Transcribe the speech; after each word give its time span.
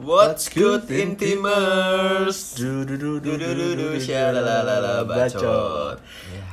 What's 0.00 0.48
good 0.48 0.88
intimers? 0.88 2.56
Du 2.56 2.88
du 2.88 2.96
du 2.96 3.20
Du 3.20 3.36
du 3.36 3.52
du 3.52 3.76
du 3.76 3.84
du 3.92 4.00
syalalala 4.00 5.04
bacot. 5.04 6.00
Ya. 6.32 6.44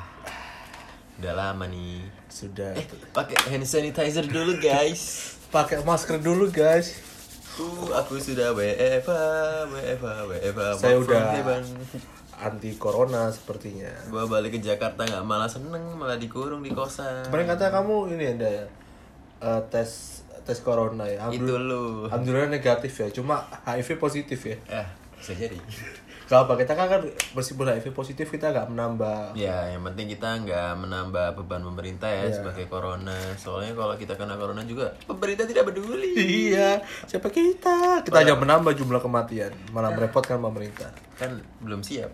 Udah 1.16 1.32
lama 1.32 1.64
nih. 1.72 2.04
Sudah. 2.28 2.76
Eh, 2.76 2.84
pakai 3.16 3.40
hand 3.48 3.64
sanitizer 3.64 4.28
dulu 4.28 4.60
guys. 4.60 5.32
Pakai 5.56 5.80
masker 5.80 6.20
dulu 6.20 6.52
guys. 6.52 7.00
Uh, 7.56 7.96
aku 7.96 8.20
sudah 8.20 8.52
WFA, 8.52 9.64
WFA, 9.72 10.16
WFA. 10.28 10.68
Saya 10.76 11.00
udah 11.00 11.40
anti 12.44 12.76
corona 12.76 13.32
sepertinya. 13.32 14.12
Gua 14.12 14.28
balik 14.28 14.60
ke 14.60 14.60
Jakarta 14.60 15.08
nggak 15.08 15.24
malah 15.24 15.48
seneng, 15.48 15.96
malah 15.96 16.20
dikurung 16.20 16.68
di 16.68 16.76
kosan. 16.76 17.32
Kemarin 17.32 17.48
kata 17.48 17.72
kamu 17.72 18.12
ini 18.12 18.26
ada 18.28 18.68
eh, 19.40 19.62
tes 19.72 20.17
tes 20.48 20.60
corona 20.60 21.04
ya. 21.04 21.28
Itu 21.28 21.44
Alhamdulillah, 21.44 21.62
lu. 21.68 21.84
alhamdulillah 22.08 22.50
negatif 22.50 22.94
ya. 22.96 23.08
Cuma 23.12 23.36
HIV 23.62 24.00
positif 24.00 24.40
ya. 24.42 24.58
Ya, 24.66 24.84
bisa 25.14 25.36
jadi. 25.36 25.60
Gak 26.28 26.44
apa 26.44 26.60
kita 26.60 26.76
kan 26.76 26.88
kan 26.88 27.02
meskipun 27.34 27.68
HIV 27.70 27.92
positif 27.92 28.28
kita 28.28 28.52
gak 28.52 28.68
menambah. 28.68 29.32
Ya, 29.34 29.72
yang 29.72 29.80
penting 29.82 30.08
kita 30.10 30.44
nggak 30.44 30.76
menambah 30.78 31.36
beban 31.36 31.64
pemerintah 31.64 32.08
ya 32.08 32.28
Iya. 32.28 32.36
sebagai 32.36 32.68
corona. 32.68 33.16
Soalnya 33.36 33.72
kalau 33.72 33.96
kita 33.96 34.12
kena 34.14 34.36
corona 34.36 34.60
juga 34.62 34.92
pemerintah 35.04 35.44
tidak 35.44 35.68
peduli. 35.68 36.12
Iya, 36.52 36.84
siapa 37.08 37.28
kita? 37.28 38.04
Kita 38.04 38.18
hanya 38.18 38.36
menambah 38.36 38.72
jumlah 38.74 39.00
kematian, 39.00 39.56
malah 39.72 39.96
merepotkan 39.96 40.36
pemerintah. 40.38 40.92
Kan 41.16 41.40
belum 41.60 41.80
siap. 41.80 42.12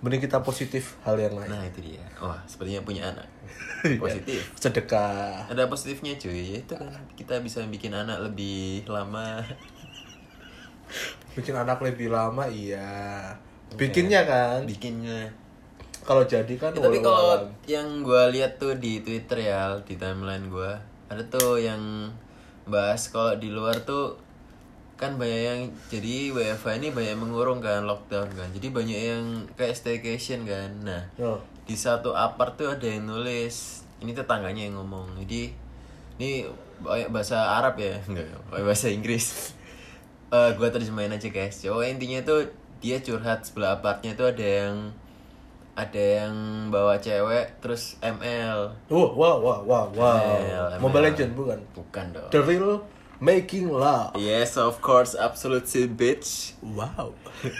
Mending 0.00 0.22
kita 0.24 0.40
positif 0.40 0.96
hal 1.04 1.16
yang 1.20 1.36
lain. 1.36 1.50
Nah, 1.50 1.62
itu 1.66 1.80
dia. 1.80 2.04
Wah, 2.20 2.40
sepertinya 2.48 2.80
punya 2.84 3.10
anak. 3.12 3.26
Iya. 3.80 3.96
Positif. 3.96 4.40
Sedekah. 4.60 5.48
Ada 5.48 5.64
positifnya 5.72 6.12
cuy, 6.20 6.60
itu 6.60 6.74
kan 6.76 6.92
kita 7.16 7.40
bisa 7.40 7.64
bikin 7.64 7.96
anak 7.96 8.20
lebih 8.20 8.84
lama. 8.84 9.40
Bikin 11.38 11.56
anak 11.56 11.80
lebih 11.80 12.12
lama 12.12 12.44
iya. 12.50 13.32
Bikinnya 13.78 14.26
kan. 14.28 14.68
Bikinnya. 14.68 15.30
Kalau 16.02 16.26
jadi 16.26 16.50
kan 16.60 16.74
Ya, 16.76 16.82
tapi 16.82 17.00
kalau 17.00 17.38
yang 17.64 18.02
gue 18.02 18.22
lihat 18.36 18.58
tuh 18.58 18.76
di 18.76 19.00
Twitter 19.00 19.48
ya, 19.48 19.78
di 19.80 19.94
timeline 19.96 20.50
gue, 20.50 20.72
ada 21.08 21.22
tuh 21.30 21.56
yang 21.60 22.12
bahas 22.66 23.08
kalau 23.08 23.36
di 23.36 23.48
luar 23.52 23.80
tuh 23.84 24.16
kan 25.00 25.16
banyak 25.16 25.40
yang 25.42 25.60
jadi 25.88 26.14
WFH 26.30 26.76
ini 26.76 26.88
banyak 26.90 27.16
mengurung 27.16 27.58
kan 27.58 27.82
lockdown 27.82 28.28
kan. 28.30 28.48
Jadi 28.50 28.68
banyak 28.68 29.00
yang 29.00 29.24
kayak 29.54 29.72
staycation 29.72 30.44
kan. 30.44 30.68
Nah, 30.80 31.02
Oh. 31.16 31.40
di 31.64 31.72
satu 31.72 32.12
apart 32.12 32.54
tuh 32.54 32.68
ada 32.68 32.84
yang 32.84 33.06
nulis 33.06 33.80
ini 33.98 34.10
tetangganya 34.10 34.64
yang 34.64 34.74
ngomong 34.74 35.12
jadi 35.18 35.52
ini 36.16 36.42
banyak 36.78 37.08
bahasa 37.08 37.36
Arab 37.54 37.76
ya 37.76 37.94
enggak 38.08 38.26
bahasa 38.50 38.88
Inggris 38.88 39.54
Eh 40.30 40.50
gue 40.52 40.66
terjemahin 40.66 41.10
aja 41.10 41.26
guys 41.26 41.62
oh 41.64 41.78
intinya 41.80 42.18
tuh 42.20 42.48
dia 42.78 42.98
curhat 42.98 43.42
sebelah 43.42 43.76
apartnya 43.76 44.14
tuh 44.14 44.28
ada 44.28 44.42
yang 44.42 44.90
ada 45.72 45.96
yang 46.22 46.34
bawa 46.68 46.98
cewek 46.98 47.58
terus 47.58 47.94
ML 48.00 48.74
Oh, 48.88 49.10
wow, 49.12 49.38
wow, 49.38 49.60
wow, 49.60 49.86
wow. 49.90 50.18
ML, 50.40 50.64
Mobile 50.78 51.00
ML. 51.00 51.06
Legend 51.08 51.30
bukan? 51.32 51.58
bukan 51.72 52.04
dong 52.10 52.30
The 52.30 52.40
real 52.40 52.82
making 53.20 53.68
love. 53.68 54.16
yes 54.16 54.56
of 54.56 54.80
course 54.80 55.12
absolute 55.14 55.68
bitch 55.92 56.56
Wow. 56.60 57.12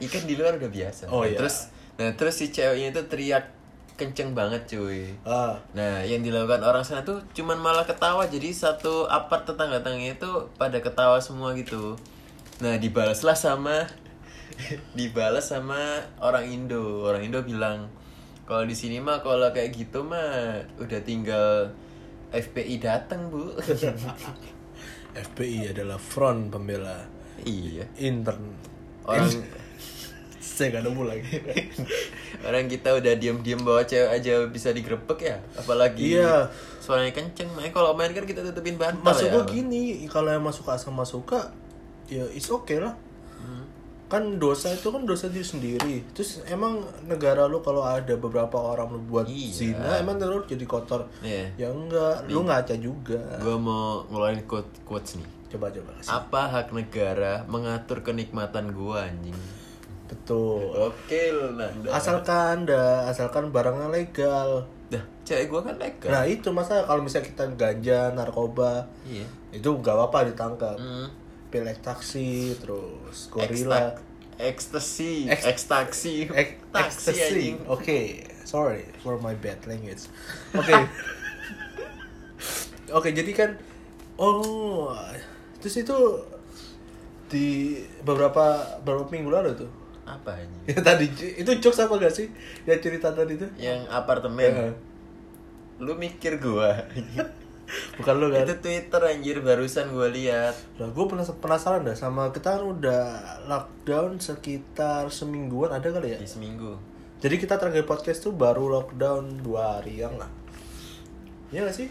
ikan 0.00 0.24
di 0.24 0.36
luar 0.36 0.56
udah 0.56 0.68
biasa 0.68 1.08
Oh, 1.08 1.24
iya. 1.24 1.36
terus 1.36 1.68
nah 1.96 2.12
terus 2.14 2.36
si 2.36 2.48
ceweknya 2.48 2.92
itu 2.92 3.02
teriak 3.06 3.52
kenceng 3.96 4.32
banget 4.32 4.64
cuy 4.66 5.12
Ah, 5.22 5.60
Nah, 5.72 6.00
yang 6.00 6.20
dilakukan 6.20 6.60
orang 6.60 6.80
sana 6.80 7.04
tuh 7.04 7.20
cuman 7.32 7.60
malah 7.60 7.84
ketawa. 7.84 8.24
Jadi 8.24 8.48
satu 8.48 9.04
apart 9.04 9.44
tetangga-tetangganya 9.44 10.16
itu 10.16 10.30
pada 10.56 10.80
ketawa 10.80 11.20
semua 11.20 11.52
gitu. 11.52 12.00
Nah, 12.64 12.80
dibalaslah 12.80 13.36
sama 13.36 13.84
dibalas 14.96 15.52
sama 15.52 15.76
orang 16.16 16.48
Indo. 16.48 17.04
Orang 17.04 17.28
Indo 17.28 17.44
bilang, 17.44 17.92
"Kalau 18.48 18.64
di 18.64 18.72
sini 18.72 19.04
mah 19.04 19.20
kalau 19.20 19.52
kayak 19.52 19.76
gitu 19.76 20.00
mah 20.00 20.64
udah 20.80 21.00
tinggal 21.04 21.68
FPI 22.30 22.74
datang, 22.82 23.30
Bu." 23.30 23.54
FPI 25.10 25.74
adalah 25.74 25.98
front 25.98 26.54
pembela 26.54 27.02
iya. 27.42 27.86
intern. 27.98 28.54
Orang 29.06 29.30
Saya 30.40 30.76
gak 30.76 30.92
nemu 30.92 31.02
lagi. 31.08 31.40
orang 32.48 32.68
kita 32.68 32.92
udah 32.92 33.16
diem-diem 33.16 33.60
bawa 33.64 33.84
cewek 33.88 34.12
aja 34.12 34.44
bisa 34.44 34.76
digrebek 34.76 35.20
ya, 35.24 35.36
apalagi 35.56 36.20
Iya. 36.20 36.52
suaranya 36.84 37.16
kenceng. 37.16 37.48
Makanya 37.56 37.72
kalau 37.72 37.96
main 37.96 38.12
kan 38.12 38.28
kita 38.28 38.44
tutupin 38.44 38.76
bantal 38.76 39.00
Maksud 39.08 39.32
ya. 39.32 39.40
gini, 39.48 40.04
kalau 40.08 40.28
yang 40.28 40.44
suka 40.52 40.76
sama 40.76 41.08
suka, 41.08 41.48
ya 42.12 42.28
is 42.36 42.48
okay 42.52 42.76
lah. 42.76 42.92
Kan 44.10 44.36
dosa 44.36 44.68
itu 44.68 44.90
kan 44.90 45.06
dosa 45.06 45.30
diri 45.30 45.46
sendiri. 45.46 46.02
Terus 46.10 46.42
emang 46.44 46.76
negara 47.06 47.46
lu 47.46 47.62
kalau 47.62 47.80
ada 47.80 48.18
beberapa 48.18 48.58
orang 48.58 48.90
lu 48.90 48.98
buat 49.00 49.24
Iya. 49.24 49.54
zina, 49.54 49.90
emang 49.96 50.18
terus 50.18 50.44
jadi 50.44 50.66
kotor. 50.66 51.06
Iya. 51.22 51.54
Ya 51.56 51.68
enggak, 51.70 52.26
lu 52.26 52.42
ngaca 52.42 52.74
juga. 52.74 53.22
Gue 53.38 53.54
mau 53.54 54.02
ngeluarin 54.10 54.42
quote 54.44 54.66
quotes 54.82 55.14
nih. 55.14 55.28
Coba 55.50 55.70
coba 55.70 55.90
kasih. 55.96 56.10
Apa 56.12 56.40
hak 56.48 56.68
negara 56.70 57.42
mengatur 57.46 58.02
kenikmatan 58.02 58.70
gua 58.70 59.06
anjing? 59.06 59.34
Betul. 60.06 60.74
Oke 60.76 61.30
Nanda. 61.54 61.90
Asalkan 61.90 62.66
dah, 62.66 63.06
asalkan 63.06 63.50
barangnya 63.50 63.90
legal. 63.90 64.66
Dah, 64.90 65.02
cewek 65.22 65.46
gua 65.46 65.62
kan 65.62 65.78
legal. 65.78 66.10
Nah 66.10 66.26
itu 66.26 66.50
masa 66.50 66.82
kalau 66.82 67.02
misalnya 67.02 67.30
kita 67.30 67.44
ganja, 67.54 68.10
narkoba, 68.10 68.90
Iya. 69.06 69.26
itu 69.50 69.70
nggak 69.70 69.90
apa-apa 69.92 70.30
ditangkap. 70.30 70.74
Hmm. 70.74 71.06
Pil 71.50 71.66
ekstasi, 71.66 72.54
terus 72.56 73.26
gorila, 73.26 73.98
Ekstasi, 74.40 75.28
Eks- 75.28 75.44
ekstasi, 75.44 76.24
Ek- 76.32 76.64
taksi 76.72 77.12
ecstasy. 77.12 77.52
anjing. 77.52 77.56
Oke, 77.68 78.24
sorry 78.48 78.88
for 79.04 79.20
my 79.20 79.36
bad 79.36 79.60
language. 79.68 80.08
Oke. 80.56 80.72
Oke, 82.96 83.12
jadi 83.12 83.30
kan 83.30 83.50
oh 84.16 84.96
terus 85.60 85.76
itu 85.76 85.96
di 87.28 87.78
beberapa 88.00 88.80
beberapa 88.80 89.12
minggu 89.12 89.30
lalu 89.30 89.50
tuh. 89.60 89.70
Apa 90.08 90.40
anjing? 90.40 90.64
Ya 90.66 90.80
tadi 90.88 91.06
itu 91.36 91.50
jokes 91.60 91.78
apa 91.78 92.00
gak 92.00 92.10
sih? 92.10 92.32
Ya 92.64 92.80
cerita 92.80 93.12
tadi 93.12 93.36
tuh. 93.36 93.46
Yang 93.60 93.86
apartemen. 93.92 94.50
Iya. 94.50 94.72
Lu 95.78 95.94
mikir 95.94 96.40
gua. 96.40 96.88
Bukan 97.98 98.14
lu 98.18 98.32
kan? 98.32 98.44
Itu 98.44 98.56
Twitter 98.58 99.02
anjir 99.04 99.36
barusan 99.44 99.92
gua 99.94 100.10
lihat. 100.10 100.54
Nah, 100.80 100.90
gue 100.90 101.04
penasaran 101.38 101.86
dah 101.86 101.96
sama 101.96 102.34
kita 102.34 102.58
kan 102.58 102.64
udah 102.66 103.02
lockdown 103.46 104.18
sekitar 104.18 105.08
semingguan 105.08 105.70
ada 105.70 105.88
kali 105.90 106.14
ya. 106.14 106.18
Di 106.18 106.28
seminggu. 106.28 106.76
Jadi 107.20 107.36
kita 107.36 107.60
terakhir 107.60 107.84
podcast 107.84 108.24
tuh 108.24 108.32
baru 108.32 108.72
lockdown 108.80 109.44
dua 109.44 109.78
hari 109.78 110.00
yang 110.00 110.16
lah. 110.16 110.28
Iya 111.52 111.68
gak 111.68 111.76
sih? 111.76 111.88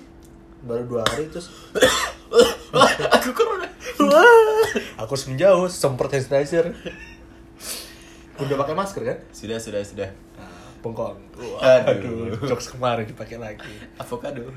Baru 0.65 0.89
dua 0.89 1.05
hari 1.05 1.29
terus 1.29 1.53
Aku 3.19 3.29
corona. 3.37 3.69
aku 5.01 5.13
menjauh 5.29 5.69
semprot 5.69 6.09
hand 6.09 6.25
sanitizer. 6.25 6.71
Udah 8.41 8.55
pakai 8.55 8.73
masker 8.73 9.03
kan? 9.05 9.17
Sudah, 9.29 9.61
sudah, 9.61 9.83
sudah. 9.83 10.09
Nah, 10.79 10.83
bengkong. 10.87 11.17
Aduh. 11.59 12.39
jokes 12.47 12.71
kemarin 12.71 13.03
dipakai 13.03 13.35
lagi. 13.35 13.67
Avocado. 13.99 14.47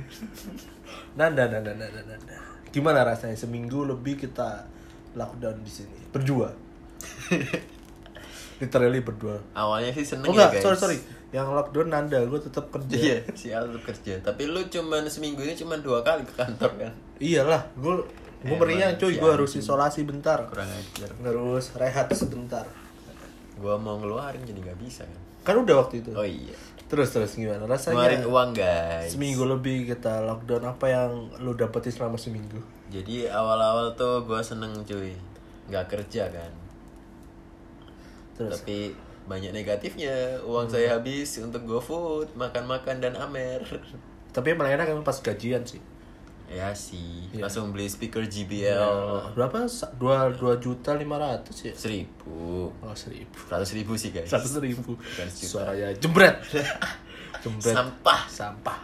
Nanda, 1.18 1.50
nanda, 1.50 1.74
nanda, 1.74 2.00
nanda. 2.00 2.34
Gimana 2.70 3.02
rasanya 3.02 3.34
seminggu 3.34 3.82
lebih 3.82 4.16
kita 4.16 4.64
lockdown 5.12 5.58
di 5.60 5.72
sini? 5.72 5.98
Berdua. 6.08 6.54
Literally 8.62 9.02
berdua. 9.02 9.42
Awalnya 9.52 9.90
sih 9.92 10.06
seneng 10.06 10.30
Oh 10.30 10.34
ya 10.34 10.46
enggak, 10.46 10.50
guys. 10.54 10.62
sorry 10.62 10.78
sorry. 10.78 10.98
Yang 11.32 11.48
lockdown 11.50 11.88
Nanda, 11.88 12.20
gue 12.22 12.40
tetap 12.40 12.70
kerja. 12.70 12.94
Iya, 12.94 13.16
si 13.34 13.50
Al 13.50 13.66
tetap 13.66 13.84
kerja. 13.88 14.14
Tapi 14.22 14.42
lu 14.46 14.62
cuman 14.68 15.02
seminggu 15.08 15.42
ini 15.42 15.56
cuman 15.56 15.82
dua 15.82 16.04
kali 16.04 16.22
ke 16.22 16.34
kantor 16.36 16.70
kan? 16.78 16.92
Iyalah, 17.18 17.66
gue 17.74 17.94
gue 18.42 18.50
Emang 18.52 18.60
meriang 18.60 18.94
cuy, 18.94 19.14
gue 19.16 19.30
harus 19.30 19.50
anjing. 19.50 19.62
isolasi 19.64 20.00
bentar. 20.02 20.38
Kurang 20.46 20.68
ajar. 20.68 21.10
Harus 21.18 21.64
rehat 21.74 22.10
sebentar. 22.12 22.66
Gua 23.52 23.78
mau 23.78 23.94
ngeluarin 23.94 24.42
jadi 24.42 24.58
nggak 24.58 24.80
bisa 24.82 25.06
kan? 25.06 25.21
Kan 25.42 25.58
udah 25.58 25.74
waktu 25.82 26.02
itu. 26.02 26.10
Oh 26.14 26.26
iya. 26.26 26.54
Terus 26.92 27.08
terus 27.08 27.32
gimana 27.40 27.64
Ngeluarin 27.64 28.20
rasanya? 28.20 28.28
uang 28.28 28.50
guys. 28.52 29.16
Seminggu 29.16 29.48
lebih 29.48 29.88
kita 29.88 30.22
lockdown 30.28 30.76
apa 30.76 30.86
yang 30.92 31.10
lu 31.40 31.56
dapetin 31.56 31.88
selama 31.88 32.20
seminggu? 32.20 32.60
Jadi 32.92 33.24
awal-awal 33.26 33.96
tuh 33.96 34.28
gua 34.28 34.44
seneng 34.44 34.84
cuy, 34.84 35.16
nggak 35.72 35.88
kerja 35.88 36.28
kan. 36.28 36.52
Terus 38.36 38.60
Tapi 38.60 38.92
banyak 39.24 39.56
negatifnya. 39.56 40.44
Uang 40.44 40.68
saya 40.68 41.00
habis 41.00 41.40
untuk 41.40 41.64
GoFood, 41.64 42.36
makan-makan 42.36 43.00
dan 43.00 43.16
amer. 43.16 43.64
tapi 44.36 44.52
yang 44.52 44.58
paling 44.60 44.76
enak 44.76 44.88
emang 44.92 45.04
pas 45.04 45.16
gajian 45.20 45.64
sih. 45.64 45.80
Ya 46.52 46.68
sih, 46.70 47.26
Iya. 47.30 47.42
langsung 47.42 47.70
beli 47.70 47.86
speaker 47.86 48.22
JBL 48.22 48.76
Ya, 48.76 48.88
berapa? 49.32 49.64
Dua 49.94 50.28
dua 50.30 50.54
juta 50.56 50.92
lima 50.92 51.16
ratus 51.16 51.56
ya? 51.64 51.72
seribu, 51.72 52.68
Oh 52.74 52.94
seribu. 52.94 53.32
seratus 53.42 53.72
ribu 53.72 53.92
sih 53.94 54.10
guys. 54.10 54.28
Seratus 54.28 54.56
ribu. 54.58 54.92
Suaranya 55.26 55.90
jembret. 55.94 56.36
jembret. 57.42 57.72
Sampah. 57.72 58.20
Sampah. 58.26 58.78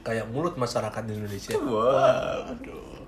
Kayak 0.00 0.30
mulut 0.30 0.54
masyarakat 0.54 1.02
di 1.02 1.12
Indonesia. 1.14 1.50
Wow. 1.56 2.54
Aduh. 2.54 3.02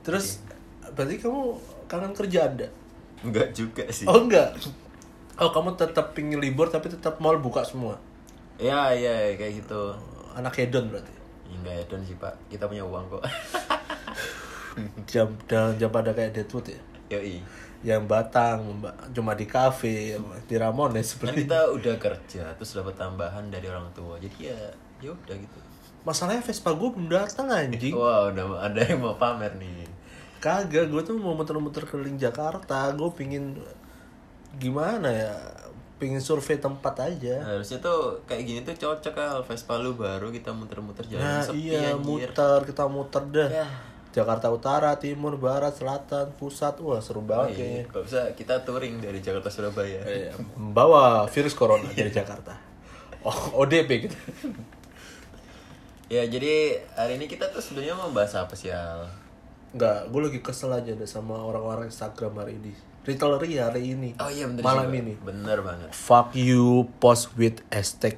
Terus 0.00 0.42
berarti 0.88 1.18
kamu 1.18 1.42
kangen 1.84 2.12
kerja 2.12 2.46
anda 2.46 2.68
Enggak 3.20 3.50
juga 3.52 3.84
sih. 3.88 4.04
oh 4.04 4.18
enggak 4.20 4.54
oh 5.36 5.50
kamu 5.50 5.74
tetap 5.74 6.10
pingin 6.12 6.38
libur 6.38 6.66
tapi 6.66 6.86
tetap 6.86 7.18
mall 7.18 7.36
buka 7.36 7.60
semua 7.60 7.98
Ya, 8.56 8.90
iya 8.90 9.34
kayak 9.34 9.62
gitu. 9.62 9.94
anak 10.32 10.54
hedon 10.54 10.88
berarti 10.88 11.12
Ya, 11.48 11.54
enggak 11.56 11.74
ya 11.74 11.82
don 11.88 12.02
sih, 12.04 12.16
Pak. 12.16 12.34
Kita 12.46 12.68
punya 12.68 12.84
uang 12.84 13.04
kok. 13.08 13.22
jam 15.10 15.34
dan 15.50 15.74
jam 15.74 15.90
pada 15.90 16.14
kayak 16.14 16.38
Deadwood 16.38 16.70
ya 16.70 16.78
Yoi. 17.10 17.42
yang 17.82 18.06
batang 18.06 18.78
cuma 19.10 19.34
di 19.34 19.42
kafe 19.42 20.14
di 20.46 20.54
Ramones 20.54 21.02
Kan 21.18 21.34
seperti 21.34 21.46
kita 21.46 21.60
udah 21.74 21.94
kerja 21.98 22.44
terus 22.54 22.74
dapat 22.74 22.94
tambahan 22.94 23.50
dari 23.50 23.66
orang 23.66 23.90
tua. 23.90 24.18
Jadi 24.18 24.50
ya 24.50 24.58
ya 24.98 25.10
udah 25.10 25.34
gitu. 25.34 25.58
masalahnya 26.02 26.42
Vespa 26.42 26.74
gue 26.74 26.88
belum 26.90 27.06
datang 27.10 27.50
anjing 27.50 27.94
Wah, 27.94 28.30
udah 28.30 28.66
ada 28.66 28.80
yang 28.82 29.02
mau 29.02 29.14
pamer 29.14 29.54
nih. 29.58 29.86
kagak 30.38 30.86
gue 30.90 31.02
tuh 31.02 31.18
mau 31.18 31.34
muter-muter 31.34 31.82
keliling 31.82 32.14
Jakarta 32.14 32.94
gue 32.94 33.10
pingin 33.14 33.58
gimana 34.58 35.10
ya 35.10 35.34
pingin 35.98 36.18
survei 36.18 36.56
tempat 36.56 36.94
aja 37.04 37.42
Harusnya 37.44 37.78
tuh 37.78 38.22
kayak 38.24 38.42
gini 38.42 38.58
tuh 38.62 38.72
cocok 38.72 39.12
kal 39.12 39.42
Vespa 39.42 39.74
lu 39.76 39.92
baru 39.92 40.30
kita 40.30 40.50
muter-muter 40.50 41.02
jalan 41.04 41.20
nah 41.20 41.42
sepi 41.42 41.68
iya 41.68 41.92
anjir. 41.92 42.06
muter 42.24 42.58
kita 42.64 42.84
muter 42.86 43.22
dah 43.26 43.50
Ya. 43.52 43.66
Jakarta 44.08 44.48
Utara 44.48 44.96
Timur 44.96 45.36
Barat 45.36 45.70
Selatan 45.72 46.32
Pusat 46.32 46.80
wah 46.80 46.98
seru 46.98 47.18
Oh, 47.18 47.22
banget 47.22 47.50
iya. 47.50 47.58
kayaknya 47.84 48.00
bisa 48.00 48.20
kita 48.32 48.54
touring 48.62 48.98
dari 48.98 49.18
Jakarta 49.18 49.46
Surabaya. 49.48 50.00
Iya, 50.00 50.32
membawa 50.54 51.26
virus 51.26 51.52
corona 51.52 51.86
dari 51.88 52.08
Jakarta 52.10 52.56
oh 53.20 53.36
ODP 53.58 53.90
gitu 54.00 54.16
Ya 56.08 56.24
jadi 56.24 56.78
hari 56.94 57.14
ini 57.14 57.26
kita 57.26 57.46
tuh 57.48 57.60
sebenarnya 57.60 57.92
mau 57.92 58.08
bahas 58.08 58.32
apa 58.32 58.56
sih 58.56 58.72
Al? 58.72 59.04
Enggak, 59.68 60.08
gue 60.08 60.20
lagi 60.24 60.40
kesel 60.40 60.72
aja 60.72 60.92
deh 60.92 61.04
sama 61.04 61.36
orang-orang 61.36 61.92
Instagram 61.92 62.40
hari 62.40 62.56
ini 62.56 62.72
Retailery 63.04 63.56
hari 63.56 63.82
ini 63.92 64.10
Oh 64.16 64.28
iya 64.28 64.48
bener 64.48 64.64
Malam 64.64 64.88
juga. 64.88 65.00
ini 65.00 65.12
Bener 65.20 65.58
banget. 65.60 65.90
Fuck 65.92 66.32
you 66.32 66.88
post 66.96 67.32
with 67.36 67.60
hashtag 67.68 68.16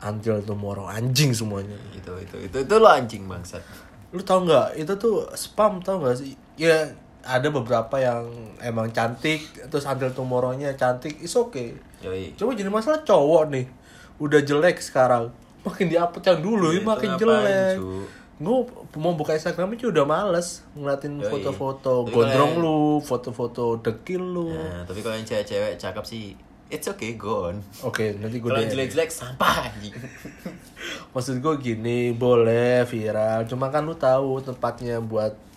until 0.00 0.40
tomorrow 0.40 0.88
Anjing 0.88 1.32
semuanya 1.32 1.76
Itu 1.92 2.16
itu 2.16 2.36
itu 2.40 2.56
itu 2.64 2.74
lo 2.76 2.88
anjing 2.88 3.24
bangsat. 3.24 3.60
Lu 4.12 4.24
tau 4.24 4.44
nggak 4.44 4.76
itu 4.76 4.92
tuh 4.96 5.28
spam 5.32 5.80
tau 5.80 6.00
nggak 6.00 6.16
sih? 6.16 6.32
Ya 6.56 6.88
ada 7.20 7.48
beberapa 7.52 8.00
yang 8.00 8.24
emang 8.60 8.88
cantik 8.88 9.44
Terus 9.68 9.84
until 9.84 10.08
tomorrow-nya 10.12 10.72
cantik, 10.74 11.20
is 11.20 11.36
okay 11.36 11.76
Yoi. 12.00 12.32
Coba 12.32 12.56
jadi 12.56 12.72
masalah 12.72 13.04
cowok 13.04 13.52
nih 13.52 13.68
Udah 14.16 14.40
jelek 14.40 14.80
sekarang 14.80 15.28
Makin 15.60 15.92
diupload 15.92 16.24
yang 16.24 16.40
dulu 16.40 16.68
Ya, 16.72 16.80
makin 16.80 17.10
jelek 17.20 17.76
cu? 17.76 18.08
Gue 18.38 18.62
mau 19.02 19.18
buka 19.18 19.34
Instagram 19.34 19.74
aja 19.74 19.90
udah 19.90 20.06
males 20.06 20.62
Ngeliatin 20.78 21.18
foto-foto 21.26 22.06
gondrong 22.06 22.54
kalau 22.54 22.62
lu 22.62 22.78
Foto-foto 23.02 23.82
dekil 23.82 24.22
lu 24.22 24.54
Nah, 24.54 24.86
tapi 24.86 25.02
kalau 25.02 25.18
yang 25.18 25.26
cewek-cewek 25.26 25.74
cakep 25.74 26.04
sih 26.06 26.24
It's 26.68 26.84
okay, 26.84 27.16
go 27.16 27.48
on. 27.48 27.64
Oke 27.82 28.14
nanti 28.14 28.38
gue 28.38 28.46
Kalau 28.46 28.60
yang 28.60 28.68
jelek-jelek 28.68 29.08
sampah 29.08 29.72
anjing. 29.72 29.96
Maksud 31.16 31.40
gue 31.40 31.54
gini 31.58 32.12
boleh 32.14 32.86
viral 32.86 33.48
Cuma 33.50 33.74
kan 33.74 33.82
lu 33.82 33.98
tahu 33.98 34.38
tempatnya 34.44 35.02
buat 35.02 35.47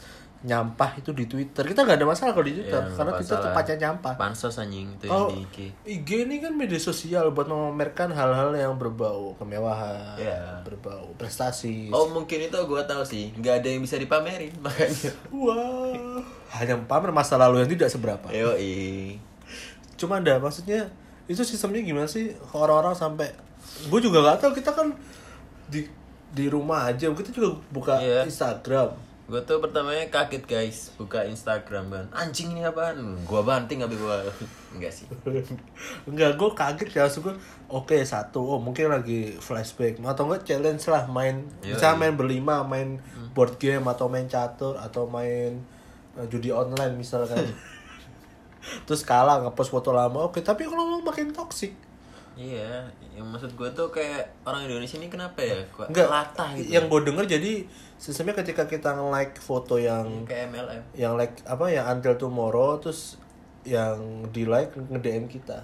nyampah 0.41 0.97
itu 0.97 1.13
di 1.13 1.25
Twitter 1.25 1.61
Kita 1.63 1.81
nggak 1.81 1.97
ada 1.97 2.07
masalah 2.07 2.33
kalau 2.33 2.43
di 2.43 2.57
Twitter 2.57 2.81
Ya, 2.81 2.89
Karena 2.91 3.13
masalah. 3.13 3.43
tempatnya 3.45 3.75
nyampah 3.79 4.13
Pansos 4.15 4.57
anjing 4.57 4.89
itu 4.91 5.05
Kalau 5.05 5.29
di 5.29 5.45
IG. 5.45 5.57
IG 5.85 6.09
ini 6.25 6.35
kan 6.37 6.51
media 6.51 6.77
sosial 6.77 7.29
buat 7.29 7.45
memamerkan 7.45 8.09
hal-hal 8.09 8.49
yang 8.51 8.73
berbau 8.75 9.37
kemewahan, 9.37 10.17
Iya. 10.17 10.61
berbau 10.61 11.13
prestasi. 11.15 11.89
Oh 11.89 12.09
mungkin 12.09 12.41
itu 12.41 12.57
gue 12.57 12.81
tahu 12.83 13.03
sih, 13.03 13.29
nggak 13.33 13.61
ada 13.61 13.67
yang 13.69 13.81
bisa 13.81 13.95
dipamerin 13.95 14.49
makanya. 14.65 15.13
Wah, 15.29 16.17
hanya 16.51 16.73
pamer 16.81 17.11
masa 17.11 17.37
lalu 17.37 17.61
yang 17.61 17.69
tidak 17.69 17.89
seberapa. 17.89 18.25
Yoi. 18.27 19.21
Cuma 19.93 20.17
ada 20.17 20.37
maksudnya 20.37 20.89
itu 21.25 21.41
sistemnya 21.41 21.79
gimana 21.79 22.05
sih 22.05 22.33
orang-orang 22.51 22.91
sampai 22.91 23.29
gue 23.83 23.99
juga 24.01 24.25
gak 24.25 24.41
tahu 24.41 24.51
kita 24.53 24.73
kan 24.73 24.89
di 25.67 25.85
di 26.27 26.45
rumah 26.47 26.87
aja 26.87 27.07
kita 27.07 27.29
juga 27.29 27.55
buka 27.69 28.01
Iya. 28.01 28.25
Instagram 28.25 29.10
Gue 29.31 29.39
tuh 29.47 29.63
pertamanya 29.63 30.11
kaget 30.11 30.43
guys. 30.43 30.91
Buka 30.99 31.23
Instagram 31.23 31.87
kan. 31.87 32.05
Anjing 32.11 32.51
ini 32.51 32.67
apaan? 32.67 33.15
Gua 33.23 33.39
banting 33.47 33.79
tapi 33.79 33.95
gua. 33.95 34.19
Enggak 34.75 34.91
sih. 34.91 35.07
Enggak, 36.11 36.35
gue 36.35 36.49
kaget 36.51 36.89
ya. 36.91 37.07
Gue 37.07 37.39
Oke 37.71 38.03
satu, 38.03 38.43
oh 38.43 38.59
mungkin 38.59 38.91
lagi 38.91 39.39
flashback. 39.39 40.03
Atau 40.03 40.27
enggak 40.27 40.43
challenge 40.43 40.83
lah. 40.91 41.07
Main 41.07 41.47
Iya, 41.63 41.79
Misalnya 41.79 41.95
iya. 41.95 42.01
main 42.03 42.15
berlima, 42.19 42.55
main 42.67 42.99
board 43.31 43.55
game 43.55 43.87
Atau 43.87 44.11
main 44.11 44.27
catur, 44.27 44.75
atau 44.75 45.07
main 45.07 45.63
eh, 46.19 46.27
judi 46.27 46.51
online 46.51 46.99
misalkan. 46.99 47.47
Terus 48.85 49.07
kalah 49.07 49.47
ngepost 49.47 49.71
foto 49.71 49.95
lama. 49.95 50.27
Oke, 50.27 50.43
tapi 50.43 50.67
kalau 50.67 50.91
lo 50.91 50.99
makin 50.99 51.31
toxic 51.31 51.71
Iya, 52.39 52.87
yang 53.11 53.27
maksud 53.27 53.59
gue 53.59 53.69
tuh 53.75 53.91
kayak 53.91 54.23
orang 54.47 54.63
Indonesia 54.63 54.95
ini 54.95 55.11
kenapa 55.11 55.43
ya? 55.43 55.59
Kok 55.67 55.91
Enggak, 55.91 56.07
latah 56.07 56.49
gitu. 56.55 56.71
yang 56.71 56.87
gue 56.87 57.01
denger 57.11 57.25
jadi 57.27 57.53
Sistemnya 58.01 58.33
ketika 58.39 58.65
kita 58.65 58.97
nge-like 58.97 59.37
foto 59.37 59.77
yang 59.77 60.25
kayak 60.25 60.49
MLM. 60.49 60.81
Yang 60.95 61.13
like, 61.19 61.35
apa, 61.45 61.65
yang 61.69 61.85
until 61.91 62.15
tomorrow 62.15 62.79
Terus 62.79 63.19
yang 63.67 64.25
di 64.31 64.47
like 64.47 64.73
nge-DM 64.73 65.27
kita 65.27 65.59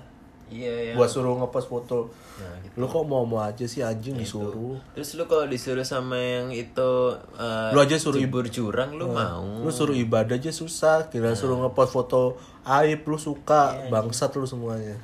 Iya, 0.52 0.92
yang 0.94 0.96
Buat 1.00 1.10
suruh 1.10 1.40
ngepost 1.40 1.68
foto 1.72 2.12
Nah, 2.38 2.54
gitu. 2.62 2.75
Lu 2.78 2.86
kok 2.86 3.04
mau-mau 3.10 3.42
aja 3.42 3.66
sih 3.66 3.81
anjing 3.81 4.14
disuruh 4.14 4.78
Terus 4.94 5.18
lu 5.18 5.25
kalau 5.25 5.50
disuruh 5.50 5.81
sama 5.88 6.19
yang 6.19 6.54
itu 6.54 6.92
eh, 7.40 7.72
Lu 7.74 7.80
aja 7.81 7.98
suruh 7.98 8.19
jebur 8.22 8.46
jurang 8.52 8.94
lu 8.94 9.10
mau. 9.10 9.42
Lu 9.64 9.72
suruh 9.74 9.98
ibadah 9.98 10.38
aja 10.38 10.54
susah, 10.54 11.10
kira 11.10 11.34
suruh 11.34 11.58
ngepost 11.66 11.92
foto 11.96 12.38
aib 12.68 13.08
lu 13.08 13.18
suka, 13.18 13.90
bangsat 13.90 14.36
lu 14.38 14.46
semuanya. 14.46 15.00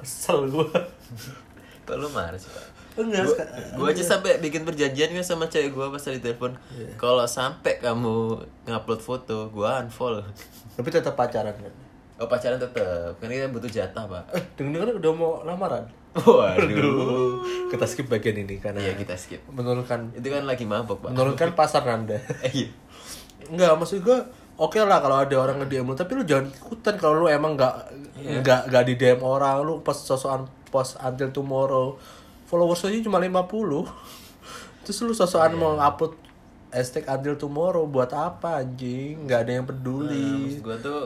Kesel 0.00 0.48
gua. 0.48 0.66
Kok 1.86 1.96
lu 1.96 2.08
marah 2.08 2.34
sih, 2.34 2.48
Pak? 2.48 2.66
Enggak, 2.92 3.22
gua 3.74 3.88
aja 3.88 4.02
sampai 4.02 4.38
bikin 4.38 4.62
perjanjian 4.62 5.10
kan 5.10 5.22
sama 5.22 5.46
cewek 5.46 5.70
gua 5.70 5.88
pas 5.88 5.98
tadi 5.98 6.18
telepon. 6.18 6.52
Kalau 6.96 7.22
sampai 7.22 7.78
kamu 7.78 8.36
ngupload 8.64 9.00
foto, 9.00 9.48
gua 9.48 9.80
unfollow. 9.80 10.26
tapi 10.76 10.88
tetap 10.88 11.14
pacaran 11.14 11.52
kan. 11.52 11.72
Oh 12.16 12.28
pacaran 12.28 12.56
tetep, 12.56 12.84
kan 13.16 13.26
kita 13.26 13.48
butuh 13.48 13.70
jatah 13.70 14.04
pak. 14.04 14.24
Eh, 14.32 14.44
denger 14.54 14.92
udah 14.92 15.12
mau 15.14 15.40
lamaran. 15.40 15.88
Waduh. 16.12 17.40
Kita 17.70 17.86
skip 17.86 18.10
bagian 18.10 18.34
ini 18.36 18.58
karena 18.58 18.82
Iya 18.82 18.98
kita 18.98 19.14
skip. 19.14 19.46
menurunkan 19.46 20.10
Itu 20.12 20.26
kan 20.26 20.42
lagi 20.42 20.66
mabok 20.66 21.00
pak. 21.00 21.10
menurunkan 21.14 21.54
pasar 21.54 21.86
Nanda. 21.86 22.18
Eh, 22.42 22.50
Iya. 22.50 22.68
Enggak, 23.46 23.78
maksud 23.78 24.02
gua 24.02 24.26
oke 24.60 24.76
lah 24.78 25.00
kalau 25.00 25.16
ada 25.18 25.32
orang 25.34 25.56
nge-DM 25.58 25.86
lu, 25.86 25.96
tapi 25.96 26.12
lu 26.12 26.22
jangan 26.22 26.46
ikutan 26.46 26.94
kalau 26.94 27.16
lu 27.16 27.26
emang 27.26 27.56
nggak 27.56 27.74
nggak 28.44 28.60
nggak 28.68 28.84
di 28.84 28.94
DM 28.94 29.20
orang, 29.20 29.64
lu 29.64 29.80
post 29.80 30.04
sosokan 30.04 30.44
post 30.68 31.00
until 31.00 31.32
tomorrow. 31.32 31.96
Followers 32.44 32.84
aja 32.84 33.00
cuma 33.00 33.16
50. 33.16 33.88
Terus 34.84 34.98
lu 35.00 35.12
sosokan 35.12 35.54
mau 35.54 35.74
upload 35.74 36.18
hashtag 36.68 37.06
until 37.06 37.34
tomorrow 37.34 37.82
buat 37.84 38.10
apa 38.10 38.60
anjing? 38.60 39.24
Nggak 39.24 39.40
ada 39.40 39.52
yang 39.52 39.64
Nah, 39.64 39.70
peduli. 39.72 40.28
maksud 40.44 40.60
gua 40.60 40.76
tuh 40.76 41.00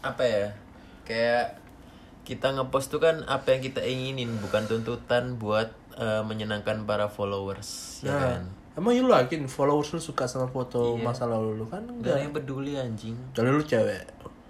apa 0.00 0.22
ya? 0.22 0.46
Kayak 1.02 1.46
kita 2.22 2.52
ngepost 2.52 2.88
tuh 2.88 3.00
kan 3.00 3.20
apa 3.24 3.52
yang 3.52 3.60
kita 3.60 3.80
inginin, 3.80 4.32
bukan 4.38 4.64
tuntutan 4.64 5.36
buat 5.36 5.68
eh, 5.94 6.22
menyenangkan 6.22 6.84
para 6.84 7.06
followers, 7.06 8.00
ya 8.00 8.08
Nah, 8.08 8.20
kan? 8.20 8.42
Emang 8.74 8.92
lu 8.98 9.10
yakin 9.10 9.46
followers 9.46 9.94
lu 9.94 10.00
suka 10.02 10.26
sama 10.26 10.50
foto 10.50 10.98
masa 10.98 11.30
lalu 11.30 11.62
lu 11.62 11.66
kan 11.70 11.82
Gak 11.82 11.94
enggak. 11.94 12.14
ada 12.14 12.22
yang 12.22 12.34
peduli 12.34 12.72
anjing. 12.74 13.16
Jadi 13.34 13.48
lu 13.50 13.62
cewek. 13.62 14.02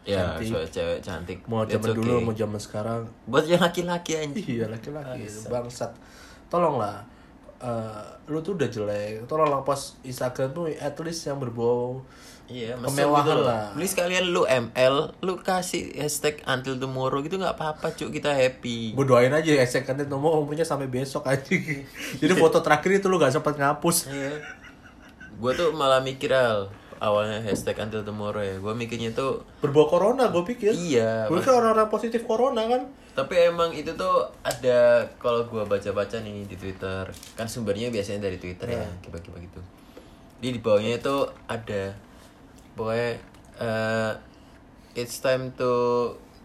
Ya, 0.05 0.37
soal 0.37 0.69
cewek 0.69 1.01
cantik. 1.01 1.41
Mau 1.49 1.65
zaman 1.65 1.81
okay. 1.81 1.97
dulu 1.97 2.15
mau 2.21 2.35
zaman 2.37 2.61
sekarang 2.61 3.09
Buat 3.25 3.49
yang 3.49 3.65
laki-laki 3.65 4.21
anjing. 4.21 4.61
Iya 4.61 4.67
laki-laki 4.69 5.25
bangsat. 5.49 5.93
Tolonglah 6.53 7.05
eh, 7.61 8.05
lu 8.29 8.41
tuh 8.45 8.57
udah 8.57 8.69
jelek. 8.69 9.25
Tolonglah 9.25 9.65
post 9.65 10.01
Instagram 10.05 10.53
tuh 10.53 10.69
at 10.77 10.97
least 11.01 11.25
yang 11.25 11.41
berbau 11.41 12.05
Iya, 12.45 12.77
Kemewahan 12.77 13.25
gitu 13.25 13.41
lah. 13.41 13.63
Beli 13.73 13.89
sekalian 13.89 14.25
lu 14.29 14.45
ML, 14.45 15.17
lu 15.25 15.41
kasih 15.41 15.97
hashtag 15.97 16.45
until 16.45 16.77
tomorrow 16.77 17.25
gitu 17.25 17.41
nggak 17.41 17.57
apa-apa 17.57 17.97
cuk 17.97 18.13
kita 18.13 18.37
happy. 18.37 18.93
gue 18.93 19.05
doain 19.09 19.33
aja 19.33 19.49
hashtag 19.57 19.89
content 19.89 20.13
nomor 20.13 20.37
umurnya 20.45 20.69
sampai 20.69 20.85
besok 20.85 21.25
aja. 21.25 21.41
Jadi 22.21 22.33
foto 22.37 22.61
terakhir 22.61 23.01
itu 23.01 23.09
lu 23.09 23.17
gak 23.17 23.33
sempat 23.33 23.57
ngapus. 23.57 24.13
Iya. 24.13 24.45
Gua 25.41 25.57
tuh 25.57 25.73
malah 25.73 26.05
mikir 26.05 26.31
al 26.31 26.69
awalnya 27.01 27.41
hashtag 27.41 27.81
until 27.81 28.05
tomorrow 28.05 28.45
ya. 28.45 28.61
Gua 28.61 28.77
mikirnya 28.77 29.17
tuh 29.17 29.41
Berbau 29.65 29.89
corona 29.89 30.29
gue 30.29 30.45
pikir. 30.45 30.77
iya. 30.77 31.25
Gue 31.27 31.41
kan 31.41 31.57
orang-orang 31.57 31.89
positif 31.89 32.29
corona 32.29 32.61
kan. 32.69 32.85
Tapi 33.15 33.47
emang 33.47 33.73
itu 33.73 33.95
tuh 33.97 34.27
ada 34.45 35.07
kalau 35.17 35.49
gua 35.49 35.65
baca-baca 35.65 36.21
nih 36.21 36.45
di 36.45 36.59
Twitter, 36.59 37.07
kan 37.39 37.47
sumbernya 37.47 37.89
biasanya 37.89 38.27
dari 38.27 38.43
Twitter 38.43 38.75
ya, 38.75 38.85
kibah-kibah 39.01 39.39
gitu. 39.39 39.61
Di 40.43 40.51
di 40.51 40.59
bawahnya 40.59 40.99
itu 40.99 41.17
ada 41.47 41.95
pokoknya 42.75 43.19
eh, 43.59 44.13
it's 44.95 45.19
time 45.19 45.55
to 45.59 45.73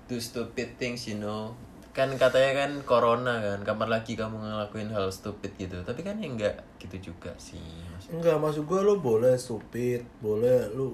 do 0.09 0.17
stupid 0.17 0.77
things, 0.81 1.05
you 1.05 1.17
know. 1.17 1.53
Kan 1.93 2.15
katanya 2.15 2.65
kan 2.65 2.71
corona 2.85 3.41
kan, 3.43 3.59
kapan 3.65 3.89
lagi 3.89 4.13
kamu 4.15 4.39
ngelakuin 4.39 4.89
hal 4.93 5.09
stupid 5.09 5.51
gitu. 5.57 5.77
Tapi 5.83 6.01
kan 6.01 6.17
ya 6.21 6.29
enggak 6.29 6.55
gitu 6.79 7.11
juga 7.13 7.33
sih. 7.37 7.59
maksudnya. 7.91 8.13
Enggak 8.17 8.37
maksud 8.39 8.63
gue 8.65 8.79
lu 8.79 9.01
boleh 9.01 9.35
stupid, 9.35 10.05
boleh 10.21 10.69
lu 10.71 10.93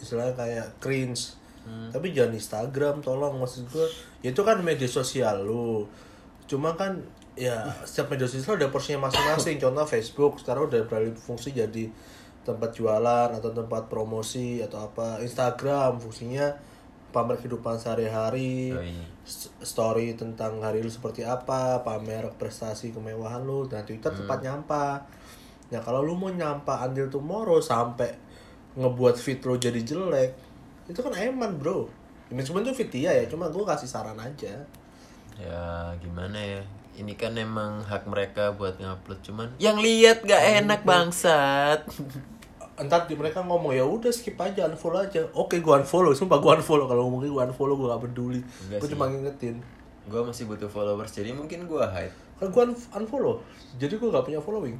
istilahnya 0.00 0.34
kayak 0.34 0.66
cringe 0.80 1.36
Hmm. 1.66 1.90
tapi 1.90 2.14
jangan 2.14 2.38
Instagram 2.38 3.02
tolong 3.02 3.42
maksud 3.42 3.66
gue 3.74 3.82
ya 4.22 4.30
itu 4.30 4.38
kan 4.46 4.62
media 4.62 4.86
sosial 4.86 5.42
lu 5.42 5.82
cuma 6.46 6.78
kan 6.78 6.94
ya 7.34 7.66
setiap 7.82 8.14
media 8.14 8.30
sosial 8.30 8.54
ada 8.54 8.70
porsinya 8.70 9.10
masing-masing 9.10 9.58
contoh 9.58 9.82
Facebook 9.82 10.38
sekarang 10.38 10.70
udah 10.70 10.86
beralih 10.86 11.10
fungsi 11.18 11.50
jadi 11.50 11.90
tempat 12.46 12.70
jualan 12.70 13.28
atau 13.28 13.50
tempat 13.50 13.90
promosi 13.90 14.62
atau 14.62 14.86
apa. 14.86 15.18
Instagram 15.18 15.98
fungsinya 15.98 16.54
pamer 17.10 17.34
kehidupan 17.36 17.74
sehari-hari 17.74 18.70
Oh, 18.70 18.84
iya. 18.84 19.06
story 19.58 20.14
tentang 20.14 20.60
hari 20.60 20.78
lu 20.78 20.88
seperti 20.88 21.24
apa 21.24 21.82
pamer 21.82 22.30
prestasi 22.38 22.94
kemewahan 22.94 23.42
lu. 23.42 23.66
Dan 23.66 23.82
Twitter 23.82 24.14
tempat 24.14 24.38
nyampah 24.40 25.02
ya 25.66 25.82
kalau 25.82 25.98
lu 25.98 26.14
mau 26.14 26.30
nyampah 26.30 26.86
until 26.86 27.10
tomorrow 27.10 27.58
sampai 27.58 28.14
ngebuat 28.78 29.18
fit 29.18 29.42
lu 29.42 29.58
jadi 29.58 29.82
jelek 29.82 30.30
itu 30.86 31.02
kan 31.02 31.10
eman 31.12 31.58
bro. 31.58 31.90
Manajemen 32.30 32.62
tuh 32.62 32.74
fit 32.74 32.86
dia 32.86 33.10
ya 33.10 33.26
cuma 33.26 33.50
gue 33.50 33.64
kasih 33.64 33.90
saran 33.90 34.18
aja. 34.18 34.54
Ya 35.36 35.64
gimana 35.98 36.38
ya? 36.38 36.62
Ini 36.96 37.12
kan 37.12 37.36
emang 37.36 37.84
hak 37.84 38.08
mereka 38.08 38.56
buat 38.56 38.78
ngupload 38.78 39.20
cuman 39.20 39.48
yang 39.58 39.76
lihat 39.76 40.24
gak 40.24 40.64
enak 40.64 40.80
bangsat 40.80 41.84
entar 42.76 43.08
di 43.08 43.16
mereka 43.16 43.40
ngomong 43.40 43.72
ya 43.72 43.84
udah 43.84 44.12
skip 44.12 44.36
aja 44.36 44.68
unfollow 44.68 45.00
aja. 45.00 45.24
Oke 45.32 45.60
gue 45.64 45.74
unfollow 45.74 46.12
sumpah 46.12 46.38
gue 46.38 46.52
unfollow. 46.60 46.86
Kalau 46.86 47.08
ngomongin 47.08 47.32
gue 47.32 47.44
unfollow 47.52 47.74
gue 47.76 47.88
gak 47.88 48.02
peduli. 48.04 48.40
Gue 48.68 48.88
cuma 48.88 49.08
ngingetin. 49.08 49.58
Gue 50.06 50.20
masih 50.22 50.46
butuh 50.46 50.68
followers 50.70 51.10
jadi 51.10 51.32
mungkin 51.32 51.64
gue 51.64 51.82
hide. 51.82 52.14
Kan 52.36 52.52
gue 52.52 52.62
unfollow. 52.92 53.40
Jadi 53.80 53.96
gue 53.96 54.08
gak 54.12 54.24
punya 54.28 54.40
following. 54.40 54.76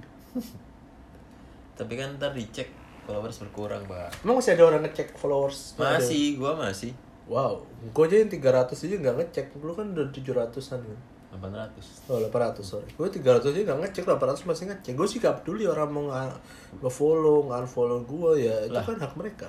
Tapi 1.77 1.93
kan 1.97 2.17
ntar 2.17 2.33
dicek 2.33 2.73
followers 3.05 3.39
berkurang 3.39 3.85
pak. 3.87 4.25
Emang 4.25 4.41
masih 4.41 4.57
ada 4.57 4.65
orang 4.67 4.83
ngecek 4.85 5.15
followers? 5.17 5.77
Masih 5.77 6.41
gue 6.41 6.53
masih. 6.57 6.93
Wow, 7.27 7.67
gue 7.91 8.05
aja 8.07 8.23
yang 8.23 8.31
300 8.31 8.71
aja 8.71 8.97
nggak 9.03 9.17
ngecek. 9.19 9.47
Lu 9.59 9.75
kan 9.75 9.91
udah 9.91 10.07
700-an 10.15 10.79
kan. 10.79 10.99
800 11.29 12.07
Oh, 12.07 12.19
800 12.23 12.63
sorry. 12.63 12.89
Gue 12.91 13.09
300 13.09 13.43
aja 13.47 13.61
nggak 13.65 13.79
ngecek, 13.83 14.05
800 14.05 14.45
masih 14.45 14.65
ngecek. 14.69 14.93
Gue 14.95 15.05
sih 15.05 15.19
gak 15.19 15.41
peduli 15.41 15.65
orang 15.65 15.89
mau 15.89 16.07
nge- 16.07 16.39
nge-follow, 16.81 17.47
nge-unfollow 17.47 18.01
gue 18.03 18.45
ya. 18.45 18.55
Itu 18.63 18.73
Lah. 18.73 18.83
kan 18.83 18.99
hak 18.99 19.15
mereka. 19.15 19.49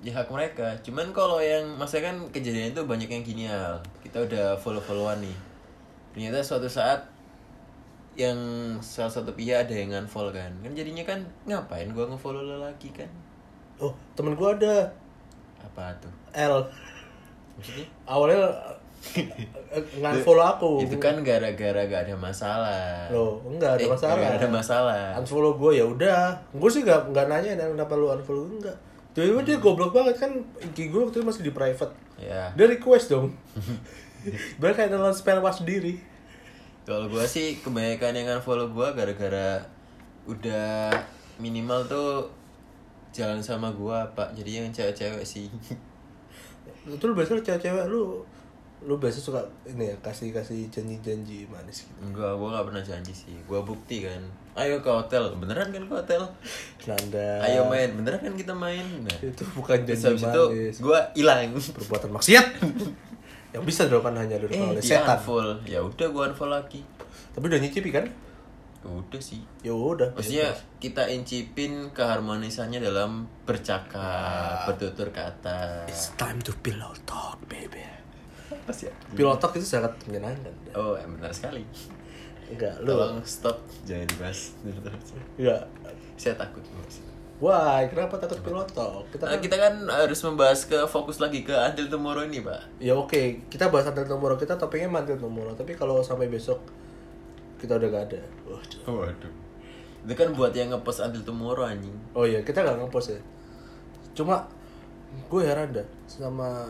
ya 0.00 0.16
hak 0.16 0.32
mereka 0.32 0.64
cuman 0.80 1.12
kalau 1.12 1.36
yang 1.38 1.76
masa 1.76 2.00
kan 2.00 2.16
kejadian 2.30 2.72
itu 2.72 2.80
banyak 2.82 3.04
yang 3.06 3.20
gini 3.20 3.44
Al. 3.44 3.76
kita 4.00 4.24
udah 4.24 4.56
follow 4.56 4.80
followan 4.80 5.20
nih 5.20 5.36
ternyata 6.10 6.40
suatu 6.40 6.64
saat 6.64 7.04
yang 8.14 8.32
salah 8.80 9.12
satu 9.12 9.28
pihak 9.30 9.60
ada 9.60 9.74
yang 9.74 9.92
unfollow 9.94 10.32
kan 10.32 10.48
kan 10.58 10.72
jadinya 10.72 11.04
kan 11.04 11.20
ngapain 11.44 11.84
gua 11.90 12.08
ngefollow 12.08 12.40
lo 12.40 12.56
lagi 12.58 12.88
kan 12.90 13.12
Oh, 13.76 13.92
temen 14.12 14.32
gue 14.32 14.48
ada 14.50 14.88
apa 15.58 15.92
tuh 15.96 16.08
L. 16.32 16.64
maksudnya 17.54 17.84
Awalnya 18.06 18.40
eh, 19.00 19.82
nge-unfollow 19.96 20.44
aku. 20.46 20.70
itu 20.82 20.96
kan 20.96 21.16
gara-gara 21.20 21.82
gak 21.82 22.02
ada 22.04 22.14
masalah 22.14 23.08
Loh, 23.08 23.40
enggak 23.44 23.76
ada 23.76 23.82
Eh, 23.82 23.88
masalah. 23.88 24.14
gara-gara 24.14 24.36
ada 24.36 24.48
masalah 24.48 25.02
Unfollow 25.16 25.52
gue 25.56 25.72
ya 25.74 25.84
udah. 25.84 26.22
Gue 26.52 26.68
sih 26.68 26.82
gak, 26.82 27.08
nggak 27.08 27.26
nanya 27.26 27.56
dan 27.56 27.72
kenapa 27.72 27.94
lu 27.94 28.08
unfollow 28.08 28.44
gue 28.46 28.60
enggak. 28.60 28.78
Tiba-tiba 29.10 29.40
dia 29.42 29.56
goblok 29.56 29.90
banget 29.90 30.16
kan 30.16 30.30
IG 30.60 30.88
gue 30.88 31.00
waktu 31.00 31.16
itu 31.16 31.26
masih 31.26 31.42
di 31.42 31.50
private. 31.50 31.92
ya 32.16 32.52
Dia 32.52 32.66
request 32.68 33.10
dong. 33.10 33.32
Dia 34.54 34.70
kayak 34.70 34.90
download 34.90 35.12
spell 35.12 35.40
pas 35.40 35.56
sendiri. 35.56 35.96
Kalau 36.80 37.06
gua 37.06 37.24
sih 37.24 37.56
kebanyakan 37.56 38.12
yang 38.12 38.36
unfollow 38.36 38.68
gua 38.68 38.90
gara-gara 38.90 39.62
udah 40.22 40.92
minimal 41.36 41.80
tuh 41.84 42.28
jalan 43.10 43.40
sama 43.40 43.70
gua 43.70 44.04
pak 44.10 44.30
jadi 44.32 44.60
yang 44.60 44.68
cewek-cewek 44.68 45.24
sih 45.24 45.48
itu 46.86 47.02
lu 47.02 47.12
biasanya 47.12 47.42
cewek-cewek 47.42 47.84
lu 47.86 48.20
lu 48.80 48.96
biasa 48.96 49.20
suka 49.20 49.44
ini 49.68 49.92
ya 49.92 49.96
kasih 50.00 50.32
kasih 50.32 50.72
janji-janji 50.72 51.44
manis 51.52 51.84
gitu? 51.84 52.00
Enggak 52.00 52.32
gua 52.40 52.48
nggak 52.56 52.66
pernah 52.72 52.82
janji 52.84 53.12
sih. 53.12 53.36
Gua 53.44 53.60
bukti 53.60 54.08
kan. 54.08 54.22
Ayo 54.56 54.80
ke 54.80 54.88
hotel. 54.88 55.36
Beneran 55.36 55.68
kan 55.68 55.84
ke 55.84 55.94
hotel? 55.94 56.22
Nanda 56.88 57.44
ayo 57.44 57.68
main. 57.68 57.92
Beneran 57.92 58.24
kan 58.24 58.34
kita 58.40 58.56
main? 58.56 58.84
Nah 59.04 59.16
itu 59.20 59.44
bukan 59.52 59.84
terus 59.84 60.00
janji 60.00 60.24
habis 60.24 60.24
itu 60.24 60.44
manis. 60.48 60.76
gua 60.80 60.98
hilang. 61.12 61.52
Perbuatan 61.52 62.10
maksiat. 62.16 62.46
Yang 63.54 63.64
bisa 63.68 63.80
dilakukan 63.90 64.16
hanya 64.16 64.40
dilakukan 64.40 64.64
eh 64.64 64.72
oleh 64.72 64.82
setan. 64.82 65.18
unfollow 65.18 65.58
ya 65.68 65.84
udah 65.84 66.06
gua 66.08 66.22
unfollow 66.32 66.56
lagi. 66.56 66.80
Tapi 67.36 67.44
udah 67.52 67.60
nyicipi 67.60 67.92
kan? 67.92 68.08
Udah 68.80 69.20
sih. 69.20 69.44
Ya 69.60 69.76
udah. 69.76 70.16
Maksudnya 70.16 70.56
kita 70.80 71.04
incipin 71.12 71.92
keharmonisannya 71.92 72.80
dalam 72.80 73.28
bercakap, 73.44 74.64
bertutur 74.72 75.12
kata. 75.12 75.84
it's 75.84 76.16
time 76.16 76.40
to 76.40 76.56
pillow 76.64 76.96
talk 77.04 77.36
baby 77.44 77.99
Apa 78.50 78.70
sih? 78.70 78.90
pillow 79.12 79.34
talk 79.36 79.54
itu 79.54 79.64
sangat 79.64 79.94
menyenangkan 80.04 80.50
Oh, 80.72 80.92
eh, 80.92 81.06
benar 81.08 81.30
sekali. 81.30 81.62
enggak 82.46 82.82
lu 82.82 82.90
Tolong 82.90 83.22
stop, 83.22 83.56
jangan 83.84 84.06
dibahas. 84.06 84.58
enggak 85.38 85.62
Saya 86.16 86.34
takut. 86.36 86.60
wah 87.38 87.80
kenapa 87.84 88.18
takut 88.18 88.42
pillow 88.42 88.66
talk 88.66 89.06
kita 89.08 89.22
Nah, 89.22 89.32
kan 89.32 89.40
kita 89.40 89.56
kan 89.56 89.74
harus 89.86 90.20
membahas 90.20 90.60
ke 90.62 90.76
fokus 90.84 91.16
lagi 91.16 91.40
ke 91.40 91.54
Until 91.54 91.88
Tomorrow 91.88 92.26
ini, 92.26 92.42
Pak. 92.42 92.76
ya 92.78 92.92
oke 92.92 93.46
kita 93.46 93.66
bahas 93.66 93.86
antar 93.86 94.04
tomorrow 94.04 94.36
kita 94.36 94.54
topiknya 94.54 94.90
mantil 94.90 95.16
tomorrow 95.16 95.54
tapi 95.54 95.72
kalau 95.72 95.98
sampai 96.00 96.26
besok 96.26 96.60
kita 97.56 97.76
udah 97.76 97.88
gak 97.88 98.04
ada 98.08 98.20
Waduh. 98.44 98.80
Waduh. 99.06 99.32
Itu 100.00 100.12
kan 100.14 100.32
buat 100.32 100.50
yang 100.50 100.68
ngepost 100.70 101.00
Until 101.00 101.20
Tomorrow 101.22 101.64
anjing. 101.66 101.92
Oh 102.12 102.24
iya, 102.24 102.40
kita 102.40 102.60
nggak 102.60 102.76
ngepost 102.78 103.12
ya. 103.12 103.20
Cuma 104.12 104.48
gue 105.22 105.42
heran 105.42 105.68
dah 105.70 105.84
sama 106.06 106.64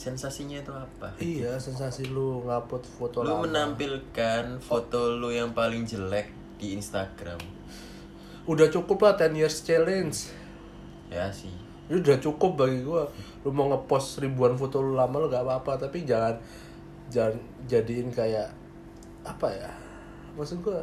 Sensasinya 0.00 0.56
itu 0.56 0.72
apa? 0.72 1.12
iya 1.20 1.60
sensasi 1.60 2.08
lu 2.08 2.40
ngupload 2.40 2.84
foto 2.88 3.20
Lu 3.20 3.36
lama. 3.36 3.44
menampilkan 3.44 4.56
foto 4.56 5.12
lu 5.12 5.28
yang 5.28 5.52
paling 5.52 5.84
jelek 5.84 6.32
di 6.56 6.72
Instagram. 6.72 7.36
Udah 8.48 8.72
cukup 8.72 9.04
lah 9.04 9.14
10 9.14 9.36
years 9.36 9.60
challenge. 9.60 10.32
Ya 11.12 11.28
sih. 11.28 11.52
Itu 11.84 12.00
udah 12.00 12.16
cukup 12.16 12.56
bagi 12.56 12.80
gue. 12.80 13.02
Lu 13.44 13.52
mau 13.52 13.68
ngepost 13.68 14.24
ribuan 14.24 14.56
foto 14.56 14.80
lu 14.80 14.96
lama 14.96 15.20
lu 15.20 15.28
gak 15.28 15.44
apa-apa, 15.44 15.84
tapi 15.84 16.08
jangan 16.08 16.32
jangan 17.12 17.36
jadiin 17.68 18.08
kayak 18.08 18.48
apa 19.20 19.52
ya? 19.52 19.68
Maksud 20.32 20.64
gue 20.64 20.80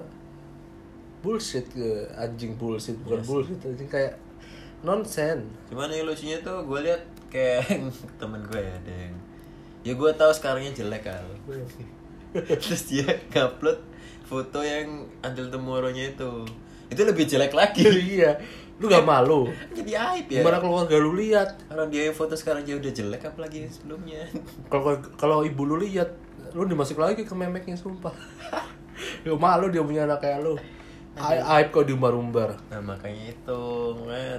bullshit 1.17 1.65
ke 1.73 2.05
anjing 2.13 2.53
bullshit 2.53 2.93
bukan 3.01 3.25
bullshit 3.25 3.57
anjing 3.65 3.89
kayak 3.89 4.13
nonsen 4.85 5.49
Cuman 5.69 5.89
yang 5.89 6.05
lucunya 6.05 6.37
tuh 6.41 6.65
gue 6.65 6.79
lihat 6.85 7.01
kayak 7.33 7.87
temen 8.21 8.41
gue 8.45 8.59
ya 8.61 8.73
ada 8.73 8.93
yang 8.93 9.15
ya 9.85 9.93
gue 9.95 10.11
tahu 10.17 10.31
sekarangnya 10.35 10.73
jelek 10.75 11.07
kan 11.07 11.23
terus 12.61 12.83
dia 12.91 13.07
ngupload 13.31 13.79
foto 14.27 14.59
yang 14.59 15.07
until 15.23 15.47
tomorrow-nya 15.47 16.11
itu. 16.13 16.43
Itu 16.91 17.01
lebih 17.07 17.25
jelek 17.25 17.55
lagi. 17.55 17.87
Iya. 18.19 18.35
Lu 18.77 18.85
gak 18.85 19.09
malu? 19.09 19.49
jadi 19.73 19.97
aib 20.13 20.29
ya. 20.29 20.45
Gimana 20.45 20.61
keluarga 20.61 21.01
lu 21.01 21.17
lihat 21.17 21.57
orang 21.73 21.89
dia 21.89 22.05
yang 22.05 22.13
foto 22.13 22.37
sekarang 22.37 22.61
dia 22.61 22.77
udah 22.77 22.91
jelek 22.93 23.25
apalagi 23.25 23.65
yang 23.65 23.73
sebelumnya. 23.73 24.21
Kalau 24.69 25.01
kalau 25.17 25.37
ibu 25.41 25.65
lu 25.65 25.81
lihat 25.81 26.13
lu 26.53 26.61
dimasuk 26.69 27.01
lagi 27.01 27.25
ke 27.25 27.33
memeknya 27.33 27.73
sumpah. 27.73 28.13
Lu 29.25 29.41
malu 29.41 29.73
dia 29.73 29.81
punya 29.81 30.05
anak 30.05 30.21
kayak 30.21 30.45
lu 30.45 30.61
aib 31.17 31.67
kok 31.73 31.85
diumbar-umbar. 31.89 32.53
Nah 32.69 32.81
makanya 32.81 33.33
itu. 33.33 33.61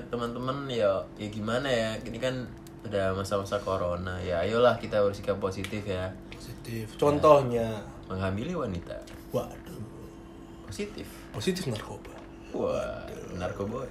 Teman-teman 0.09 0.71
ya 0.71 1.03
ya 1.19 1.29
gimana 1.29 1.69
ya? 1.69 1.91
Ini 2.01 2.19
kan 2.23 2.35
udah 2.87 3.13
masa-masa 3.13 3.59
corona. 3.59 4.17
Ya 4.23 4.41
ayolah 4.41 4.79
kita 4.79 5.03
bersikap 5.03 5.37
positif 5.43 5.83
ya. 5.85 6.09
Positif. 6.31 6.95
Contohnya. 6.97 7.83
Menghamili 8.09 8.55
wanita. 8.57 8.97
Waduh. 9.35 9.83
Positif. 10.65 11.05
Positif 11.35 11.69
narkoba. 11.69 12.15
Wah 12.57 13.05
narkoba. 13.37 13.85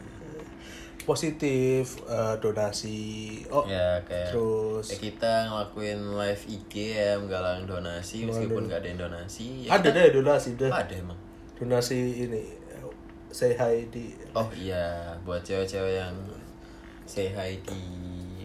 Positif 1.08 2.04
eh, 2.04 2.36
donasi. 2.44 3.40
Oh 3.48 3.64
ya 3.64 3.96
kayak 4.04 4.36
terus 4.36 4.92
ya 4.92 4.98
kita 5.00 5.48
ngelakuin 5.48 6.20
live 6.20 6.44
IG 6.52 6.74
ya 7.00 7.16
menggalang 7.16 7.64
donasi. 7.64 8.28
Meskipun 8.28 8.68
nggak 8.68 8.84
ada 8.84 8.88
yang 8.92 9.00
donasi 9.08 9.64
ya 9.64 9.80
ada 9.80 9.88
kita- 9.88 10.04
deh 10.04 10.08
donasi 10.20 10.50
deh. 10.60 10.68
Ada 10.68 10.94
emang. 11.00 11.20
Donasi 11.58 12.28
ini 12.28 12.42
say 13.30 13.52
hi 13.52 13.86
di 13.88 14.12
oh 14.32 14.48
iya 14.52 14.86
buat 15.22 15.42
cewek-cewek 15.42 15.94
yang 15.98 16.16
say 17.04 17.30
hi 17.30 17.60
di 17.60 17.82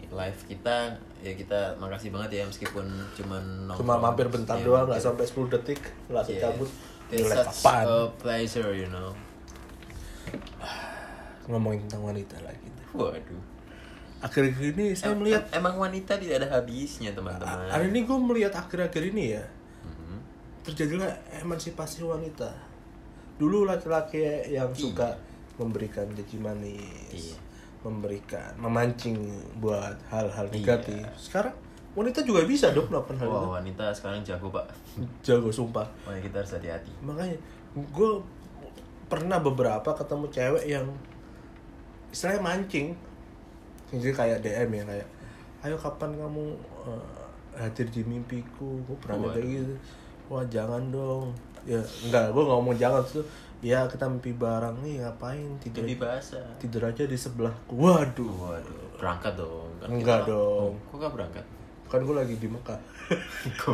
live 0.07 0.39
kita 0.45 0.91
ya 1.19 1.33
kita 1.33 1.59
makasih 1.77 2.09
banget 2.09 2.31
ya 2.33 2.43
meskipun 2.43 2.85
cuman 3.13 3.43
nongkrong. 3.65 3.79
cuma 3.79 3.95
mampir 3.97 4.27
bentar 4.27 4.55
Ya, 4.55 4.63
doang 4.63 4.85
nggak 4.85 4.99
sampai 4.99 5.25
10 5.25 5.49
detik 5.49 5.81
langsung 6.07 6.35
Yeah. 6.35 6.43
cabut 6.49 6.69
It's 7.09 7.25
such 7.25 7.45
apaan? 7.61 7.85
a 7.85 7.97
pleasure 8.13 8.71
you 8.71 8.87
know 8.87 9.13
ngomongin 11.45 11.83
tentang 11.83 12.03
wanita 12.05 12.37
lagi 12.41 12.69
waduh 12.91 13.41
akhir-akhir 14.19 14.65
ini 14.73 14.85
saya 14.93 15.11
Em- 15.11 15.19
melihat 15.19 15.43
em- 15.45 15.59
emang 15.59 15.75
wanita 15.77 16.15
tidak 16.15 16.35
ada 16.39 16.49
habisnya 16.53 17.11
teman-teman 17.11 17.67
hari 17.67 17.89
ini 17.89 17.99
gue 18.01 18.17
melihat 18.17 18.53
akhir-akhir 18.55 19.03
ini 19.05 19.23
ya 19.33 19.43
Mhm. 19.83 20.17
terjadilah 20.63 21.11
emansipasi 21.37 22.01
wanita 22.01 22.47
dulu 23.35 23.65
laki-laki 23.65 24.21
yang 24.47 24.69
suka 24.71 25.17
memberikan 25.55 26.05
gaji 26.09 26.37
manis 26.37 26.81
Iya. 27.11 27.37
memberikan 27.81 28.51
memancing 28.55 29.17
buat 29.59 29.97
hal-hal 30.07 30.47
Iya. 30.47 30.55
negatif. 30.55 31.03
Sekarang 31.19 31.51
wanita 31.93 32.23
juga 32.23 32.41
bisa 32.43 32.71
dong 32.71 32.87
melakukan 32.87 33.19
hal 33.19 33.27
itu. 33.27 33.35
Wah 33.35 33.49
wanita 33.57 33.85
sekarang 33.91 34.21
jago 34.23 34.47
pak. 34.49 34.65
Jago 35.25 35.49
sumpah. 35.49 35.85
Wah 36.05 36.15
kita 36.17 36.39
harus 36.39 36.53
hati-hati. 36.53 36.89
Makanya 37.01 37.35
gue 37.75 38.11
pernah 39.05 39.37
beberapa 39.37 39.89
ketemu 39.93 40.25
cewek 40.29 40.65
yang 40.65 40.85
istilahnya 42.09 42.41
mancing. 42.41 42.87
Jadi 43.93 44.09
kayak 44.09 44.39
DM 44.41 44.69
ya 44.73 44.83
kayak 44.87 45.07
ayo 45.63 45.75
kapan 45.77 46.11
kamu 46.17 46.45
eh, 46.87 47.05
hadir 47.59 47.87
di 47.89 48.01
mimpiku? 48.01 48.79
Gue 48.85 48.97
pernah 48.97 49.29
kayak 49.29 49.45
gitu. 49.45 49.75
Wah 50.31 50.45
jangan 50.47 50.87
dong 50.89 51.35
ya 51.63 51.79
enggak 52.01 52.29
gue 52.29 52.43
ngomong 52.43 52.75
jangan 52.75 52.99
tuh 53.01 53.23
ya 53.59 53.87
kita 53.87 54.03
mimpi 54.05 54.31
bareng 54.31 54.75
nih 54.79 54.99
ngapain 54.99 55.55
tidur 55.57 55.81
Jadi 55.81 55.95
bahasa 55.95 56.39
tidur 56.57 56.83
aja 56.83 57.03
di 57.03 57.15
sebelahku 57.15 57.71
waduh. 57.73 58.27
Waduh 58.27 58.81
berangkat 58.99 59.33
dong 59.33 59.71
kan 59.79 59.87
Enggak 59.89 60.19
kita- 60.21 60.29
dong. 60.29 60.71
Oh, 60.73 60.91
Kok 60.91 60.97
gak 60.99 61.13
berangkat? 61.13 61.45
kan 61.85 62.01
gue 62.01 62.15
lagi 62.15 62.35
di 62.35 62.47
Mekah. 62.47 62.79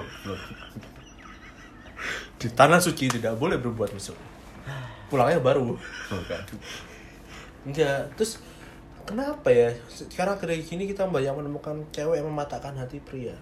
Di 2.35 2.47
tanah 2.49 2.79
suci 2.79 3.07
tidak 3.07 3.35
boleh 3.35 3.55
berbuat 3.55 3.91
mesum. 3.91 4.15
Pulangnya 5.07 5.39
baru. 5.39 5.75
Bukan 6.07 6.41
enggak 7.59 8.07
terus 8.15 8.39
kenapa 9.03 9.51
ya? 9.51 9.67
Sekarang 9.87 10.35
kayak 10.35 10.63
gini 10.63 10.83
kita 10.85 11.03
banyak 11.03 11.33
menemukan 11.33 11.75
cewek 11.89 12.19
yang 12.19 12.27
mematahkan 12.27 12.71
hati 12.73 12.99
pria. 12.99 13.35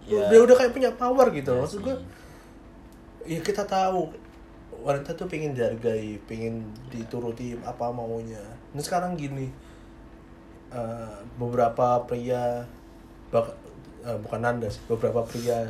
Ya. 0.00 0.32
dia 0.32 0.40
udah 0.40 0.56
kayak 0.56 0.72
punya 0.72 0.90
power 0.92 1.28
gitu 1.28 1.52
Ya 1.52 1.60
maksud 1.60 1.84
gue 1.84 1.92
ya 3.26 3.40
kita 3.40 3.64
tahu. 3.64 4.10
Wanita 4.80 5.12
tuh 5.12 5.28
pengen 5.28 5.52
dihargai 5.52 6.16
pengen 6.24 6.64
dituruti 6.88 7.52
apa 7.60 7.92
maunya. 7.92 8.40
Nah 8.72 8.80
sekarang 8.80 9.12
gini 9.18 9.52
eh, 10.72 11.16
beberapa 11.36 12.00
pria 12.08 12.64
bak- 13.28 13.58
eh, 14.00 14.16
bukan 14.24 14.40
nanda 14.40 14.70
sih 14.72 14.80
beberapa 14.88 15.20
pria 15.26 15.68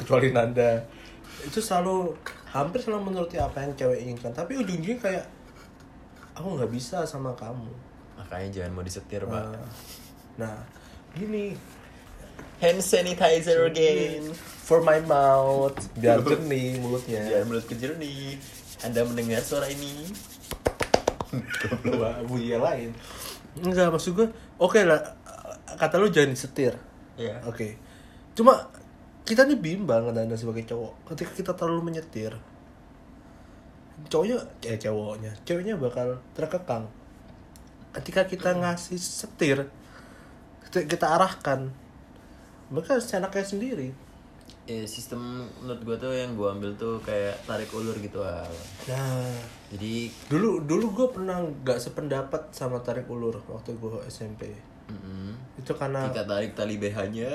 kecuali 0.00 0.32
nanda 0.32 0.80
itu 1.44 1.60
selalu 1.60 2.16
hampir 2.48 2.80
selalu 2.80 3.12
menuruti 3.12 3.36
apa 3.36 3.60
yang 3.68 3.76
cewek 3.76 4.00
inginkan. 4.00 4.32
Tapi 4.32 4.56
ujung-ujungnya 4.56 4.96
kayak 4.96 5.26
aku 6.32 6.56
nggak 6.56 6.72
bisa 6.72 7.04
sama 7.04 7.34
kamu. 7.36 7.68
Makanya 8.16 8.48
jangan 8.48 8.72
mau 8.72 8.84
disetir 8.86 9.28
pak. 9.28 9.34
Nah, 9.34 9.60
nah 10.40 10.56
gini 11.12 11.52
Hand 12.58 12.82
sanitizer 12.82 13.70
again. 13.70 14.34
For 14.66 14.82
my 14.82 14.98
mouth. 15.06 15.78
Biar 15.94 16.18
jernih 16.26 16.82
mulutnya. 16.82 17.22
Biar 17.22 17.46
mulut 17.46 17.64
kecil 17.70 17.94
nih 18.02 18.34
Anda 18.82 19.06
mendengar 19.06 19.42
suara 19.46 19.70
ini? 19.70 20.10
Wah, 21.94 22.18
bunyi 22.26 22.58
yang 22.58 22.66
lain. 22.66 22.90
Enggak 23.62 23.94
maksud 23.94 24.14
gue 24.18 24.28
oke 24.58 24.80
lah 24.82 25.14
kata 25.78 26.02
lu 26.02 26.10
jangan 26.10 26.34
disetir. 26.34 26.74
Iya. 27.14 27.46
Oke. 27.46 27.78
Cuma 28.34 28.66
kita 29.22 29.46
nih 29.46 29.58
bimbang 29.58 30.10
anda 30.10 30.34
sebagai 30.34 30.66
cowok. 30.66 31.14
Ketika 31.14 31.30
kita 31.38 31.52
terlalu 31.54 31.94
menyetir 31.94 32.34
cowoknya 33.98 34.38
eh 34.62 34.78
cowoknya 34.78 35.32
ceweknya 35.42 35.74
bakal 35.78 36.22
terkekang. 36.34 36.90
Ketika 37.94 38.26
kita 38.30 38.54
ngasih 38.54 38.98
setir 38.98 39.70
kita, 40.66 40.86
kita 40.86 41.06
arahkan 41.18 41.70
mereka 42.68 43.00
seenaknya 43.00 43.44
sendiri. 43.44 43.88
Eh, 44.68 44.84
sistem 44.84 45.48
menurut 45.64 45.80
gue 45.80 45.96
tuh 45.96 46.12
yang 46.12 46.36
gue 46.36 46.44
ambil 46.44 46.76
tuh 46.76 47.00
kayak 47.00 47.40
tarik 47.48 47.72
ulur 47.72 47.96
gitu 47.96 48.20
al. 48.20 48.44
nah 48.84 49.24
Jadi 49.72 50.12
dulu 50.28 50.60
dulu 50.60 50.92
gue 50.92 51.08
pernah 51.08 51.40
nggak 51.40 51.80
sependapat 51.80 52.52
sama 52.52 52.76
tarik 52.84 53.08
ulur 53.08 53.40
waktu 53.48 53.72
gue 53.72 53.96
SMP. 54.12 54.52
Mm, 54.88 55.36
itu 55.56 55.72
karena 55.72 56.12
kita 56.12 56.24
tarik 56.24 56.52
tali 56.52 56.80
BH-nya, 56.80 57.28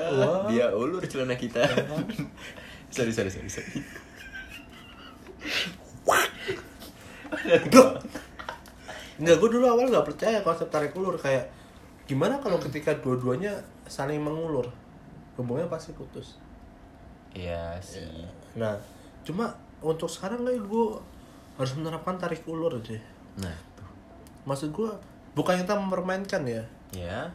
dia 0.50 0.70
ulur 0.74 1.02
celana 1.06 1.34
kita. 1.34 1.62
sorry 2.94 3.10
sorry 3.10 3.30
sorry 3.30 3.50
sorry. 3.50 3.82
Enggak, 9.18 9.36
gue 9.38 9.50
dulu 9.50 9.66
awal 9.66 9.90
nggak 9.90 10.06
percaya 10.06 10.38
konsep 10.42 10.70
tarik 10.70 10.94
ulur. 10.94 11.18
Kayak 11.18 11.50
gimana 12.06 12.38
kalau 12.38 12.62
ketika 12.62 12.94
dua-duanya 12.98 13.58
saling 13.90 14.22
mengulur 14.22 14.70
hubungannya 15.36 15.66
pasti 15.66 15.90
putus. 15.92 16.38
Iya 17.34 17.78
sih. 17.82 18.06
Nah, 18.54 18.78
cuma 19.26 19.50
untuk 19.82 20.06
sekarang 20.06 20.46
kayak 20.46 20.62
gue 20.62 20.86
harus 21.54 21.72
menerapkan 21.74 22.14
tarik 22.14 22.42
ulur 22.46 22.78
aja. 22.78 22.98
Nah 23.38 23.54
tuh. 23.74 23.88
Maksud 24.46 24.70
gue 24.70 24.90
bukan 25.34 25.58
kita 25.58 25.74
mempermainkan 25.74 26.42
ya, 26.46 26.62
Ya. 26.94 27.26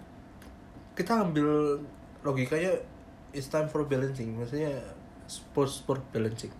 kita 0.96 1.20
ambil 1.20 1.80
logikanya 2.24 2.72
it's 3.32 3.48
time 3.48 3.68
for 3.68 3.84
balancing, 3.84 4.36
maksudnya 4.36 4.72
sport 5.28 5.68
sport 5.68 6.02
balancing. 6.12 6.52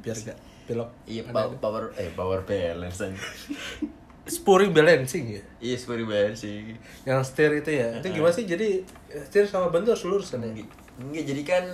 Biar 0.00 0.16
gak 0.16 0.38
belok. 0.64 0.90
Iya 1.04 1.26
power, 1.28 1.58
power 1.58 1.84
eh 1.98 2.10
power 2.14 2.46
balance 2.46 3.02
aja. 3.02 3.18
Spurring 4.22 4.70
balancing 4.70 5.34
ya. 5.34 5.42
Iya 5.58 5.76
seperti 5.78 6.04
balance 6.06 6.46
sih. 6.46 6.78
Yang 7.02 7.20
setir 7.26 7.50
itu 7.58 7.70
ya. 7.74 7.98
Itu 7.98 8.14
gimana 8.14 8.30
sih? 8.30 8.46
Jadi 8.46 8.86
setir 9.10 9.50
sama 9.50 9.66
bentuk 9.74 9.98
lurus 10.06 10.30
kan 10.30 10.46
ya? 10.46 10.54
Enggak, 11.02 11.24
jadi 11.26 11.42
kan 11.42 11.64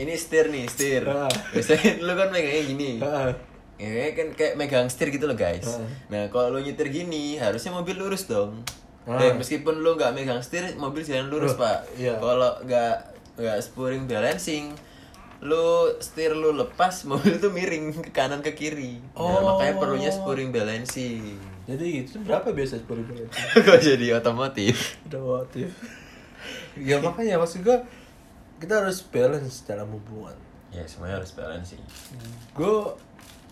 ini 0.00 0.16
setir 0.16 0.48
nih. 0.48 0.64
Ah. 1.04 1.28
Biasanya 1.52 2.00
lu 2.00 2.12
kan 2.16 2.28
megangnya 2.32 2.64
gini. 2.64 2.90
Heeh. 3.02 3.30
Ya 3.78 4.10
kan 4.16 4.28
kayak 4.34 4.54
megang 4.56 4.88
setir 4.88 5.12
gitu 5.12 5.28
loh 5.28 5.36
guys. 5.36 5.68
Ah. 5.68 5.84
Nah 6.08 6.22
kalau 6.32 6.56
lu 6.56 6.64
nyetir 6.64 6.88
gini 6.88 7.36
harusnya 7.36 7.76
mobil 7.76 8.00
lurus 8.00 8.24
dong. 8.24 8.64
Ah. 9.04 9.20
Eh, 9.20 9.36
meskipun 9.36 9.84
lu 9.84 9.96
nggak 9.96 10.16
megang 10.16 10.40
setir, 10.40 10.64
mobil 10.80 11.04
jalan 11.04 11.28
lurus 11.28 11.56
Loh, 11.56 11.64
pak. 11.64 11.78
iya. 11.96 12.16
Kalau 12.16 12.56
nggak 12.64 12.94
nggak 13.36 13.58
spurring 13.60 14.04
balancing, 14.08 14.72
lu 15.38 15.86
setir 16.02 16.34
lu 16.34 16.50
lepas, 16.50 17.02
mobil 17.10 17.38
tuh 17.38 17.50
miring 17.50 17.94
ke 17.94 18.10
kanan 18.10 18.42
ke 18.42 18.52
kiri. 18.52 18.98
Nah, 19.14 19.22
Oh. 19.22 19.54
makanya 19.54 19.78
perlunya 19.78 20.10
spurring 20.10 20.50
balancing. 20.50 21.38
Jadi 21.64 21.86
itu 22.02 22.18
berapa 22.20 22.50
biasa 22.50 22.82
spurring 22.82 23.06
balancing? 23.06 23.46
Kok 23.66 23.78
jadi 23.78 24.06
otomotif? 24.16 24.98
Waktu 25.06 25.70
Ya 26.78 26.98
makanya 26.98 27.38
maksud 27.38 27.62
gue 27.62 27.78
kita 28.58 28.82
harus 28.82 29.02
balance 29.02 29.62
dalam 29.62 29.90
hubungan. 29.90 30.34
Ya 30.70 30.82
semuanya 30.84 31.22
harus 31.22 31.30
balancing. 31.34 31.82
Gue 32.52 32.94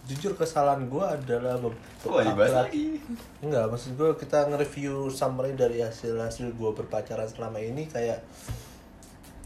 jujur 0.06 0.38
kesalahan 0.38 0.86
gue 0.86 1.02
adalah 1.02 1.58
Wah 2.06 2.22
dibahas 2.22 2.66
lagi. 2.66 3.02
Enggak, 3.42 3.66
maksud 3.66 3.98
gue 3.98 4.10
kita 4.14 4.46
nge-review 4.46 5.10
summary 5.10 5.58
dari 5.58 5.82
hasil-hasil 5.82 6.54
gue 6.54 6.70
berpacaran 6.72 7.26
selama 7.26 7.58
ini 7.58 7.90
kayak 7.90 8.22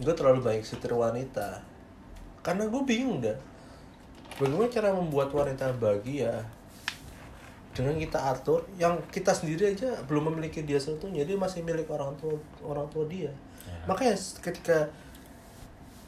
gue 0.00 0.12
terlalu 0.12 0.40
banyak 0.40 0.64
setir 0.64 0.92
wanita. 0.92 1.64
Karena 2.40 2.68
gue 2.68 2.82
bingung 2.84 3.20
dah. 3.20 3.36
Bagaimana 4.40 4.72
cara 4.72 4.88
membuat 4.96 5.28
wanita 5.36 5.68
bahagia 5.76 6.32
dengan 7.70 7.94
kita 7.96 8.18
atur 8.34 8.66
yang 8.76 8.98
kita 9.14 9.30
sendiri 9.30 9.72
aja 9.72 9.94
belum 10.10 10.34
memiliki 10.34 10.66
dia 10.66 10.76
seutuhnya 10.82 11.22
dia 11.22 11.38
masih 11.38 11.62
milik 11.62 11.86
orang 11.86 12.12
tua 12.18 12.34
orang 12.66 12.86
tua 12.90 13.06
dia 13.06 13.30
Ya. 13.60 13.76
makanya 13.84 14.16
ketika 14.40 14.88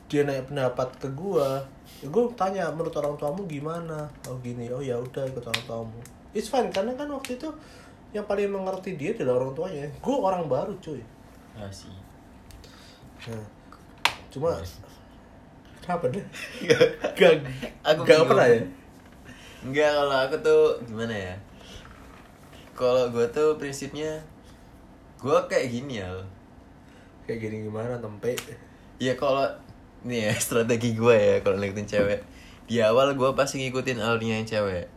dia 0.08 0.24
nanya 0.24 0.40
pendapat 0.48 0.88
ke 0.96 1.08
gua 1.12 1.60
ya 2.00 2.08
gue 2.08 2.24
tanya 2.32 2.72
menurut 2.72 2.96
orang 2.96 3.12
tuamu 3.20 3.44
gimana 3.44 4.08
oh 4.24 4.40
gini 4.40 4.72
oh 4.72 4.80
ya 4.80 4.96
udah 4.96 5.28
ikut 5.28 5.44
orang 5.44 5.64
tuamu 5.68 6.00
it's 6.32 6.48
fine 6.48 6.72
karena 6.72 6.96
kan 6.96 7.12
waktu 7.12 7.36
itu 7.36 7.52
yang 8.16 8.24
paling 8.24 8.48
mengerti 8.48 8.96
dia 8.96 9.12
adalah 9.12 9.44
orang 9.44 9.52
tuanya 9.52 9.84
gue 9.84 10.16
orang 10.16 10.48
baru 10.48 10.72
cuy 10.80 11.04
sih. 11.68 11.92
nah, 13.28 13.44
cuma 14.32 14.56
kenapa 14.56 14.81
deh 16.08 16.24
Gak. 16.64 16.80
gak 17.18 17.34
Aku 17.82 18.06
gak 18.06 18.24
pernah 18.30 18.46
ya 18.46 18.62
Enggak 19.62 19.94
kalau 19.94 20.16
aku 20.26 20.36
tuh 20.42 20.62
gimana 20.90 21.14
ya? 21.14 21.34
Kalau 22.74 23.06
gue 23.14 23.26
tuh 23.30 23.54
prinsipnya 23.62 24.18
gue 25.22 25.38
kayak 25.46 25.70
gini 25.70 26.02
ya. 26.02 26.10
kayak 27.22 27.38
gini 27.46 27.70
gimana 27.70 27.94
tempe 28.02 28.34
Ya 28.98 29.14
kalau 29.14 29.46
nih 30.02 30.26
ya 30.26 30.34
strategi 30.42 30.98
gue 30.98 31.14
ya 31.14 31.36
kalau 31.46 31.62
deketin 31.62 31.86
cewek. 31.86 32.20
Di 32.66 32.82
awal 32.82 33.14
gue 33.14 33.30
pasti 33.38 33.62
ngikutin 33.62 34.02
alurnya 34.02 34.42
yang 34.42 34.48
cewek. 34.50 34.90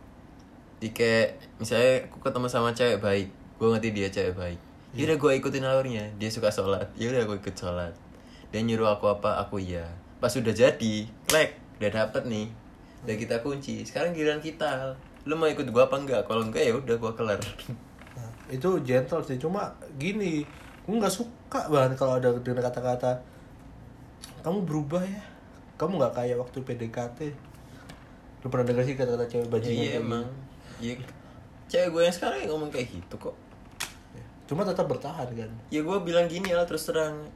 Di 0.82 0.90
kayak 0.90 1.38
misalnya 1.62 2.10
aku 2.10 2.26
ketemu 2.26 2.46
sama 2.50 2.74
cewek 2.74 2.98
baik, 2.98 3.28
gue 3.30 3.68
ngerti 3.70 3.88
dia 3.94 4.08
cewek 4.10 4.34
baik. 4.34 4.58
Ya 4.98 5.06
udah 5.06 5.18
gue 5.22 5.32
ikutin 5.38 5.62
alurnya. 5.62 6.04
Dia 6.18 6.30
suka 6.34 6.50
sholat, 6.50 6.90
ya 6.98 7.06
udah 7.14 7.22
gue 7.22 7.38
ikut 7.38 7.54
sholat. 7.54 7.94
Dia 8.50 8.60
nyuruh 8.66 8.98
aku 8.98 9.06
apa, 9.14 9.38
aku 9.46 9.62
iya. 9.62 9.86
Pas 10.26 10.34
udah 10.34 10.50
jadi, 10.50 11.06
like, 11.30 11.54
udah 11.78 11.90
dapet 12.02 12.26
nih. 12.26 12.50
Udah 13.06 13.14
kita 13.14 13.46
kunci. 13.46 13.86
Sekarang 13.86 14.10
giliran 14.10 14.42
kita. 14.42 14.98
Lu 15.22 15.38
mau 15.38 15.46
ikut 15.46 15.70
gue 15.70 15.82
apa 15.86 15.94
enggak? 16.02 16.26
Kalau 16.26 16.42
enggak 16.42 16.66
ya 16.66 16.74
udah 16.74 16.98
gue 16.98 17.12
kelar. 17.14 17.38
Nah, 18.18 18.30
itu 18.50 18.66
gentle 18.82 19.22
sih 19.22 19.38
cuma 19.38 19.70
gini 20.02 20.42
gue 20.82 20.94
nggak 20.98 21.14
suka 21.14 21.70
banget 21.70 21.94
kalau 22.00 22.18
ada 22.18 22.34
dengan 22.42 22.64
kata-kata 22.64 23.22
kamu 24.40 24.62
berubah 24.62 25.02
ya 25.04 25.22
kamu 25.76 25.98
nggak 26.00 26.14
kayak 26.14 26.36
waktu 26.40 26.58
PDKT 26.62 27.18
lu 28.40 28.46
pernah 28.48 28.66
dengar 28.66 28.82
sih 28.88 28.96
kata-kata 28.98 29.26
cewek 29.30 29.46
Ya, 29.46 29.52
bajingan 29.52 29.78
iya 29.78 29.92
emang. 29.98 30.26
Iya. 30.82 30.94
Cewek 31.70 31.88
gue 31.92 32.02
yang 32.08 32.14
sekarang 32.14 32.38
yang 32.42 32.50
ngomong 32.56 32.70
kayak 32.74 32.88
gitu 32.88 33.14
kok. 33.20 33.36
cuma 34.46 34.62
tetap 34.62 34.86
bertahan 34.86 35.26
kan 35.28 35.50
ya 35.74 35.82
gue 35.82 35.98
bilang 36.06 36.30
gini 36.30 36.50
lah 36.50 36.62
terus 36.66 36.86
terang 36.86 37.26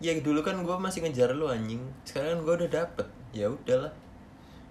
ya 0.00 0.16
dulu 0.18 0.40
kan 0.40 0.56
gue 0.60 0.76
masih 0.80 1.04
ngejar 1.04 1.32
lu 1.36 1.46
anjing. 1.46 1.80
Sekarang 2.02 2.40
kan 2.40 2.40
gue 2.44 2.54
udah 2.64 2.70
dapet. 2.82 3.06
Ya 3.30 3.46
udahlah. 3.48 3.92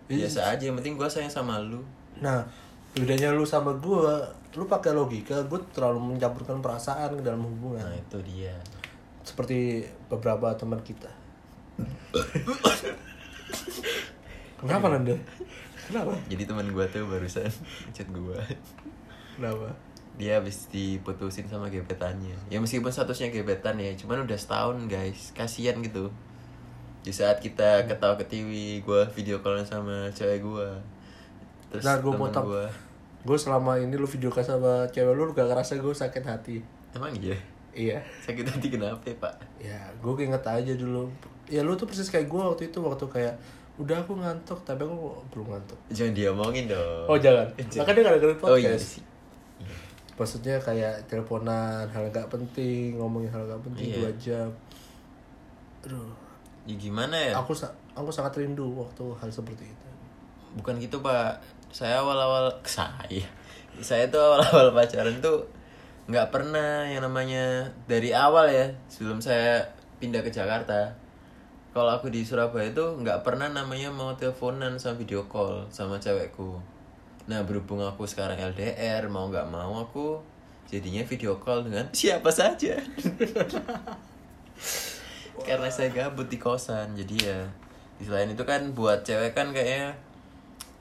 Iya. 0.09 0.25
biasa 0.25 0.57
aja 0.57 0.63
yang 0.65 0.77
penting 0.81 0.97
gue 0.97 1.05
sayang 1.05 1.29
sama 1.29 1.61
lu. 1.61 1.85
Nah 2.17 2.41
bedanya 2.97 3.29
lu 3.29 3.45
sama 3.45 3.77
gue 3.77 4.13
lu 4.57 4.65
pakai 4.65 4.97
logika 4.97 5.45
gue 5.45 5.61
terlalu 5.69 6.17
mencampurkan 6.17 6.59
perasaan 6.65 7.13
ke 7.17 7.21
dalam 7.21 7.45
hubungan. 7.45 7.85
Nah 7.85 7.93
itu 7.93 8.17
dia. 8.25 8.57
Seperti 9.21 9.85
beberapa 10.09 10.49
teman 10.57 10.81
kita. 10.81 11.13
Kenapa 14.59 14.91
nanda? 14.91 15.15
Kenapa? 15.85 16.17
Jadi 16.25 16.43
teman 16.49 16.67
gue 16.73 16.85
tuh 16.89 17.05
barusan 17.05 17.47
chat 17.93 18.09
gue 18.09 18.37
kenapa 19.39 19.71
dia 20.19 20.35
habis 20.35 20.67
diputusin 20.67 21.47
sama 21.47 21.71
gebetannya. 21.71 22.35
Ya 22.51 22.59
meskipun 22.59 22.91
statusnya 22.91 23.31
gebetan 23.31 23.79
ya 23.79 23.95
cuman 23.95 24.27
udah 24.27 24.35
setahun 24.35 24.75
guys. 24.91 25.31
Kasihan 25.31 25.79
gitu. 25.79 26.11
Di 26.99 27.15
saat 27.15 27.39
kita 27.39 27.87
ketawa 27.87 28.19
ketiwi 28.19 28.83
gue 28.83 29.01
video 29.15 29.39
callan 29.39 29.63
sama 29.63 30.11
cewek 30.11 30.43
gue 30.43 30.69
terus 31.71 31.87
Nah, 31.87 32.03
gua 32.03 32.11
temen 32.19 32.23
potong. 32.27 32.45
gua. 32.51 32.67
Gue 33.23 33.37
selama 33.39 33.79
ini 33.79 33.95
lu 33.95 34.03
video 34.03 34.27
call 34.27 34.43
sama 34.43 34.83
cewek 34.91 35.15
lu 35.15 35.31
gak 35.31 35.47
ngerasa 35.47 35.79
gue 35.79 35.93
sakit 35.95 36.23
hati? 36.27 36.59
Emang 36.91 37.15
iya? 37.15 37.39
Iya. 37.71 38.03
Sakit 38.27 38.43
hati 38.43 38.67
kenapa 38.67 38.99
ya, 39.07 39.15
pak? 39.23 39.33
Ya 39.55 39.79
gue 40.03 40.13
keinget 40.19 40.43
aja 40.43 40.73
dulu. 40.75 41.07
Ya 41.47 41.63
lu 41.63 41.79
tuh 41.79 41.87
persis 41.87 42.11
kayak 42.11 42.27
gue 42.27 42.41
waktu 42.43 42.67
itu 42.67 42.83
waktu 42.83 43.07
kayak 43.07 43.39
udah 43.79 44.03
aku 44.03 44.19
ngantuk. 44.19 44.59
Tapi 44.67 44.83
aku 44.83 45.15
belum 45.31 45.55
ngantuk. 45.55 45.79
Jangan 45.95 46.11
diomongin 46.11 46.67
dong. 46.67 47.07
Oh 47.07 47.15
jangan? 47.15 47.47
Jangan. 47.71 47.87
makanya 47.87 47.99
gak 48.03 48.15
ada 48.19 48.27
podcast 48.35 48.51
oh 48.51 48.59
iya 48.59 48.75
sih 48.75 49.03
maksudnya 50.19 50.59
kayak 50.59 51.07
teleponan 51.07 51.87
hal 51.87 52.03
gak 52.11 52.27
penting 52.27 52.99
ngomongin 52.99 53.31
hal 53.31 53.47
gak 53.47 53.63
penting 53.63 53.87
Iya. 53.87 53.97
dua 54.03 54.11
jam. 54.19 54.49
Aduh. 55.87 56.11
Ya 56.67 56.75
gimana 56.75 57.15
ya? 57.15 57.33
Aku 57.39 57.55
aku 57.95 58.11
sangat 58.11 58.35
rindu 58.35 58.67
waktu 58.75 59.03
hal 59.15 59.31
seperti 59.31 59.63
itu. 59.63 59.87
Bukan 60.59 60.75
gitu 60.83 60.99
pak. 60.99 61.39
Saya 61.71 62.03
awal-awal 62.03 62.51
saya 62.67 63.23
saya 63.79 64.03
tuh 64.11 64.19
awal-awal 64.19 64.75
pacaran 64.75 65.23
tuh 65.23 65.47
nggak 66.11 66.35
pernah 66.35 66.83
yang 66.83 67.05
namanya 67.05 67.69
dari 67.87 68.11
awal 68.11 68.51
ya 68.51 68.67
sebelum 68.91 69.23
saya 69.23 69.63
pindah 70.03 70.19
ke 70.19 70.29
Jakarta. 70.29 70.91
Kalau 71.71 71.95
aku 71.95 72.11
di 72.11 72.27
Surabaya 72.27 72.67
tuh 72.75 72.99
nggak 72.99 73.23
pernah 73.23 73.47
namanya 73.47 73.87
mau 73.93 74.11
teleponan 74.19 74.75
sama 74.75 74.99
video 74.99 75.23
call 75.31 75.69
sama 75.71 75.95
cewekku 75.95 76.59
nah 77.29 77.45
berhubung 77.45 77.85
aku 77.85 78.09
sekarang 78.09 78.41
LDR 78.41 79.05
mau 79.05 79.29
nggak 79.29 79.53
mau 79.53 79.85
aku 79.85 80.17
jadinya 80.65 81.05
video 81.05 81.37
call 81.37 81.69
dengan 81.69 81.93
siapa 81.97 82.33
saja. 82.33 82.81
Karena 85.47 85.69
saya 85.69 85.93
gabut 85.93 86.25
di 86.25 86.41
kosan 86.41 86.97
jadi 86.97 87.15
ya 87.21 87.39
selain 88.01 88.33
itu 88.33 88.41
kan 88.47 88.73
buat 88.73 89.05
cewek 89.05 89.37
kan 89.37 89.53
kayaknya 89.53 89.93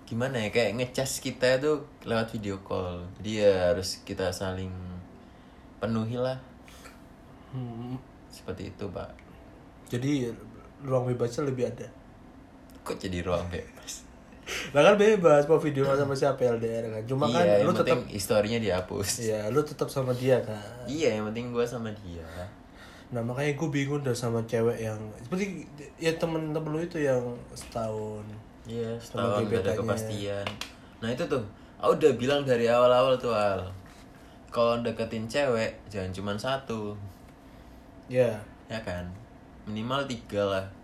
gimana 0.09 0.41
ya 0.41 0.49
kayak 0.49 0.81
ngecas 0.81 1.21
kita 1.21 1.61
itu 1.61 1.85
lewat 2.09 2.33
video 2.33 2.65
call. 2.65 3.05
Jadi 3.21 3.45
ya 3.45 3.77
harus 3.77 4.01
kita 4.09 4.33
saling 4.33 4.73
penuhi 5.85 6.17
lah. 6.17 6.41
Hmm, 7.53 8.01
seperti 8.33 8.73
itu 8.73 8.89
pak. 8.89 9.13
Jadi 9.93 10.33
ruang 10.81 11.13
bebasnya 11.13 11.45
lebih 11.45 11.69
ada? 11.69 11.93
Kok 12.89 12.97
jadi 12.97 13.21
ruang 13.21 13.53
bebas 13.53 13.78
Nah 14.73 14.81
kan 14.81 14.95
bebas 14.97 15.45
mau 15.45 15.61
video 15.61 15.85
sama 15.93 16.17
siapa 16.17 16.41
LDR 16.41 16.89
kan. 16.89 17.03
Cuma 17.05 17.29
kan 17.29 17.45
iya 17.45 17.61
lu 17.65 17.73
yang 17.73 17.79
tetap 17.85 18.01
historinya 18.09 18.59
dihapus. 18.61 19.09
Iya 19.29 19.41
lu 19.53 19.61
tetap 19.61 19.89
sama 19.93 20.13
dia 20.17 20.41
kan. 20.41 20.61
Iya 20.89 21.21
yang 21.21 21.29
penting 21.33 21.53
gue 21.53 21.65
sama 21.69 21.93
dia. 22.05 22.25
Nah 23.13 23.21
makanya 23.21 23.57
gue 23.57 23.69
bingung 23.69 24.01
dah 24.01 24.17
sama 24.17 24.41
cewek 24.49 24.81
yang 24.81 24.97
Seperti 25.21 25.69
ya 26.01 26.13
temen-temen 26.17 26.71
lu 26.73 26.81
itu 26.81 26.99
yang 27.01 27.21
setahun. 27.53 28.25
Iya 28.65 28.97
setahun 28.97 29.49
gak 29.49 29.65
ada 29.65 29.73
kepastian. 29.77 30.47
Nah 31.05 31.09
itu 31.13 31.25
tuh. 31.29 31.45
Aku 31.79 31.95
udah 31.95 32.13
bilang 32.19 32.43
dari 32.43 32.67
awal-awal 32.67 33.15
tuh 33.21 33.31
al. 33.31 33.63
Kalau 34.49 34.81
deketin 34.81 35.29
cewek 35.29 35.77
jangan 35.93 36.11
cuma 36.11 36.33
satu. 36.35 36.97
Ya 38.09 38.33
ya 38.69 38.81
kan? 38.81 39.05
Minimal 39.69 40.09
tiga 40.09 40.41
lah 40.45 40.78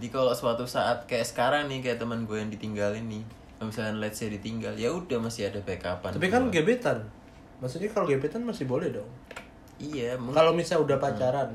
jadi 0.00 0.08
kalau 0.08 0.32
suatu 0.32 0.64
saat 0.64 1.04
kayak 1.04 1.22
sekarang 1.22 1.68
nih 1.68 1.84
kayak 1.84 2.00
teman 2.00 2.24
gue 2.24 2.32
yang 2.34 2.48
ditinggalin 2.48 3.04
nih 3.04 3.20
kalau 3.54 3.68
misalnya 3.68 4.00
let's 4.00 4.16
say 4.16 4.26
ditinggal 4.26 4.72
ya 4.72 4.88
udah 4.88 5.20
masih 5.20 5.44
ada 5.44 5.60
backupan 5.60 6.16
Tapi 6.16 6.26
kan 6.26 6.42
gua. 6.42 6.52
gebetan. 6.56 6.98
Maksudnya 7.60 7.92
kalau 7.92 8.08
gebetan 8.08 8.40
masih 8.40 8.64
boleh 8.64 8.88
dong. 8.88 9.04
Iya 9.76 10.16
Kalau 10.16 10.50
misalnya 10.50 10.80
udah 10.82 10.96
pacaran 10.96 11.52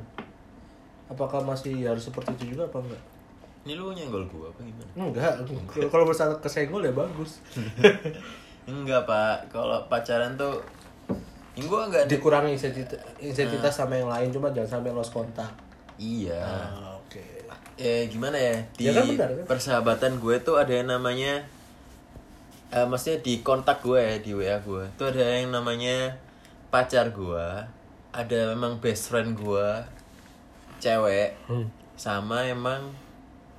Apakah 1.05 1.41
masih 1.41 1.73
harus 1.83 2.01
seperti 2.03 2.33
itu 2.35 2.53
juga 2.53 2.65
apa 2.65 2.77
enggak? 2.79 3.01
ini 3.61 3.73
lu 3.73 3.89
nyenggol 3.89 4.21
gue 4.23 4.45
apa 4.45 4.61
gimana? 4.61 4.91
Enggak, 4.95 5.33
kalau- 5.65 5.89
kalau 5.89 6.05
bersama 6.05 6.37
kesenggol 6.37 6.81
ya 6.81 6.93
bagus. 6.93 7.41
Enggak 8.69 9.05
pak. 9.05 9.49
Kalau 9.49 9.81
pacaran 9.85 10.37
tuh 10.37 10.61
ini 11.55 11.63
gue 11.63 11.81
enggak 11.81 12.05
Dikurangi 12.05 12.53
intensitas, 12.53 13.01
intensitas 13.17 13.73
sama 13.73 13.95
yang 13.95 14.05
lain 14.05 14.27
Cuma 14.27 14.51
jangan 14.51 14.77
sampai 14.77 14.91
lost 14.91 15.09
kontak 15.09 15.47
iya. 15.95 16.43
Ah, 16.43 16.94
Ya 17.75 18.07
gimana 18.07 18.35
ya 18.35 18.55
di 18.73 18.87
Ya 18.87 18.91
kan 18.93 19.03
benar, 19.05 19.29
kan? 19.33 19.45
persahabatan 19.45 20.17
gue 20.17 20.35
tuh 20.39 20.55
ada 20.55 20.71
yang 20.71 20.87
namanya 20.87 21.43
eh 22.67 22.83
maksudnya 22.83 23.19
di 23.19 23.39
kontak 23.39 23.79
gue 23.79 23.95
ya, 23.95 24.15
di 24.17 24.31
WA 24.31 24.57
gue 24.59 24.83
tuh 24.95 25.07
ada 25.07 25.21
yang 25.37 25.49
namanya 25.49 26.15
pacar 26.67 27.09
gue 27.09 27.47
ada 28.11 28.39
memang 28.51 28.79
best 28.79 29.07
friend 29.07 29.35
gue 29.35 29.67
cewek 30.77 31.35
Hmm. 31.45 31.67
sama 31.93 32.43
emang 32.43 32.91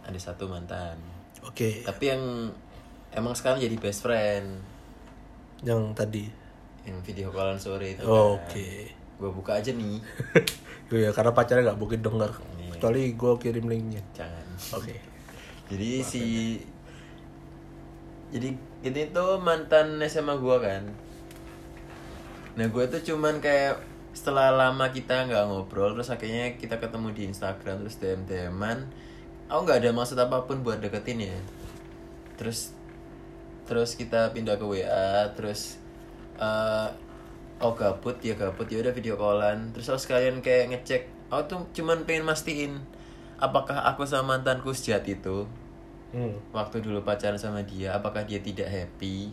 ada 0.01 0.17
satu 0.17 0.47
mantan 0.47 0.97
Oke 1.43 1.81
tapi 1.83 2.09
yang 2.09 2.51
emang 3.11 3.33
sekarang 3.33 3.57
jadi 3.59 3.77
best 3.77 4.01
friend 4.01 4.61
Yang 5.61 5.81
tadi 5.93 6.25
yang 6.83 7.01
video 7.01 7.29
callan 7.31 7.57
sore 7.57 7.93
itu 7.93 8.03
Oh, 8.03 8.37
kan. 8.37 8.49
Oke 8.49 8.69
gue 9.17 9.31
buka 9.31 9.57
aja 9.57 9.71
nih 9.71 10.01
Iya 10.93 11.11
karena 11.11 11.33
pacarnya 11.33 11.69
gak 11.69 11.79
mungkin 11.79 12.01
denger 12.01 12.31
Iya. 12.33 12.56
Kecuali 12.77 13.17
gue 13.17 13.33
kirim 13.41 13.67
linknya. 13.67 14.03
Jangan. 14.13 14.47
Oke. 14.77 14.97
Jadi 15.67 15.91
si 16.05 16.25
jadi 18.31 18.55
ini 18.83 19.03
tuh 19.15 19.39
mantan 19.39 20.03
SMA 20.07 20.39
gua 20.39 20.59
kan. 20.59 20.83
Nah 22.59 22.67
gue 22.71 22.85
tuh 22.87 23.03
cuman 23.03 23.39
kayak 23.43 23.83
setelah 24.17 24.55
lama 24.55 24.89
kita 24.91 25.29
nggak 25.29 25.45
ngobrol 25.45 25.93
terus 25.93 26.09
akhirnya 26.09 26.57
kita 26.57 26.81
ketemu 26.81 27.13
di 27.13 27.23
Instagram 27.29 27.85
terus 27.85 28.01
DM 28.01 28.25
DMan 28.25 28.89
aku 29.45 29.61
nggak 29.69 29.85
ada 29.85 29.93
maksud 29.93 30.17
apa 30.17 30.49
pun 30.49 30.63
buat 30.63 30.79
deketin 30.79 31.27
ya. 31.27 31.39
Terus 32.39 32.73
terus 33.67 33.99
kita 33.99 34.31
pindah 34.31 34.55
ke 34.59 34.67
WA 34.67 35.35
terus 35.35 35.83
eh 36.39 36.89
oh 37.57 37.73
gabut 37.73 38.21
ya 38.21 38.37
gabut 38.37 38.69
ya 38.69 38.85
udah 38.85 38.93
video 38.95 39.19
callan. 39.19 39.75
Terus 39.75 39.87
aku 39.91 40.01
sekalian 40.03 40.45
kayak 40.45 40.71
ngecek 40.71 41.16
aku 41.31 41.43
tuh 41.51 41.61
cuman 41.83 42.07
pengen 42.07 42.25
mastiin 42.27 42.79
apakah 43.37 43.85
aku 43.85 44.07
sama 44.09 44.37
mantanku 44.37 44.73
sejat 44.73 45.05
itu 45.05 45.45
hmm. 46.17 46.55
waktu 46.57 46.81
dulu 46.81 47.05
pacaran 47.05 47.37
sama 47.37 47.61
dia 47.65 47.93
apakah 47.97 48.25
dia 48.25 48.41
tidak 48.41 48.69
happy? 48.69 49.33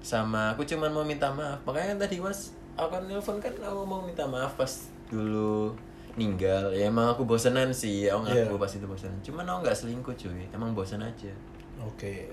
Sama 0.00 0.54
aku 0.54 0.62
cuman 0.62 0.94
mau 0.94 1.02
minta 1.02 1.28
maaf. 1.34 1.60
Makanya 1.66 2.06
tadi 2.06 2.22
mas 2.22 2.54
aku 2.78 2.94
kan 2.94 3.02
nelfon 3.04 3.42
kan 3.42 3.52
aku 3.58 3.82
mau 3.82 4.00
minta 4.00 4.22
maaf 4.24 4.54
pas 4.54 4.88
dulu 5.10 5.74
ninggal. 6.14 6.70
Ya 6.72 6.88
emang 6.88 7.10
aku 7.10 7.26
bosenan 7.26 7.74
sih 7.74 8.06
aku 8.06 8.30
ngaku 8.30 8.54
Iya. 8.54 8.62
pas 8.62 8.72
itu 8.72 8.86
bosenan. 8.86 9.18
Cuman 9.26 9.44
aku 9.44 9.58
nggak 9.66 9.76
selingkuh 9.76 10.14
cuy. 10.14 10.46
Emang 10.54 10.72
bosen 10.72 11.02
aja. 11.02 11.32
Oke. 11.82 12.30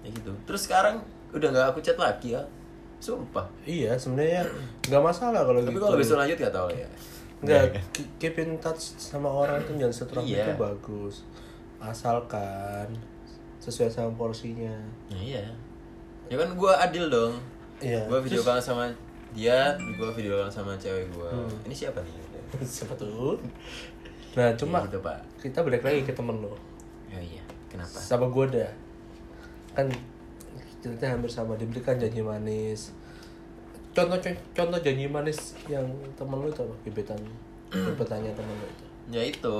Ya 0.00 0.08
gitu. 0.08 0.30
Terus 0.46 0.70
sekarang 0.70 1.02
udah 1.34 1.48
nggak 1.50 1.66
aku 1.74 1.82
chat 1.82 1.98
lagi 1.98 2.38
ya? 2.38 2.42
Sumpah. 3.02 3.48
Iya 3.66 3.98
sebenarnya 3.98 4.46
nggak 4.86 5.02
masalah 5.02 5.42
kalau 5.42 5.60
tapi 5.66 5.76
gitu. 5.76 5.82
kalau 5.82 5.98
besok 5.98 6.16
lanjut 6.20 6.36
gak 6.36 6.54
tau 6.54 6.68
ya 6.70 6.86
Nggak, 7.40 7.62
ke- 7.88 8.10
keep 8.16 8.36
in 8.36 8.58
touch 8.58 8.94
sama 8.94 9.26
orang 9.26 9.56
itu 9.58 9.72
jangan 9.74 9.94
seterang 9.94 10.24
Iya. 10.24 10.44
itu 10.44 10.52
bagus. 10.56 11.14
Asalkan 11.78 12.92
sesuai 13.56 13.88
sama 13.88 14.12
porsinya. 14.14 14.76
Nah, 15.08 15.16
iya. 15.16 15.44
Ya 16.26 16.36
kan 16.36 16.52
gue 16.52 16.72
adil 16.74 17.08
dong. 17.08 17.34
Iya. 17.78 18.04
Gue 18.06 18.20
video 18.20 18.38
terus- 18.38 18.46
call 18.46 18.62
sama 18.62 18.84
dia 19.30 19.72
gue 19.78 20.10
video 20.12 20.36
call 20.36 20.50
sama 20.50 20.74
cewek 20.74 21.08
gue 21.08 21.30
Hmm. 21.30 21.48
ini 21.64 21.72
siapa 21.72 22.00
nih? 22.00 22.12
Siapa 22.66 22.92
tuh? 22.94 23.38
Nah 24.32 24.50
cuma 24.54 24.78
Ya 24.80 24.86
gitu, 24.86 24.98
Pak. 25.00 25.18
kita 25.40 25.62
balik 25.62 25.80
lagi 25.80 26.02
ke 26.02 26.10
temen 26.10 26.34
lo. 26.36 26.50
Oh 26.50 26.58
iya. 27.16 27.40
Kenapa? 27.66 27.94
Sama 27.94 28.26
gue 28.26 28.44
dah. 28.50 28.70
Kan 29.72 29.86
ceritanya 30.76 31.14
hampir 31.14 31.28
sama 31.28 31.54
Diberikan 31.54 31.94
janji 31.94 32.20
manis 32.20 32.90
Contoh 33.90 34.18
contoh 34.54 34.78
janji 34.78 35.10
manis 35.10 35.58
yang 35.66 35.82
temen 36.14 36.38
lo 36.38 36.46
itu 36.46 36.62
apa? 36.62 36.74
Gebetan 36.86 37.20
Gebetannya 37.70 38.30
temen 38.34 38.54
lo 38.54 38.66
itu. 38.66 38.84
Ya 39.10 39.22
itu. 39.26 39.58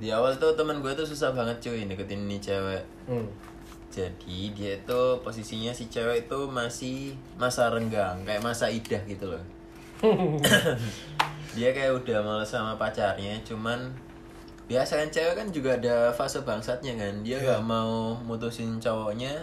Di 0.00 0.08
awal 0.14 0.32
tuh 0.38 0.54
teman 0.54 0.80
gue 0.80 0.92
tuh 0.94 1.04
susah 1.04 1.34
banget 1.34 1.58
cuy 1.60 1.84
deketin 1.84 2.30
nih 2.30 2.40
cewek. 2.40 2.84
Hmm. 3.10 3.26
jadi 3.90 4.54
dia 4.54 4.78
itu 4.78 5.02
posisinya 5.18 5.74
si 5.74 5.90
cewek 5.90 6.30
itu 6.30 6.38
masih 6.46 7.10
masa 7.34 7.74
renggang 7.74 8.22
kayak 8.22 8.38
masa 8.38 8.70
idah 8.70 9.02
gitu 9.02 9.26
loh. 9.26 9.42
Dia 11.58 11.74
kayak 11.74 11.98
udah 11.98 12.22
males 12.22 12.46
sama 12.46 12.78
pacarnya 12.78 13.34
cuman 13.42 13.90
biasa 14.70 15.02
kan 15.02 15.10
cewek 15.10 15.34
kan 15.34 15.48
juga 15.50 15.74
ada 15.74 16.14
fase 16.14 16.38
bangsatnya 16.46 16.94
kan. 16.94 17.26
Dia 17.26 17.42
nggak 17.42 17.66
mau 17.66 18.14
mutusin 18.22 18.78
cowoknya 18.78 19.42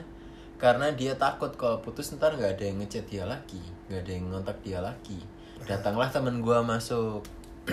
karena 0.58 0.90
dia 0.94 1.14
takut 1.18 1.54
kalau 1.54 1.80
putus 1.86 2.10
ntar 2.18 2.34
nggak 2.34 2.58
ada 2.58 2.64
yang 2.66 2.78
ngechat 2.82 3.06
dia 3.06 3.24
lagi 3.30 3.62
nggak 3.88 4.04
ada 4.04 4.12
yang 4.12 4.26
ngontak 4.30 4.58
dia 4.62 4.80
lagi. 4.84 5.20
Datanglah 5.64 6.12
temen 6.12 6.44
gua 6.44 6.60
masuk. 6.62 7.24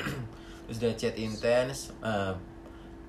Terus 0.66 0.79
dia 0.79 0.92
chat 0.94 1.14
intens 1.18 1.90
eh, 2.01 2.33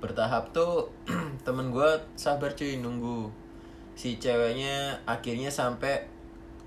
bertahap 0.02 0.52
tuh 0.52 0.90
temen 1.48 1.70
gua 1.70 2.02
sabar 2.18 2.54
cuy 2.58 2.82
nunggu. 2.82 3.30
Si 3.96 4.18
ceweknya 4.20 5.00
akhirnya 5.08 5.48
sampai 5.54 6.10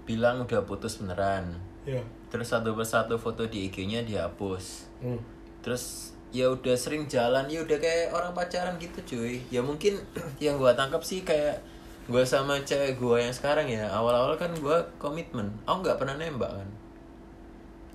bilang 0.09 0.47
udah 0.47 0.64
putus 0.64 1.03
beneran. 1.03 1.59
Iya. 1.88 2.05
terus 2.29 2.53
satu 2.53 2.77
persatu 2.77 3.16
foto 3.16 3.49
di 3.49 3.73
IG-nya 3.73 4.05
dihapus 4.05 4.85
Hmm. 5.01 5.16
terus 5.64 6.12
ya 6.29 6.53
udah 6.53 6.77
sering 6.77 7.09
jalan 7.09 7.49
ya 7.49 7.64
udah 7.64 7.81
kayak 7.81 8.12
orang 8.12 8.37
pacaran 8.37 8.77
gitu 8.77 9.01
cuy. 9.16 9.40
Ya 9.49 9.64
mungkin 9.64 9.97
yang 10.44 10.61
gua 10.61 10.77
tangkap 10.77 11.01
sih 11.01 11.25
kayak 11.25 11.64
gua 12.09 12.25
sama 12.25 12.57
cewek 12.59 12.97
gua 12.97 13.16
yang 13.16 13.31
sekarang 13.31 13.64
ya 13.64 13.85
awal-awal 13.87 14.33
kan 14.35 14.49
gua 14.57 14.77
komitmen 14.97 15.44
aku 15.62 15.83
nggak 15.83 15.97
pernah 15.97 16.16
nembak 16.16 16.51
kan 16.51 16.68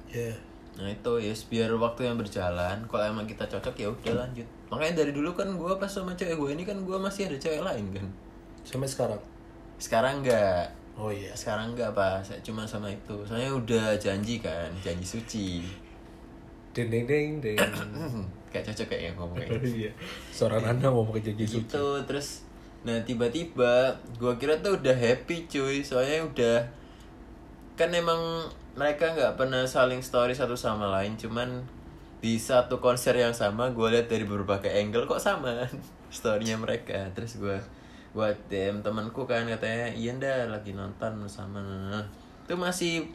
Iya. 0.07 0.33
nah 0.73 0.85
itu 0.85 1.11
ya 1.19 1.33
biar 1.47 1.69
waktu 1.71 2.01
yang 2.03 2.15
berjalan 2.15 2.77
kalau 2.83 3.03
emang 3.03 3.25
kita 3.25 3.41
cocok 3.43 3.73
ya 3.75 3.87
udah 3.87 4.13
lanjut 4.19 4.45
makanya 4.67 4.93
dari 4.99 5.11
dulu 5.11 5.29
kan 5.31 5.49
gua 5.53 5.75
pas 5.75 5.85
sama 5.87 6.13
cewek 6.13 6.33
gua 6.33 6.49
ini 6.49 6.61
kan 6.61 6.77
gua 6.79 6.97
masih 6.97 7.25
ada 7.25 7.37
cewek 7.37 7.61
lain 7.61 7.85
kan 7.91 8.05
Sampai 8.63 8.87
sekarang. 8.87 9.19
sekarang 9.75 10.21
enggak 10.21 10.69
Oh 10.93 11.09
iya. 11.09 11.33
sekarang 11.33 11.73
enggak 11.73 11.89
pak 11.91 12.21
saya 12.21 12.37
cuma 12.39 12.61
sama 12.63 12.85
itu 12.87 13.17
soalnya 13.23 13.49
udah 13.49 13.97
janji 13.97 14.37
kan 14.37 14.69
janji 14.79 15.01
suci 15.03 15.65
Ding 16.71 16.89
ding 16.89 17.05
ding 17.05 17.37
ding. 17.37 17.57
kayak 18.49 18.65
cocok 18.65 18.85
kayak 18.87 19.03
yang 19.09 19.15
ngomong 19.15 19.33
kayak 19.35 19.57
Iya. 19.81 19.91
Seorang 20.29 20.63
anda 20.67 20.87
mau 20.87 21.01
pakai 21.03 21.21
janji 21.23 21.43
suci. 21.43 21.65
gitu 21.65 21.85
terus 22.03 22.45
nah 22.83 22.99
tiba-tiba 23.07 23.95
gua 24.19 24.35
kira 24.35 24.59
tuh 24.59 24.79
udah 24.79 24.95
happy 24.95 25.47
cuy. 25.47 25.79
Soalnya 25.83 26.27
udah 26.27 26.57
kan 27.79 27.89
emang 27.89 28.47
mereka 28.77 29.15
nggak 29.15 29.39
pernah 29.39 29.63
saling 29.63 30.03
story 30.03 30.35
satu 30.35 30.53
sama 30.55 30.87
lain. 30.91 31.15
Cuman 31.15 31.63
di 32.23 32.39
satu 32.39 32.79
konser 32.79 33.19
yang 33.19 33.35
sama 33.35 33.67
gue 33.75 33.87
lihat 33.91 34.07
dari 34.07 34.23
berbagai 34.23 34.71
angle 34.71 35.03
kok 35.03 35.19
sama 35.19 35.67
storynya 36.15 36.59
mereka. 36.59 37.07
Terus 37.15 37.39
gua 37.39 37.57
gua 38.13 38.29
DM 38.51 38.85
temanku 38.85 39.25
kan 39.25 39.49
katanya 39.49 39.89
iya 39.95 40.13
ndak 40.13 40.53
lagi 40.53 40.71
nonton 40.77 41.25
sama 41.25 41.59
itu 42.43 42.53
masih 42.59 43.07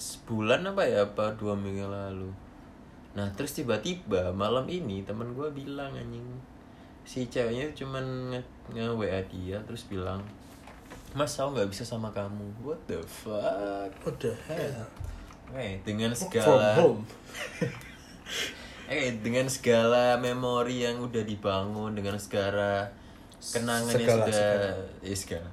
sebulan 0.00 0.64
apa 0.64 0.82
ya 0.88 1.04
apa 1.06 1.36
dua 1.36 1.54
minggu 1.54 1.86
lalu. 1.86 2.32
Nah 3.14 3.30
terus 3.36 3.54
tiba-tiba 3.54 4.34
malam 4.34 4.66
ini 4.66 5.06
teman 5.06 5.30
gue 5.36 5.48
bilang 5.54 5.94
anjing 5.94 6.26
si 7.04 7.28
ceweknya 7.28 7.68
cuman 7.76 8.32
nge, 8.32 8.40
nge 8.72 8.84
WA 8.96 9.20
dia 9.28 9.56
terus 9.64 9.84
bilang 9.86 10.24
mas 11.12 11.36
aku 11.36 11.54
nggak 11.54 11.70
bisa 11.70 11.84
sama 11.84 12.10
kamu 12.10 12.44
what 12.60 12.80
the 12.88 12.98
fuck 13.04 13.92
What 14.02 14.16
the 14.18 14.32
hell? 14.48 14.84
eh 15.54 15.78
dengan 15.84 16.10
segala 16.10 16.74
eh 18.90 19.12
dengan 19.20 19.46
segala 19.46 20.18
memori 20.18 20.82
yang 20.82 20.98
udah 21.00 21.22
dibangun 21.22 21.94
dengan 21.94 22.18
segala 22.18 22.88
kenangan 23.38 23.94
yang 23.94 24.18
sudah 24.18 24.32
segala. 24.32 24.68
ya 25.00 25.14
segala 25.14 25.48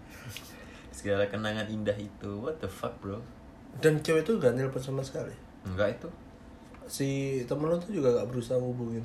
segala 0.92 1.24
kenangan 1.28 1.68
indah 1.68 1.96
itu 1.96 2.32
what 2.40 2.58
the 2.58 2.68
fuck 2.68 2.96
bro 3.00 3.20
Dan 3.80 4.04
cewek 4.04 4.28
itu 4.28 4.36
gak 4.36 4.52
nelpon 4.52 4.84
sama 4.84 5.00
sekali. 5.00 5.32
enggak 5.64 5.96
itu 5.96 6.12
Si 6.92 7.40
temen 7.48 7.72
lo 7.72 7.80
tuh 7.80 7.96
juga 7.96 8.12
gak 8.12 8.28
berusaha 8.28 8.60
ngubungin. 8.60 9.00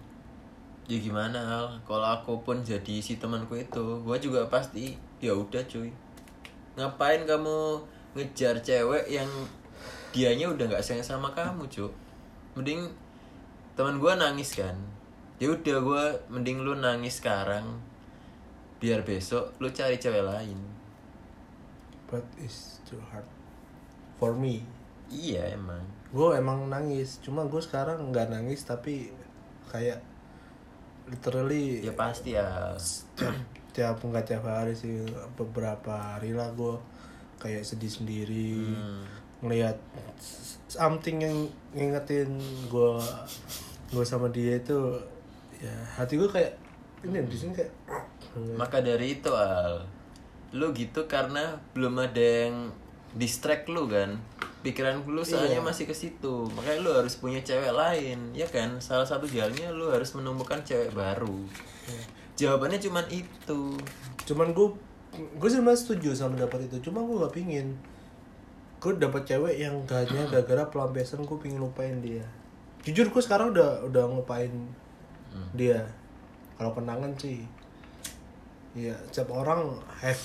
Ya 0.86 0.98
gimana 1.02 1.38
Al 1.38 1.66
kalau 1.82 2.06
aku 2.06 2.42
pun 2.46 2.62
jadi 2.62 3.02
si 3.02 3.18
temanku 3.18 3.58
itu 3.58 4.00
gua 4.06 4.16
juga 4.18 4.46
pasti 4.46 4.94
ya 5.18 5.34
udah 5.34 5.62
cuy 5.66 5.90
ngapain 6.78 7.26
kamu 7.26 7.82
ngejar 8.14 8.62
cewek 8.62 9.10
yang 9.10 9.28
dianya 10.14 10.48
udah 10.48 10.64
nggak 10.70 10.84
sayang 10.84 11.02
sama 11.02 11.34
kamu 11.34 11.66
cuy 11.66 11.90
mending 12.54 12.86
teman 13.74 13.98
gua 13.98 14.14
nangis 14.14 14.54
kan 14.54 14.78
ya 15.42 15.50
udah 15.52 15.78
gua 15.82 16.02
mending 16.30 16.62
lu 16.62 16.78
nangis 16.78 17.18
sekarang 17.18 17.82
biar 18.78 19.02
besok 19.02 19.52
lu 19.58 19.68
cari 19.72 19.98
cewek 19.98 20.22
lain 20.22 20.76
But 22.06 22.22
it's 22.38 22.78
too 22.86 23.02
hard. 23.10 23.26
For 24.22 24.30
me. 24.32 24.62
iya 25.06 25.54
emang 25.54 25.82
Gue 26.14 26.38
emang 26.38 26.70
nangis. 26.70 27.18
Cuma 27.18 27.46
gue 27.50 27.58
sekarang 27.58 28.14
nggak 28.14 28.30
nangis 28.30 28.62
tapi 28.62 29.10
kayak 29.66 29.98
literally 31.06 31.82
ya 31.82 31.92
pasti 31.94 32.34
ya 32.34 32.74
tiap 33.74 34.00
nggak 34.00 34.26
tiap 34.26 34.44
hari 34.44 34.72
sih 34.74 35.04
beberapa 35.36 36.16
hari 36.16 36.32
lah 36.32 36.50
gue 36.52 36.76
kayak 37.38 37.62
sedih 37.62 37.92
sendiri 37.92 38.72
Hmm. 38.72 39.04
ngelihat 39.44 39.76
something 40.66 41.20
yang 41.20 41.36
ngingetin 41.76 42.40
gue 42.72 42.92
gue 43.92 44.04
sama 44.04 44.32
dia 44.32 44.56
itu 44.56 44.96
ya 45.60 45.76
hati 45.94 46.16
gue 46.16 46.26
kayak 46.26 46.56
ini 47.04 47.20
di 47.28 47.36
sini 47.36 47.52
kayak 47.54 47.72
Maka 48.60 48.84
dari 48.84 49.16
itu 49.20 49.32
Al 49.32 49.84
Lu 50.52 50.72
gitu 50.72 51.04
karena 51.04 51.56
belum 51.72 52.00
ada 52.00 52.20
yang 52.20 52.72
distract 53.16 53.66
lu 53.66 53.88
kan. 53.88 54.20
Pikiran 54.60 55.00
lu 55.02 55.22
soalnya 55.22 55.58
Iya. 55.58 55.64
masih 55.64 55.84
ke 55.88 55.94
situ. 55.96 56.46
Makanya 56.52 56.78
lu 56.82 56.90
harus 56.92 57.14
punya 57.16 57.38
cewek 57.40 57.70
lain 57.70 58.34
Ya 58.34 58.44
kan? 58.46 58.76
Salah 58.78 59.06
satu 59.06 59.24
jalannya 59.24 59.72
lu 59.72 59.88
harus 59.88 60.12
menemukan 60.12 60.60
cewek 60.62 60.92
baru. 60.92 61.40
Jawabannya 62.36 62.76
cuman 62.78 63.06
itu. 63.08 63.78
Cuman 64.26 64.52
gue 64.52 64.68
gue 65.16 65.48
sebenarnya 65.48 65.80
setuju 65.80 66.12
sama 66.12 66.36
dapat 66.36 66.68
itu. 66.68 66.90
Cuma 66.90 67.00
gue 67.00 67.16
gak 67.24 67.34
pingin 67.34 67.74
gue 68.76 68.92
dapat 69.00 69.24
cewek 69.24 69.56
yang 69.56 69.82
hanya 69.88 70.22
gara-gara 70.30 70.68
pelampiasan 70.68 71.24
gue 71.24 71.38
pingin 71.40 71.58
lupain 71.58 71.96
dia. 72.04 72.22
Jujur 72.84 73.08
gue 73.08 73.22
sekarang 73.24 73.50
udah 73.56 73.82
udah 73.88 74.02
ngelupain 74.06 74.52
dia. 75.56 75.88
Kalau 76.60 76.76
kenangan 76.76 77.16
sih 77.16 77.40
ya 78.76 78.92
setiap 79.08 79.32
orang 79.32 79.80
have 80.04 80.20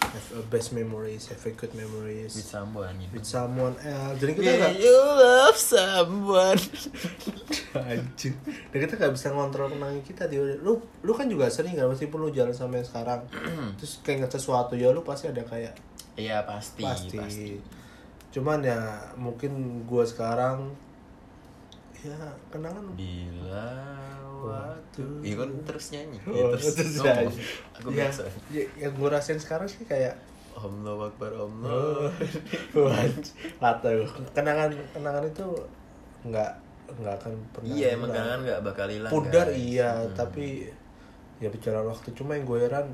have 0.00 0.28
a 0.32 0.42
best 0.48 0.72
memories 0.72 1.28
have 1.28 1.44
a 1.44 1.52
good 1.52 1.70
memories. 1.72 2.32
With 2.32 2.48
someone 2.48 2.94
gitu 2.98 3.12
with 3.14 3.28
someone 3.28 3.74
else 3.80 4.16
jadi 4.16 4.32
kita 4.32 4.42
Yeah, 4.42 4.56
nggak 4.58 4.74
you 4.80 4.96
love 4.96 5.56
someone. 5.56 6.60
Anjing. 7.94 8.34
Dan 8.72 8.78
kita 8.82 8.94
nggak 8.96 9.12
bisa 9.14 9.28
ngontrol 9.30 9.70
kenangan 9.70 10.02
kita 10.02 10.26
dia 10.26 10.42
lu 10.58 10.80
lu 11.00 11.12
kan 11.12 11.26
juga 11.26 11.46
sering 11.46 11.76
kan 11.76 11.86
meskipun 11.86 12.18
lu 12.18 12.30
jalan 12.30 12.50
sama 12.50 12.80
yang 12.80 12.88
sekarang 12.88 13.20
terus 13.78 14.00
kayak 14.00 14.24
inget 14.24 14.32
sesuatu 14.34 14.74
ya 14.74 14.90
lu 14.90 15.00
pasti 15.00 15.28
ada 15.28 15.44
kayak 15.44 15.76
Iya 16.18 16.42
pasti, 16.42 16.82
pasti, 16.82 17.16
pasti. 17.16 17.50
cuman 18.30 18.60
ya 18.60 18.80
mungkin 19.14 19.84
gua 19.86 20.02
sekarang 20.02 20.74
ya 22.00 22.16
kenangan 22.50 22.92
Bila 22.92 23.72
waktu 24.42 25.02
Iya 25.20 25.34
kan 25.36 25.48
terus 25.62 25.86
nyanyi. 25.90 26.18
Oh, 26.22 26.32
Ya, 26.32 26.44
terus, 26.52 26.74
terus 26.74 26.96
nyanyi. 27.00 27.34
Aku 27.74 27.88
biasa. 27.90 28.22
Ya, 28.48 28.64
yang 28.78 28.92
gue 28.92 29.08
rasain 29.08 29.36
sekarang 29.36 29.66
sih 29.66 29.84
kayak 29.84 30.16
Allah 30.52 30.96
Akbar 31.04 31.32
Allah 31.32 32.10
Wah, 32.76 33.00
lata. 33.58 33.88
Kenangan 34.30 34.68
kenangan 34.90 35.24
itu 35.24 35.46
nggak 36.22 36.50
nggak 36.90 37.14
akan 37.16 37.32
pernah 37.50 37.70
Iya 37.70 37.86
emang 37.94 38.10
hilang. 38.10 38.26
kan 38.26 38.38
nggak 38.42 38.60
bakal 38.62 38.86
hilang 38.86 39.10
pudar 39.10 39.46
guys. 39.46 39.56
iya 39.56 39.90
Hmm. 39.96 40.12
tapi 40.12 40.46
ya 41.38 41.48
berjalan 41.48 41.86
waktu. 41.86 42.08
Cuma 42.12 42.34
yang 42.34 42.44
gue 42.44 42.58
heran 42.60 42.86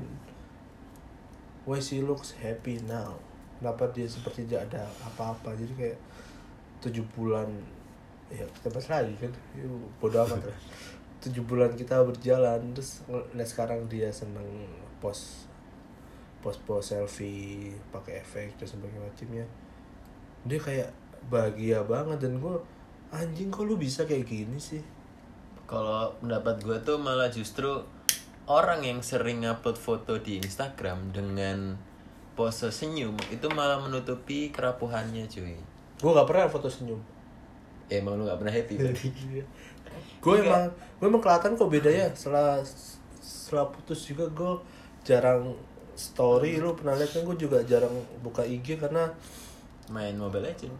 why 1.63 1.77
she 1.77 1.99
looks 1.99 2.31
happy 2.33 2.79
now? 2.81 3.17
Kenapa 3.57 3.89
dia 3.89 4.05
seperti 4.05 4.45
tidak 4.45 4.69
ada 4.69 4.85
apa-apa? 5.03 5.51
Jadi 5.53 5.73
kayak 5.75 5.97
tujuh 6.79 7.03
bulan 7.11 7.49
ya 8.29 8.45
kita 8.45 8.69
bahas 8.69 8.87
lagi 8.87 9.13
kan. 9.17 9.31
Itu 9.51 9.67
bodo 9.97 10.21
amat 10.21 10.41
lah 10.45 10.57
tujuh 11.23 11.43
bulan 11.45 11.73
kita 11.73 12.01
berjalan 12.05 12.61
terus 12.77 13.01
ngeliat 13.09 13.49
sekarang 13.49 13.81
dia 13.89 14.09
seneng 14.13 14.45
post 15.01 15.49
post 16.45 16.61
post 16.69 16.93
selfie 16.93 17.73
pakai 17.89 18.21
efek 18.21 18.53
dan 18.61 18.67
sebagainya 18.69 19.01
macamnya 19.01 19.45
dia 20.45 20.59
kayak 20.61 20.89
bahagia 21.27 21.81
banget 21.83 22.21
dan 22.23 22.37
gue 22.37 22.55
anjing 23.09 23.49
kok 23.49 23.65
lu 23.65 23.75
bisa 23.75 24.05
kayak 24.05 24.27
gini 24.27 24.59
sih 24.61 24.83
Kalau 25.67 26.15
pendapat 26.23 26.63
gue 26.63 26.79
tuh 26.79 26.95
malah 26.95 27.27
justru 27.27 27.67
orang 28.47 28.87
yang 28.87 29.03
sering 29.03 29.43
upload 29.43 29.75
foto 29.75 30.15
di 30.15 30.39
Instagram 30.39 31.11
dengan 31.11 31.75
pose 32.39 32.71
senyum 32.71 33.19
itu 33.27 33.51
malah 33.51 33.81
menutupi 33.83 34.53
kerapuhannya 34.53 35.27
cuy. 35.27 35.59
gue 35.97 36.11
gak 36.13 36.29
pernah 36.29 36.47
foto 36.47 36.71
senyum 36.71 37.01
emang 37.91 38.15
lu 38.15 38.23
gak 38.27 38.39
pernah 38.39 38.53
happy? 38.55 38.75
gue 40.19 40.35
emang 40.39 40.63
gue 40.95 41.05
emang 41.05 41.19
kelihatan 41.19 41.51
kok 41.53 41.67
bedanya 41.67 42.05
setelah 42.11 42.59
setelah 43.17 43.65
putus 43.67 44.05
juga 44.05 44.25
gue 44.27 44.53
jarang 45.03 45.55
story 45.93 46.57
lu 46.57 46.73
pernah 46.73 46.93
lihat 46.93 47.11
kan 47.11 47.21
gue 47.23 47.37
juga 47.39 47.57
jarang 47.63 47.91
buka 48.19 48.41
IG 48.41 48.77
karena 48.77 49.09
Main 49.87 50.13
Mobile 50.13 50.43
Legend. 50.45 50.75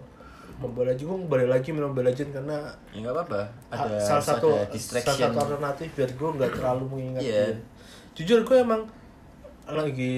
Mobile 0.58 0.90
Legends 0.90 1.08
gue 1.08 1.18
balik 1.28 1.48
lagi 1.48 1.70
main 1.70 1.86
Mobile 1.86 2.08
Legends 2.08 2.34
karena 2.34 2.58
ya 2.90 3.00
nggak 3.00 3.16
apa-apa 3.16 3.42
ada 3.70 3.98
salah 4.00 4.26
satu 4.26 4.48
ada 4.50 4.58
salah 4.60 4.74
distraction 4.74 5.30
satu 5.30 5.40
alternatif 5.40 5.88
biar 5.92 6.12
gue 6.12 6.30
nggak 6.36 6.52
terlalu 6.54 6.84
mengingat 6.88 7.22
Iya. 7.22 7.44
dia. 7.46 7.56
Jujur 8.14 8.40
gue 8.44 8.58
emang 8.58 8.82
lagi 9.66 10.16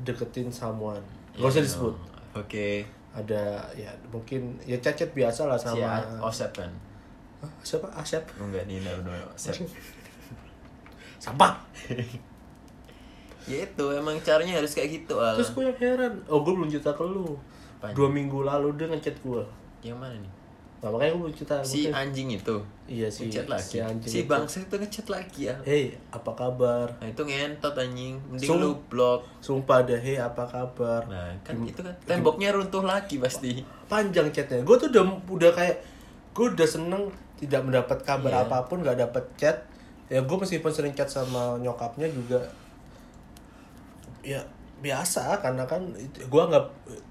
deketin 0.00 0.48
someone. 0.48 1.02
Gak 1.34 1.44
usah 1.46 1.60
Iya, 1.60 1.66
disebut. 1.66 1.94
oke 2.32 2.68
Ada 3.10 3.42
ya 3.74 3.90
mungkin 4.06 4.54
ya 4.62 4.78
cacat 4.78 5.10
biasa 5.10 5.44
lah 5.44 5.58
si 5.58 5.66
sama 5.66 5.98
A- 5.98 6.22
Osep 6.22 6.50
kan 6.52 6.70
Hah, 7.40 7.52
siapa 7.60 7.88
Asep. 7.90 8.20
enggak 8.36 8.64
Nina 8.64 8.92
udah 8.94 9.16
Osep 9.30 9.56
Sampah. 11.18 11.52
ya 13.44 13.58
itu 13.58 13.84
emang 13.90 14.16
caranya 14.20 14.56
harus 14.56 14.72
kayak 14.72 15.02
gitu 15.02 15.16
al 15.16 15.34
Terus 15.34 15.50
gue 15.50 15.64
yang 15.66 15.78
heran. 15.78 16.14
Oh 16.26 16.40
gue 16.40 16.52
belum 16.52 16.68
cerita 16.68 16.92
ke 16.92 17.02
lu. 17.02 17.34
Apanya? 17.76 17.92
Dua 17.92 18.08
minggu 18.08 18.38
lalu 18.40 18.68
dia 18.74 18.86
ngechat 18.86 19.16
gue. 19.18 19.42
yang 19.80 19.96
mana 19.96 20.12
nih 20.14 20.32
Nah, 20.78 20.88
makanya 20.88 21.12
gue 21.12 21.22
belum 21.22 21.34
cerita. 21.34 21.56
si 21.60 21.84
Mungkin- 21.84 21.92
anjing 21.94 22.28
itu 22.34 22.56
Iya 22.86 23.08
si 23.08 23.20
ngechat 23.26 23.46
lagi 23.46 23.64
si 23.66 23.76
anjing 23.78 24.10
si 24.10 24.18
itu. 24.18 24.28
bangsa 24.28 24.56
itu 24.60 24.74
ngechat 24.74 25.06
lagi 25.08 25.40
ya 25.42 25.56
Hey, 25.60 25.84
apa 26.10 26.32
kabar? 26.34 26.88
nah 26.94 27.06
itu 27.06 27.20
ngentot 27.22 27.74
anjing 27.74 28.16
mending 28.26 28.44
Sum- 28.46 28.60
lu 28.60 28.72
blok 28.86 29.20
Sumpah 29.38 29.80
deh, 29.82 29.96
hey 29.98 30.16
apa 30.16 30.40
kabar? 30.42 31.04
nah 31.06 31.32
kan 31.38 31.56
itu 31.62 31.76
kan 31.78 31.92
temboknya 32.02 32.48
runtuh 32.50 32.80
lagi 32.82 33.16
pasti 33.16 33.60
Panjang 33.86 34.28
chatnya. 34.30 34.60
Gue 34.62 34.76
tuh 34.78 34.88
udah 34.88 35.04
udah 35.26 35.50
kayak 35.50 35.76
gue 36.30 36.46
udah 36.48 36.64
seneng 36.64 37.08
tidak 37.40 37.62
mendapat 37.62 37.98
kabar 38.00 38.30
Iya. 38.30 38.40
apa 38.44 38.56
pun, 38.62 38.80
gak 38.80 38.96
dapet 38.96 39.24
chat. 39.34 39.56
Ya 40.06 40.20
gue 40.20 40.36
meskipun 40.36 40.68
sering 40.68 40.92
chat 40.92 41.06
sama 41.06 41.56
nyokapnya 41.56 42.04
juga 42.06 42.36
ya 44.20 44.40
biasa 44.80 45.38
karena 45.38 45.64
kan 45.64 45.80
gue 46.16 46.42
nggak 46.42 46.64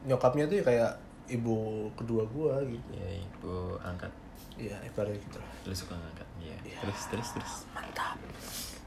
nyokapnya 0.06 0.46
tuh 0.46 0.58
ya 0.58 0.63
kayak 0.63 0.92
ibu 1.28 1.56
kedua 1.94 2.26
gue 2.26 2.54
gitu. 2.70 2.89
ya 2.94 3.10
ibu 3.15 3.54
angkat 3.80 4.10
Iya, 4.60 4.76
ibaratnya 4.84 5.15
gitu 5.15 5.39
lah. 5.39 5.52
lu 5.63 5.74
suka 5.74 5.96
ngangkat 5.96 6.28
ya 6.38 6.52
Iya. 6.60 6.78
terus 6.84 7.02
terus 7.08 7.30
terus 7.32 7.54
mantap 7.72 8.20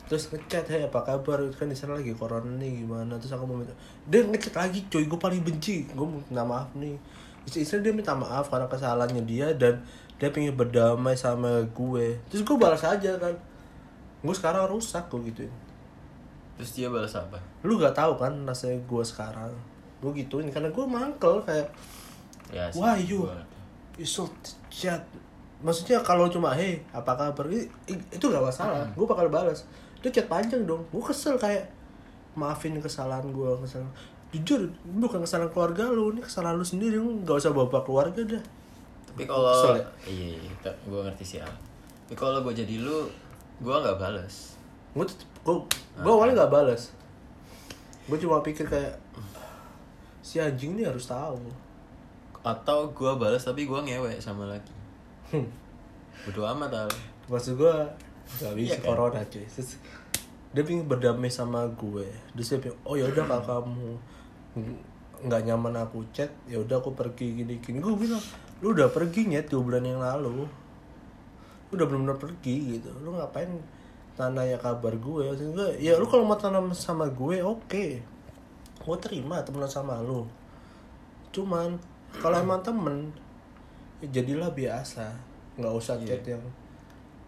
terus 0.05 0.29
ngechat 0.29 0.69
hey 0.69 0.85
apa 0.85 1.01
kabar 1.01 1.41
kan 1.51 1.65
di 1.65 1.73
sana 1.73 1.97
lagi 1.97 2.13
corona 2.13 2.61
nih 2.61 2.85
gimana 2.85 3.17
terus 3.17 3.33
aku 3.33 3.49
mau 3.49 3.57
minta 3.57 3.73
dia 4.05 4.21
ngechat 4.21 4.53
lagi 4.53 4.85
cuy 4.87 5.09
gue 5.09 5.17
paling 5.17 5.41
benci 5.41 5.89
gue 5.89 6.05
mau 6.05 6.21
minta 6.21 6.45
maaf 6.45 6.69
nih 6.77 6.93
istri 7.49 7.81
dia 7.81 7.91
minta 7.91 8.13
maaf 8.13 8.47
karena 8.47 8.69
kesalahannya 8.69 9.25
dia 9.25 9.49
dan 9.57 9.81
dia 10.23 10.31
pengen 10.31 10.55
berdamai 10.55 11.19
sama 11.19 11.67
gue. 11.75 12.15
Terus 12.31 12.47
gue 12.47 12.55
balas 12.55 12.87
aja 12.87 13.19
kan. 13.19 13.35
Gue 14.23 14.31
sekarang 14.31 14.71
rusak 14.71 15.11
gue 15.11 15.19
gituin. 15.35 15.51
Terus 16.55 16.79
dia 16.79 16.87
balas 16.87 17.11
apa? 17.19 17.43
Lu 17.67 17.75
gak 17.75 17.91
tahu 17.91 18.15
kan 18.15 18.31
rasanya 18.47 18.79
gue 18.87 19.03
sekarang. 19.03 19.51
Gue 19.99 20.15
gituin 20.23 20.47
karena 20.55 20.71
gue 20.71 20.87
mangkel 20.87 21.43
kayak 21.43 21.67
ya 22.55 22.71
Wah, 22.79 22.95
you. 22.95 23.27
you 23.99 24.07
so 24.07 24.31
chat. 24.71 25.03
Maksudnya 25.59 25.99
kalau 26.07 26.31
cuma 26.31 26.55
hey 26.55 26.79
apa 26.95 27.19
kabar? 27.19 27.51
Itu 27.91 28.31
gak 28.31 28.47
masalah. 28.47 28.87
Gue 28.95 29.11
bakal 29.11 29.27
balas. 29.27 29.67
Dia 30.07 30.15
chat 30.15 30.31
panjang 30.31 30.63
dong. 30.63 30.87
Gue 30.95 31.03
kesel 31.03 31.35
kayak 31.35 31.67
maafin 32.39 32.79
kesalahan 32.79 33.27
gue 33.27 33.51
kesalahan. 33.67 33.91
Jujur 34.31 34.71
bukan 34.87 35.27
kesalahan 35.27 35.51
keluarga 35.51 35.91
lu 35.91 36.15
ini 36.15 36.23
kesalahan 36.23 36.55
lu 36.55 36.63
sendiri. 36.63 36.95
Lu 37.03 37.27
gak 37.27 37.43
usah 37.43 37.51
bawa 37.51 37.83
keluarga 37.83 38.23
dah 38.39 38.62
tapi 39.13 39.25
kalau 39.25 39.45
Kesel 39.47 39.75
ya? 39.75 39.85
iya 40.07 40.29
iya 40.41 40.71
gue 40.83 41.01
ngerti 41.03 41.25
sih 41.27 41.39
Al. 41.39 41.53
tapi 42.05 42.17
kalau 42.17 42.41
gue 42.41 42.55
jadi 42.55 42.75
lu 42.79 43.05
gue 43.59 43.75
nggak 43.75 43.97
balas 43.97 44.57
gue 44.93 45.05
gue 45.43 45.55
gue 45.97 46.13
awalnya 46.13 46.41
gak 46.41 46.53
balas 46.53 46.93
gue 48.03 48.19
cuma 48.19 48.41
pikir 48.41 48.65
kayak 48.65 48.97
si 50.21 50.37
anjing 50.37 50.75
ini 50.75 50.83
harus 50.83 51.05
tahu 51.05 51.39
atau 52.41 52.91
gue 52.91 53.13
balas 53.15 53.41
tapi 53.41 53.65
gue 53.65 53.81
ngewek 53.81 54.19
sama 54.19 54.47
lagi 54.47 54.73
Hmm. 55.29 55.49
Bodo 56.23 56.45
amat 56.47 56.73
Al. 56.79 56.91
maksud 57.27 57.57
gue 57.57 57.75
gak 58.35 58.53
bisa 58.53 58.77
Iya 58.77 58.77
kan? 58.79 58.87
corona 58.87 59.21
cuy 59.25 59.45
Terus 59.47 59.81
dia 60.51 60.61
pengen 60.61 60.85
berdamai 60.85 61.29
sama 61.29 61.65
gue 61.71 62.05
terus 62.31 62.49
dia 62.49 62.61
bilang 62.61 62.77
oh 62.83 62.93
ya 62.93 63.09
udah 63.09 63.25
kalau 63.25 63.65
kamu 63.65 63.91
nggak 65.23 65.43
nyaman 65.47 65.79
aku 65.87 66.03
chat 66.11 66.31
ya 66.51 66.59
udah 66.59 66.83
aku 66.83 66.93
pergi 66.93 67.43
gini 67.43 67.63
gini. 67.63 67.79
Gue 67.79 67.95
bilang 67.95 68.23
lu 68.63 68.75
udah 68.75 68.91
pergi 68.91 69.31
nyet 69.31 69.47
dua 69.51 69.63
bulan 69.63 69.85
yang 69.87 70.03
lalu. 70.03 70.47
Lu 71.71 71.73
udah 71.73 71.87
benar-benar 71.87 72.19
pergi 72.19 72.79
gitu. 72.79 72.91
Lu 73.03 73.15
ngapain 73.15 73.49
tanya 74.19 74.59
kabar 74.59 74.95
gue? 74.99 75.25
Gue 75.33 75.69
ya 75.79 75.97
lu 75.97 76.07
kalau 76.11 76.27
mau 76.27 76.37
tanam 76.37 76.75
sama 76.75 77.07
gue 77.09 77.41
oke. 77.41 77.87
Gue 78.83 78.97
terima 78.99 79.41
temenan 79.47 79.71
sama 79.71 80.03
lu. 80.03 80.27
Cuman 81.31 81.79
kalau 82.19 82.37
emang 82.43 82.61
temen 82.61 83.15
ya 84.03 84.21
jadilah 84.21 84.51
biasa. 84.51 85.09
Nggak 85.57 85.75
usah 85.79 85.97
chat 86.03 86.25
yang 86.27 86.43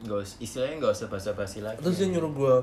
Gak 0.05 0.21
usah, 0.21 0.37
istilahnya 0.37 0.85
gak 0.85 0.95
usah 1.01 1.09
basa-basi 1.09 1.59
lagi. 1.65 1.81
Terus 1.81 1.97
dia 1.97 2.13
nyuruh 2.13 2.33
gue 2.37 2.55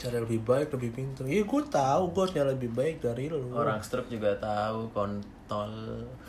cari 0.00 0.16
lebih 0.16 0.40
baik 0.40 0.72
lebih 0.72 0.96
pintar 0.96 1.28
iya 1.28 1.44
gue 1.44 1.62
tahu 1.68 2.02
gue 2.16 2.20
harus 2.24 2.32
nyari 2.32 2.50
lebih 2.56 2.72
baik 2.72 2.96
dari 3.04 3.28
lu. 3.28 3.52
Orang 3.52 3.84
stroke 3.84 4.08
juga 4.08 4.32
tahu 4.40 4.88
kontol. 4.96 5.72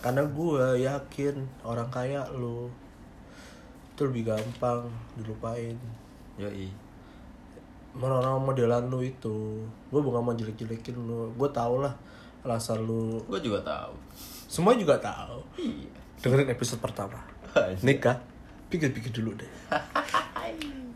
Karena 0.04 0.28
gue 0.28 0.66
yakin 0.84 1.36
orang 1.64 1.88
kaya 1.88 2.28
lu 2.36 2.68
itu 3.96 4.02
lebih 4.04 4.28
gampang 4.28 4.92
dilupain. 5.16 5.80
Yoi. 6.36 6.68
Orang 7.96 8.44
modelan 8.44 8.92
lu 8.92 9.00
itu. 9.08 9.64
Gue 9.88 10.02
bukan 10.04 10.20
mau 10.20 10.36
jelek-jelekin 10.36 11.00
lu. 11.00 11.32
Gue 11.40 11.48
tau 11.56 11.80
lah 11.80 11.96
alasan 12.44 12.84
lu. 12.84 13.24
Gue 13.32 13.40
juga 13.40 13.64
tahu. 13.64 13.96
Semua 14.52 14.76
juga 14.76 15.00
tahu. 15.00 15.40
Iya. 15.56 15.88
Dengerin 16.20 16.52
episode 16.52 16.84
pertama. 16.84 17.24
Nikah. 17.88 18.20
Pikir-pikir 18.68 19.16
dulu 19.16 19.40
deh. 19.40 19.52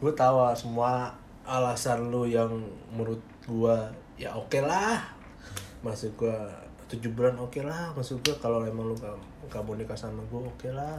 Gue 0.04 0.12
tahu 0.12 0.44
semua 0.60 1.12
alasan 1.46 2.10
lu 2.10 2.26
yang 2.26 2.50
menurut 2.90 3.22
gue 3.46 3.78
ya 4.18 4.34
oke 4.34 4.60
lah. 4.66 5.02
Maksud 5.86 6.18
gue 6.18 6.38
tujuh 6.90 7.14
bulan 7.14 7.38
oke 7.38 7.62
lah. 7.62 7.94
Maksud 7.94 8.26
gue 8.26 8.36
kalau 8.42 8.66
emang 8.66 8.90
lu 8.90 8.96
gak, 8.98 9.14
gak 9.54 9.62
mau 9.62 9.78
nikah 9.78 9.98
sama 9.98 10.26
gue 10.26 10.42
oke 10.42 10.70
lah. 10.74 10.98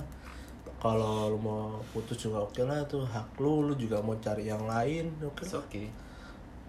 Kalau 0.78 1.34
lu 1.34 1.38
mau 1.42 1.82
putus 1.90 2.20
juga 2.20 2.46
oke 2.46 2.62
lah 2.62 2.86
tuh 2.86 3.02
hak 3.02 3.42
lu. 3.42 3.66
Lu 3.66 3.74
juga 3.74 3.98
mau 3.98 4.14
cari 4.22 4.46
yang 4.46 4.62
lain 4.64 5.10
oke 5.26 5.42
lah. 5.50 5.62
Okay. 5.66 5.90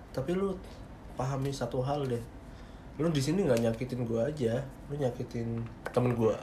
Tapi 0.10 0.34
lu 0.34 0.58
pahami 1.14 1.54
satu 1.54 1.82
hal 1.86 2.10
deh. 2.10 2.24
Lu 2.98 3.14
di 3.14 3.22
sini 3.22 3.46
nggak 3.46 3.62
nyakitin 3.62 4.02
gue 4.10 4.22
aja. 4.22 4.58
Lu 4.90 4.98
nyakitin 4.98 5.62
temen 5.94 6.18
gue 6.18 6.38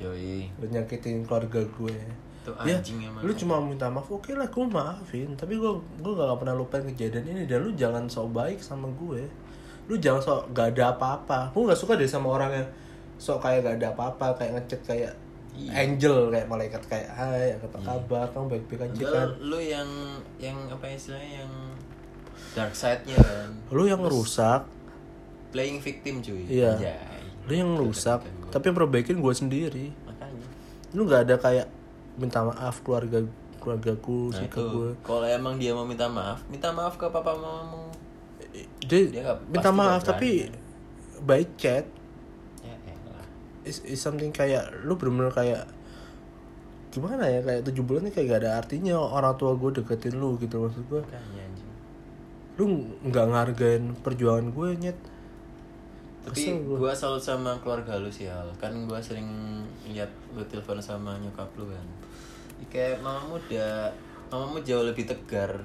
yoi. 0.00 0.48
Lu 0.56 0.64
nyakitin 0.68 1.28
keluarga 1.28 1.60
gue 1.60 2.25
itu 2.46 2.52
ya 2.62 2.78
anjing 2.78 2.98
emang 3.02 3.22
lu 3.26 3.32
cuma 3.34 3.58
minta 3.58 3.90
maaf 3.90 4.06
oke 4.06 4.30
lah 4.30 4.46
gue 4.46 4.66
maafin. 4.70 5.34
Tapi 5.34 5.58
gue 5.58 5.72
gue 5.98 6.12
gak 6.14 6.38
pernah 6.38 6.54
lupain 6.54 6.86
kejadian 6.86 7.26
ini 7.26 7.42
dan 7.50 7.66
lu 7.66 7.74
jangan 7.74 8.06
sok 8.06 8.30
baik 8.30 8.62
sama 8.62 8.86
gue 8.94 9.26
lu 9.90 9.94
jangan 9.98 10.22
sok 10.22 10.40
gak 10.54 10.78
ada 10.78 10.94
apa-apa. 10.94 11.50
Gue 11.50 11.66
gak 11.66 11.78
suka 11.78 11.98
deh 11.98 12.06
sama 12.06 12.30
orang 12.30 12.50
yang 12.54 12.68
sok 13.18 13.42
kayak 13.42 13.66
gak 13.66 13.74
ada 13.82 13.88
apa-apa 13.98 14.26
kayak 14.38 14.52
ngechat 14.62 14.82
kayak 14.86 15.14
Iya. 15.56 15.72
angel 15.88 16.28
kayak 16.28 16.46
malaikat 16.52 16.82
kayak 16.84 17.08
hai 17.16 17.56
apa 17.56 17.78
kabar? 17.80 18.28
Kamu 18.28 18.44
baik-baik 18.52 18.92
aja 18.92 19.04
kan? 19.08 19.28
lu 19.40 19.56
yang 19.56 19.88
yang 20.36 20.56
apa 20.68 20.84
istilahnya 20.92 21.48
yang 21.48 21.52
dark 22.52 22.76
side-nya 22.76 23.16
kan. 23.16 23.56
lu 23.72 23.88
yang 23.88 24.04
ngerusak 24.04 24.68
playing 25.56 25.80
victim 25.80 26.20
cuy. 26.20 26.44
Iya. 26.44 26.76
Anjay. 26.76 27.24
lu 27.48 27.52
yang 27.56 27.70
ngerusak 27.72 28.20
tapi 28.52 28.64
yang 28.68 28.76
perbaikin 28.76 29.16
gue 29.24 29.32
sendiri. 29.32 29.86
Makanya. 30.04 30.46
Lu 30.92 31.08
gak 31.08 31.24
ada 31.24 31.36
kayak 31.40 31.66
minta 32.16 32.40
maaf 32.44 32.80
keluarga 32.80 33.20
keluargaku 33.60 34.32
nah 34.32 34.40
sikap 34.40 34.62
itu. 34.62 34.72
gue 34.72 34.90
kalau 35.04 35.26
emang 35.26 35.54
dia 35.60 35.72
mau 35.76 35.84
minta 35.84 36.06
maaf 36.08 36.44
minta 36.48 36.68
maaf 36.72 36.96
ke 36.96 37.06
papa 37.08 37.32
mamamu 37.36 37.88
dia, 38.80 39.04
Dia 39.08 39.20
nggak- 39.24 39.52
minta 39.52 39.70
maaf 39.72 40.00
tapi 40.00 40.48
by 41.24 41.44
chat 41.60 41.84
ya 42.64 42.74
elah 42.88 43.24
is, 43.68 43.84
is 43.84 44.00
something 44.00 44.32
kayak 44.32 44.68
lu 44.84 44.96
bener-bener 44.96 45.32
kayak 45.32 45.64
gimana 46.96 47.28
ya 47.28 47.44
kayak 47.44 47.60
tujuh 47.68 47.84
bulan 47.84 48.08
ini 48.08 48.12
kayak 48.16 48.26
gak 48.32 48.40
ada 48.40 48.50
artinya 48.56 48.96
orang 48.96 49.36
tua 49.36 49.52
gue 49.52 49.68
deketin 49.68 50.16
lu 50.16 50.40
gitu 50.40 50.64
maksud 50.64 50.80
gue 50.88 51.04
makanya 51.04 51.44
anjing. 51.44 51.70
Lu 52.56 52.64
nggak 53.04 53.26
ngargain 53.36 53.84
perjuangan 54.00 54.48
gue 54.48 54.68
nyet. 54.80 54.98
Tapi 56.26 56.42
gua. 56.66 56.90
salut 56.90 57.22
sama 57.22 57.54
keluarga 57.62 58.00
lu 58.00 58.10
sih 58.10 58.26
Al. 58.26 58.50
Kan 58.58 58.74
gua 58.90 58.98
sering 58.98 59.28
lihat 59.86 60.10
lu 60.34 60.42
telepon 60.50 60.80
sama 60.82 61.14
nyokap 61.22 61.46
lu 61.54 61.70
kan. 61.70 61.84
Ya, 61.84 62.05
kayak 62.72 63.02
mamamu 63.04 63.38
udah 63.40 63.92
mamamu 64.32 64.58
jauh 64.64 64.84
lebih 64.84 65.04
tegar. 65.04 65.62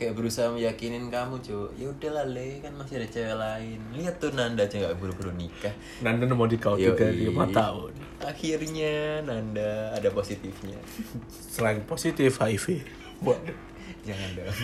Kayak 0.00 0.16
berusaha 0.16 0.48
meyakinin 0.48 1.12
kamu 1.12 1.44
cuy 1.44 1.76
ya 1.76 1.92
udahlah 1.92 2.24
le 2.24 2.64
kan 2.64 2.72
masih 2.72 3.04
ada 3.04 3.08
cewek 3.12 3.36
lain. 3.36 3.78
Lihat 3.92 4.16
tuh 4.16 4.32
Nanda 4.32 4.64
aja 4.64 4.80
nggak 4.80 4.96
buru-buru 4.96 5.28
nikah. 5.36 5.74
Nanda 6.00 6.24
mau 6.32 6.48
di 6.48 6.56
kau 6.56 6.80
juga 6.80 7.12
lima 7.12 7.44
tahun. 7.52 7.92
Akhirnya 8.24 9.20
Nanda 9.20 9.92
ada 9.92 10.08
positifnya. 10.08 10.80
Selain 11.28 11.84
positif 11.84 12.40
HIV. 12.40 12.80
Waduh. 13.20 13.68
jangan 14.00 14.28
dong. 14.32 14.56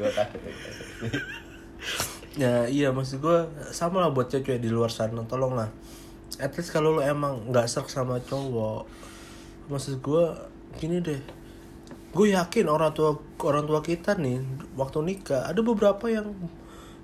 Gua 0.00 0.10
takut 0.16 0.40
ya 2.38 2.62
iya 2.70 2.94
maksud 2.94 3.18
gue 3.18 3.38
sama 3.74 4.06
lah 4.06 4.14
buat 4.14 4.32
cewek 4.32 4.62
di 4.62 4.72
luar 4.72 4.88
sana. 4.88 5.20
Tolong 5.28 5.52
lah 5.52 5.68
at 6.40 6.56
least 6.56 6.70
kalau 6.72 6.96
lu 6.96 7.02
emang 7.04 7.52
nggak 7.52 7.66
serak 7.68 7.92
sama 7.92 8.22
cowok 8.22 8.86
maksud 9.70 10.02
gue 10.02 10.24
gini 10.76 10.98
deh. 10.98 11.22
Gue 12.10 12.34
yakin 12.34 12.66
orang 12.66 12.90
tua 12.90 13.14
orang 13.46 13.64
tua 13.64 13.80
kita 13.80 14.18
nih 14.18 14.42
waktu 14.74 14.98
nikah 15.06 15.46
ada 15.46 15.62
beberapa 15.62 16.10
yang 16.10 16.34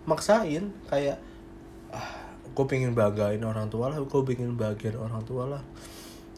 maksain 0.04 0.74
kayak 0.90 1.22
ah 1.94 2.26
gue 2.50 2.64
pengen 2.66 2.92
banggain 2.92 3.40
orang 3.46 3.70
tua 3.70 3.94
lah 3.94 4.02
gue 4.02 4.20
pengen 4.26 4.58
bagian 4.58 4.98
orang 4.98 5.22
tua 5.22 5.46
lah. 5.46 5.62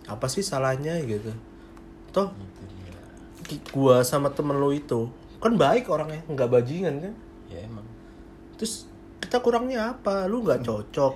Apa 0.05 0.29
sih 0.29 0.45
salahnya 0.45 1.01
gitu? 1.09 1.33
Toh 2.13 2.29
gue 3.49 3.97
sama 4.05 4.29
temen 4.29 4.61
lu 4.61 4.77
itu 4.77 5.09
kan 5.41 5.57
baik 5.57 5.89
orangnya 5.89 6.21
nggak 6.29 6.49
bajingan 6.53 6.95
kan? 7.01 7.15
Ya 7.49 7.65
emang. 7.65 7.87
terus 8.61 8.85
kita 9.23 9.41
kurangnya 9.41 9.97
apa? 9.97 10.29
Lu 10.29 10.45
nggak 10.45 10.61
cocok. 10.61 11.15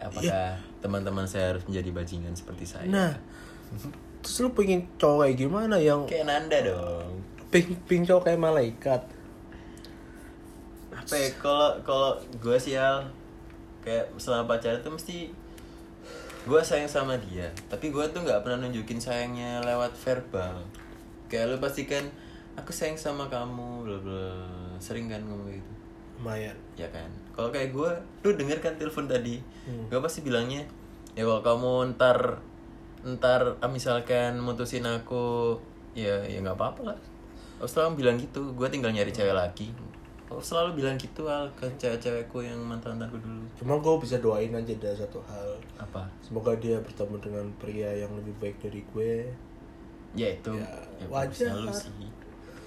Apakah 0.00 0.60
teman-teman 0.80 1.24
saya 1.28 1.56
harus 1.56 1.64
menjadi 1.68 1.90
bajingan 1.92 2.32
seperti 2.36 2.64
saya? 2.64 2.88
nah 2.88 3.12
terus 4.20 4.36
lu 4.40 4.50
pengen 4.52 4.84
cowok 4.96 5.24
kayak 5.24 5.36
gimana 5.36 5.76
yang 5.76 6.04
Kayak 6.04 6.26
Nanda 6.28 6.58
dong. 6.62 7.10
ping 7.48 7.72
ping 7.84 8.02
cowok 8.04 8.28
kayak 8.28 8.40
malaikat? 8.40 9.02
Apa 10.90 11.14
ya, 11.16 11.28
kalau 11.40 11.70
kalau 11.82 12.10
gue 12.38 12.56
sih 12.56 12.76
Al, 12.76 13.08
kayak 13.80 14.12
selama 14.16 14.54
pacaran 14.54 14.78
tuh 14.80 14.92
mesti 14.92 15.32
gue 16.40 16.60
sayang 16.60 16.88
sama 16.88 17.16
dia. 17.16 17.48
Tapi 17.68 17.88
gue 17.88 18.04
tuh 18.10 18.20
nggak 18.20 18.44
pernah 18.44 18.66
nunjukin 18.66 19.00
sayangnya 19.00 19.60
lewat 19.64 19.92
verbal. 19.96 20.60
Kayak 21.26 21.52
lu 21.52 21.56
pasti 21.58 21.86
kan 21.86 22.04
aku 22.54 22.70
sayang 22.70 22.98
sama 22.98 23.26
kamu 23.26 23.86
bla 23.86 23.98
bla. 23.98 24.28
Sering 24.78 25.08
kan 25.08 25.22
ngomong 25.24 25.50
gitu. 25.50 25.72
Lumayan. 26.20 26.56
Ya 26.76 26.88
kan? 26.92 27.08
Kalau 27.32 27.48
kayak 27.48 27.72
gue 27.72 27.90
lu 28.22 28.30
denger 28.36 28.58
kan 28.60 28.76
telepon 28.76 29.08
tadi? 29.08 29.40
Hmm. 29.64 29.86
gue 29.88 29.98
pasti 29.98 30.20
bilangnya 30.20 30.66
ya 31.12 31.26
kalau 31.26 31.42
kamu 31.42 31.72
ntar 31.96 32.38
ntar 33.00 33.56
ah, 33.64 33.70
misalkan 33.70 34.36
mutusin 34.44 34.84
aku 34.84 35.56
ya 35.96 36.20
ya 36.28 36.44
nggak 36.44 36.56
apa-apa 36.56 36.92
lah. 36.92 36.98
Aku 37.60 37.68
selalu 37.68 38.04
bilang 38.04 38.16
gitu 38.20 38.52
gue 38.52 38.68
tinggal 38.68 38.92
nyari 38.92 39.12
cewek 39.12 39.32
lagi. 39.32 39.72
Aku 40.28 40.38
selalu 40.38 40.78
bilang 40.78 40.94
gitu 41.00 41.26
al 41.26 41.50
ke 41.58 41.66
cewek-cewekku 41.80 42.44
yang 42.44 42.60
mantan 42.62 42.96
mantanku 42.96 43.18
dulu. 43.18 43.42
Cuma 43.58 43.74
gue 43.80 43.94
bisa 44.04 44.16
doain 44.20 44.52
aja 44.52 44.72
ada 44.76 44.90
satu 44.94 45.18
hal. 45.26 45.48
Apa? 45.80 46.06
Semoga 46.22 46.54
dia 46.60 46.78
bertemu 46.78 47.16
dengan 47.18 47.46
pria 47.58 47.90
yang 47.90 48.12
lebih 48.14 48.36
baik 48.38 48.56
dari 48.62 48.80
gue. 48.94 49.14
Ya 50.14 50.28
itu. 50.36 50.54
Ya, 50.54 50.70
ya, 51.00 51.06
wajar. 51.08 51.50
bagusnya 51.50 51.52
lu 51.56 51.72
sih. 51.72 52.08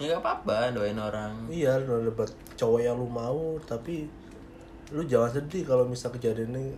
Ya 0.01 0.17
nggak 0.17 0.21
apa-apa 0.25 0.73
doain 0.73 0.97
orang. 0.97 1.45
Iya 1.47 1.77
lu 1.85 2.09
dapet 2.09 2.33
cowok 2.57 2.81
yang 2.81 2.97
lu 2.97 3.05
mau 3.05 3.55
tapi 3.63 4.09
lu 4.91 5.05
jangan 5.05 5.31
sedih 5.31 5.63
kalau 5.63 5.85
misal 5.87 6.09
kejadian 6.11 6.51
ini 6.57 6.73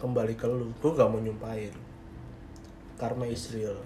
kembali 0.00 0.34
ke 0.34 0.48
lu. 0.48 0.72
Gue 0.80 0.92
gak 0.96 1.08
mau 1.08 1.20
nyumpahin 1.22 1.87
karma 2.98 3.24
is 3.24 3.54
real 3.54 3.78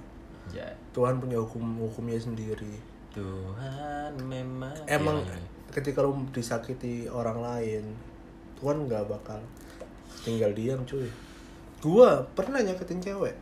ya. 0.50 0.66
Tuhan 0.96 1.20
punya 1.22 1.38
hukum 1.38 1.62
hukumnya 1.78 2.18
sendiri. 2.18 2.74
Tuhan 3.12 4.16
memang 4.24 4.72
emang 4.88 5.20
Ya, 5.22 5.36
ya. 5.36 5.44
ketika 5.70 6.00
lu 6.00 6.16
disakiti 6.32 7.06
orang 7.12 7.44
lain 7.44 7.84
Tuhan 8.56 8.88
nggak 8.88 9.04
bakal 9.06 9.38
tinggal 10.24 10.50
diam 10.56 10.80
cuy. 10.88 11.06
Gua 11.82 12.24
pernah 12.32 12.62
nyakitin 12.62 13.02
cewek. 13.02 13.34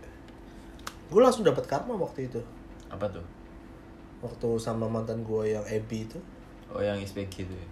Gue 1.11 1.21
langsung 1.21 1.43
dapat 1.43 1.67
karma 1.67 1.93
waktu 1.99 2.31
itu. 2.31 2.41
Apa 2.89 3.11
tuh? 3.11 3.27
Waktu 4.23 4.49
sama 4.63 4.87
mantan 4.89 5.21
gua 5.27 5.43
yang 5.45 5.67
Ebi 5.69 6.07
itu. 6.09 6.19
Oh 6.71 6.79
yang 6.81 6.97
SPG 7.03 7.51
itu 7.51 7.55
ya? 7.55 7.69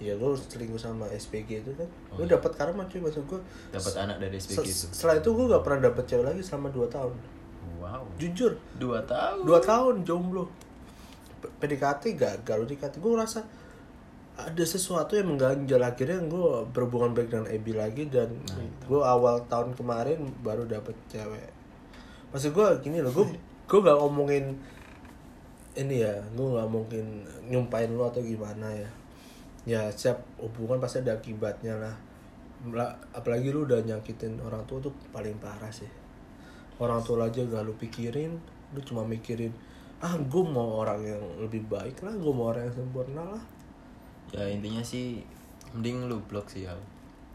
Ya 0.00 0.12
gue 0.16 0.32
selingkuh 0.32 0.80
sama 0.80 1.06
SPG 1.12 1.60
itu 1.62 1.72
kan? 1.76 1.86
Oh, 2.10 2.18
gue 2.18 2.26
iya. 2.26 2.34
dapat 2.34 2.52
karma 2.56 2.82
cuy 2.88 3.00
maksud 3.04 3.24
gue 3.28 3.40
dapat 3.70 3.94
anak 4.00 4.16
dari 4.18 4.36
SPG 4.40 4.64
itu. 4.64 4.86
setelah 4.90 5.20
itu 5.20 5.28
gue 5.28 5.46
gak 5.52 5.62
pernah 5.62 5.80
dapet 5.92 6.04
cewek 6.08 6.24
lagi 6.24 6.40
selama 6.40 6.72
2 6.72 6.88
tahun 6.88 7.14
jujur. 8.18 8.52
Dua 8.76 9.02
tahun. 9.04 9.46
Dua 9.46 9.60
tahun 9.62 10.04
jomblo. 10.06 10.46
PDKT 11.40 12.20
gagal 12.20 12.68
PDKT 12.68 13.00
gue 13.00 13.12
ngerasa 13.16 13.40
ada 14.40 14.64
sesuatu 14.64 15.16
yang 15.16 15.32
mengganjal. 15.32 15.80
Akhirnya 15.80 16.20
gue 16.24 16.68
berhubungan 16.68 17.16
baik 17.16 17.32
dengan 17.32 17.48
Ebi 17.48 17.72
lagi 17.72 18.04
dan 18.08 18.28
gue 18.84 19.00
awal 19.00 19.44
tahun 19.48 19.72
kemarin 19.76 20.20
baru 20.44 20.68
dapet 20.68 20.96
cewek. 21.08 21.50
Maksud 22.30 22.52
gue 22.52 22.66
gini 22.84 23.00
loh 23.00 23.12
gue 23.12 23.26
gue 23.70 23.78
gak 23.80 23.98
ngomongin 23.98 24.58
ini 25.78 26.02
ya 26.02 26.18
gue 26.36 26.48
gak 26.58 26.68
mungkin 26.68 27.24
nyumpain 27.48 27.88
lo 27.88 28.08
atau 28.08 28.20
gimana 28.20 28.68
ya. 28.72 28.90
Ya 29.68 29.80
setiap 29.92 30.24
hubungan 30.40 30.80
pasti 30.80 31.00
ada 31.00 31.16
akibatnya 31.16 31.76
lah 31.76 31.94
apalagi 33.16 33.48
lu 33.48 33.64
udah 33.64 33.80
nyakitin 33.80 34.36
orang 34.44 34.60
tua 34.68 34.84
tuh 34.84 34.92
paling 35.16 35.32
parah 35.40 35.72
sih 35.72 35.88
orang 36.80 37.04
tua 37.04 37.28
aja 37.28 37.44
gak 37.44 37.62
lu 37.62 37.76
pikirin 37.76 38.32
lu 38.72 38.80
cuma 38.80 39.04
mikirin 39.04 39.52
ah 40.00 40.16
gue 40.16 40.44
mau 40.44 40.80
orang 40.80 41.04
yang 41.04 41.22
lebih 41.36 41.60
baik 41.68 42.00
lah 42.00 42.14
gue 42.16 42.32
mau 42.32 42.48
orang 42.48 42.64
yang 42.64 42.76
sempurna 42.80 43.20
lah. 43.20 43.44
Ya 44.32 44.48
intinya 44.48 44.80
sih 44.80 45.20
mending 45.76 46.08
lu 46.08 46.24
blok 46.24 46.48
sih 46.48 46.64
Al. 46.64 46.80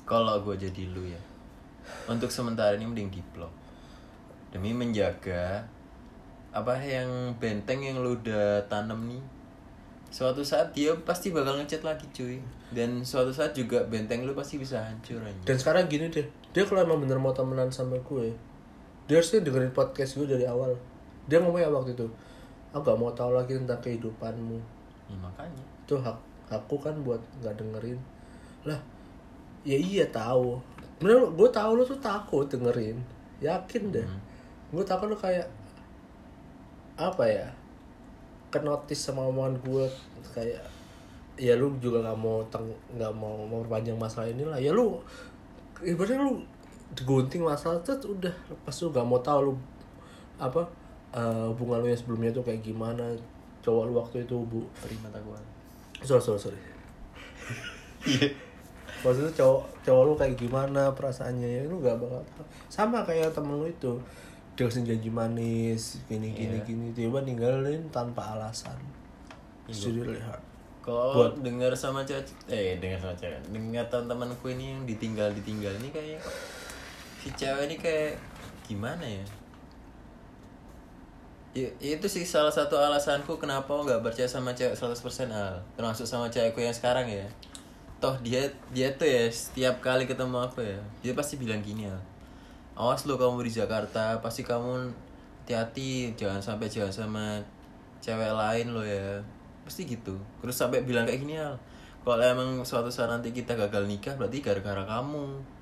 Kalau 0.09 0.41
gue 0.41 0.57
jadi 0.57 0.89
lu 0.89 1.05
ya. 1.05 1.21
Untuk 2.09 2.33
sementara 2.33 2.73
ini 2.73 2.89
mending 2.89 3.13
di 3.13 3.21
blok 3.31 3.53
demi 4.49 4.73
menjaga 4.73 5.61
apa 6.55 6.79
yang 6.79 7.35
benteng 7.37 7.83
yang 7.83 7.99
lu 7.99 8.15
udah 8.15 8.63
tanam 8.71 9.11
nih 9.11 9.19
suatu 10.07 10.39
saat 10.39 10.71
dia 10.71 10.95
pasti 11.03 11.35
bakal 11.35 11.59
ngechat 11.59 11.83
lagi 11.83 12.07
cuy. 12.15 12.39
Dan 12.71 13.05
suatu 13.05 13.29
saat 13.29 13.53
juga 13.53 13.85
benteng 13.85 14.25
lu 14.25 14.33
pasti 14.33 14.57
bisa 14.57 14.81
hancur 14.81 15.21
aja 15.21 15.37
dan 15.45 15.55
sekarang 15.59 15.85
gini 15.85 16.09
deh 16.09 16.25
dia 16.49 16.63
kalau 16.65 16.81
emang 16.81 17.03
bener 17.03 17.21
mau 17.21 17.29
temenan 17.29 17.69
sama 17.69 17.93
gue 18.01 18.33
dia 19.05 19.21
harusnya 19.21 19.45
dengerin 19.45 19.73
podcast 19.73 20.17
gue 20.17 20.25
dari 20.25 20.45
awal. 20.49 20.73
Dia 21.29 21.41
ngomongnya 21.41 21.69
waktu 21.69 21.93
itu? 21.93 22.07
Aku 22.73 22.81
gak 22.81 22.97
mau 22.97 23.13
tahu 23.13 23.37
lagi 23.37 23.53
tentang 23.55 23.79
kehidupanmu. 23.81 24.57
Ya, 25.09 25.17
makanya. 25.21 25.63
Itu 25.85 26.01
hak 26.01 26.17
aku 26.49 26.77
kan 26.77 26.93
buat 27.01 27.21
nggak 27.41 27.55
dengerin. 27.57 27.99
Lah 28.65 28.77
ya 29.65 29.77
iya 29.77 30.05
tahu. 30.09 30.61
Bener 31.01 31.25
gue 31.33 31.49
tahu 31.49 31.81
lu 31.81 31.83
tuh 31.85 31.97
takut 31.97 32.45
dengerin. 32.45 32.97
Yakin 33.41 33.93
deh. 33.93 34.07
Gue 34.69 34.83
takut 34.85 35.09
lu 35.09 35.17
kayak 35.17 35.49
apa 36.95 37.23
ya 37.27 37.47
kenotis 38.53 39.01
sama 39.01 39.25
omongan 39.25 39.57
gue. 39.61 39.85
Kayak 40.33 40.61
ya 41.35 41.53
lu 41.59 41.75
juga 41.83 41.99
nggak 41.99 42.19
mau 42.19 42.39
teng 42.47 42.71
nggak 42.95 43.13
mau 43.13 43.43
memperpanjang 43.43 43.99
masalah 43.99 44.31
ini 44.31 44.47
lah 44.47 44.55
ya 44.55 44.71
lu 44.71 44.95
ibaratnya 45.83 46.23
lu 46.23 46.39
digunting 46.95 47.43
masalah 47.43 47.77
tuh 47.83 48.15
udah 48.15 48.31
pas 48.63 48.75
lu 48.79 48.87
gak 48.89 49.05
mau 49.05 49.19
tahu 49.19 49.51
lu 49.51 49.53
apa 50.39 50.63
eh, 51.11 51.45
hubungan 51.51 51.83
lu 51.83 51.87
yang 51.91 51.99
sebelumnya 51.99 52.31
tuh 52.31 52.43
kayak 52.43 52.63
gimana 52.63 53.03
cowok 53.61 53.83
lu 53.87 53.93
waktu 53.99 54.23
itu 54.23 54.35
bu. 54.47 54.63
Perih 54.79 54.99
mata 55.03 55.19
gua 55.21 55.37
sorry 56.01 56.23
sorry. 56.23 56.39
Sorry 56.39 56.61
maksudnya 59.03 59.31
cowok 59.37 59.61
cowok 59.85 60.03
lu 60.07 60.13
kayak 60.17 60.35
gimana 60.39 60.81
perasaannya 60.95 61.49
ya 61.49 61.61
lu 61.67 61.83
gak 61.83 61.99
bakal 61.99 62.21
tahu. 62.33 62.45
Sama 62.71 63.03
kayak 63.05 63.35
temen 63.35 63.59
lu 63.59 63.67
itu 63.69 63.93
dia 64.55 64.71
kasih 64.71 64.87
janji 64.87 65.11
manis 65.11 65.99
gini 66.07 66.31
gini 66.31 66.55
Iya. 66.55 66.63
gini 66.63 66.87
tiba 66.95 67.19
ninggalin 67.19 67.91
tanpa 67.91 68.39
alasan. 68.39 68.79
It's 69.67 69.83
really 69.83 70.15
hard 70.21 70.39
kalau 70.85 71.33
dengar 71.41 71.73
sama 71.73 72.05
cewek 72.05 72.29
eh 72.45 72.77
dengar 72.77 73.01
sama 73.01 73.17
cewek. 73.17 73.41
Dengar 73.49 73.89
teman-temanku 73.89 74.53
ini 74.53 74.77
yang 74.77 74.85
ditinggal 74.85 75.33
ditinggal 75.33 75.73
ini 75.81 75.89
kayak 75.89 76.21
si 77.25 77.33
cewek 77.33 77.65
ini 77.65 77.75
kayak 77.81 78.21
gimana 78.69 79.01
ya? 79.01 79.25
Ya, 81.57 81.71
itu 81.81 82.05
sih 82.05 82.21
salah 82.21 82.53
satu 82.53 82.77
alasanku 82.77 83.41
kenapa 83.41 83.73
nggak 83.73 84.05
percaya 84.05 84.29
sama 84.29 84.53
cewek 84.53 84.77
100% 84.77 85.33
al. 85.33 85.57
Termasuk 85.73 86.05
sama 86.05 86.29
cewekku 86.29 86.61
yang 86.61 86.75
sekarang 86.75 87.09
ya. 87.09 87.25
Toh 87.97 88.13
dia 88.21 88.45
dia 88.69 88.93
tuh 88.93 89.09
ya 89.09 89.25
setiap 89.33 89.81
kali 89.81 90.05
ketemu 90.05 90.37
aku 90.37 90.61
ya 90.61 90.77
dia 91.01 91.17
pasti 91.17 91.41
bilang 91.41 91.65
gini 91.65 91.89
al. 91.89 91.97
Awas 92.77 93.09
lo 93.09 93.17
kamu 93.17 93.41
di 93.41 93.57
Jakarta 93.57 94.21
pasti 94.21 94.45
kamu 94.45 94.93
hati-hati 95.47 96.13
jangan 96.13 96.43
sampai 96.45 96.69
jalan 96.69 96.93
sama 96.93 97.41
cewek 98.05 98.37
lain 98.37 98.69
lo 98.69 98.85
ya. 98.85 99.17
Pasti 99.65 99.89
gitu. 99.89 100.13
Terus 100.45 100.53
sampai 100.53 100.85
bilang 100.85 101.09
kayak 101.09 101.25
gini 101.25 101.41
al 101.41 101.57
kalau 102.05 102.21
emang 102.21 102.61
suatu 102.61 102.93
saat 102.93 103.09
nanti 103.09 103.33
kita 103.33 103.57
gagal 103.57 103.89
nikah 103.89 104.13
berarti 104.13 104.37
gara-gara 104.37 104.85
kamu 104.85 105.54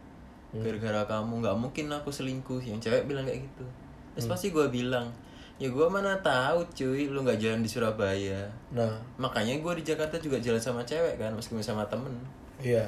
gara-gara 0.61 1.01
kamu 1.09 1.41
nggak 1.41 1.57
mungkin 1.57 1.85
aku 1.89 2.13
selingkuh 2.13 2.61
yang 2.61 2.77
cewek 2.77 3.09
bilang 3.09 3.25
kayak 3.25 3.41
gitu. 3.41 3.65
Terus 4.13 4.27
pasti 4.29 4.53
gue 4.53 4.69
bilang 4.69 5.09
ya 5.57 5.69
gue 5.69 5.87
mana 5.89 6.17
tahu 6.21 6.65
cuy 6.73 7.09
lu 7.09 7.25
nggak 7.25 7.41
jalan 7.41 7.65
di 7.65 7.69
Surabaya. 7.69 8.45
Nah. 8.69 8.93
Makanya 9.17 9.57
gue 9.57 9.73
di 9.81 9.83
Jakarta 9.85 10.21
juga 10.21 10.37
jalan 10.37 10.61
sama 10.61 10.85
cewek 10.85 11.17
kan 11.17 11.33
meskipun 11.33 11.65
sama 11.65 11.85
temen. 11.89 12.13
Iya. 12.61 12.85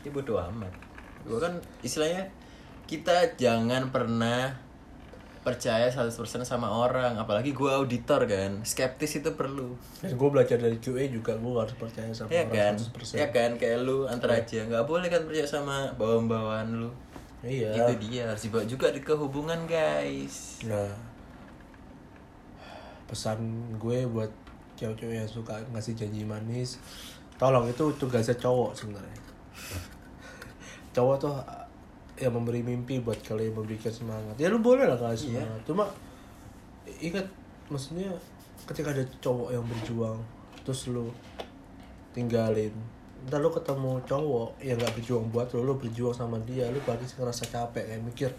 Ya 0.00 0.08
bodo 0.08 0.40
amat. 0.40 0.72
Gue 1.28 1.36
kan 1.36 1.60
istilahnya 1.84 2.28
kita 2.84 3.36
jangan 3.36 3.92
pernah 3.92 4.63
percaya 5.44 5.92
100% 5.92 6.16
sama 6.48 6.72
orang 6.72 7.20
apalagi 7.20 7.52
gue 7.52 7.68
auditor 7.68 8.24
kan 8.24 8.64
skeptis 8.64 9.20
itu 9.20 9.36
perlu. 9.36 9.76
Dan 10.00 10.16
gue 10.16 10.28
belajar 10.32 10.56
dari 10.56 10.80
QA 10.80 11.12
juga 11.12 11.36
gue 11.36 11.52
harus 11.52 11.76
percaya 11.76 12.08
sama 12.16 12.32
ya 12.32 12.48
kan? 12.48 12.74
orang 12.80 12.80
100% 12.80 13.20
ya 13.20 13.28
kan? 13.28 13.50
Kayak 13.60 13.78
lu 13.84 14.08
antar 14.08 14.40
aja. 14.40 14.64
Nggak 14.64 14.84
boleh 14.88 15.12
kan 15.12 15.22
percaya 15.28 15.44
sama 15.44 15.92
bawaan-bawaan 16.00 16.80
lu. 16.80 16.90
Iya. 17.44 17.76
Itu 17.76 18.08
dia 18.08 18.32
harus 18.32 18.42
dibawa 18.48 18.64
juga 18.64 18.88
di 18.88 19.04
kehubungan 19.04 19.68
guys. 19.68 20.64
Nah. 20.64 20.96
Pesan 23.04 23.68
gue 23.76 24.08
buat 24.08 24.32
cewek-cewek 24.80 25.22
yang 25.22 25.30
suka 25.30 25.60
ngasih 25.70 25.94
janji 25.94 26.26
manis 26.26 26.80
tolong 27.38 27.66
itu 27.66 27.84
tugasnya 27.98 28.34
cowok 28.38 28.72
sebenarnya. 28.78 29.18
Cowok 30.94 31.16
tuh 31.18 31.34
yang 32.14 32.30
memberi 32.30 32.62
mimpi 32.62 33.02
buat 33.02 33.18
kalian 33.18 33.54
memberikan 33.58 33.90
semangat. 33.90 34.34
Ya 34.38 34.46
lu 34.46 34.62
boleh 34.62 34.86
lah 34.86 34.94
kasih 34.94 35.34
Iya. 35.34 35.42
semangat. 35.42 35.60
Cuma 35.66 35.84
ingat 37.02 37.26
maksudnya 37.66 38.10
ketika 38.68 38.94
ada 38.94 39.04
cowok 39.18 39.48
yang 39.50 39.64
berjuang 39.66 40.18
terus 40.62 40.88
lu 40.88 41.10
tinggalin 42.16 42.72
ntar 43.24 43.40
lu 43.40 43.48
ketemu 43.48 44.00
cowok 44.04 44.60
yang 44.60 44.76
nggak 44.76 44.94
berjuang 45.00 45.26
buat 45.32 45.48
lu 45.56 45.64
lu 45.64 45.74
berjuang 45.80 46.12
sama 46.12 46.36
dia 46.44 46.68
lu 46.68 46.76
pasti 46.84 47.08
ngerasa 47.16 47.44
capek 47.48 47.84
kayak 47.88 48.02
mikir 48.04 48.30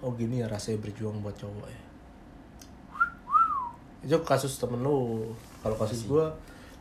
oh 0.00 0.14
gini 0.14 0.40
ya 0.40 0.46
rasanya 0.48 0.80
berjuang 0.80 1.18
buat 1.20 1.34
cowok 1.36 1.66
ya. 1.68 1.82
Itu 4.00 4.16
kasus 4.24 4.56
temen 4.56 4.80
lu. 4.80 5.28
Kalau 5.60 5.76
kasus 5.76 6.08
gua 6.08 6.32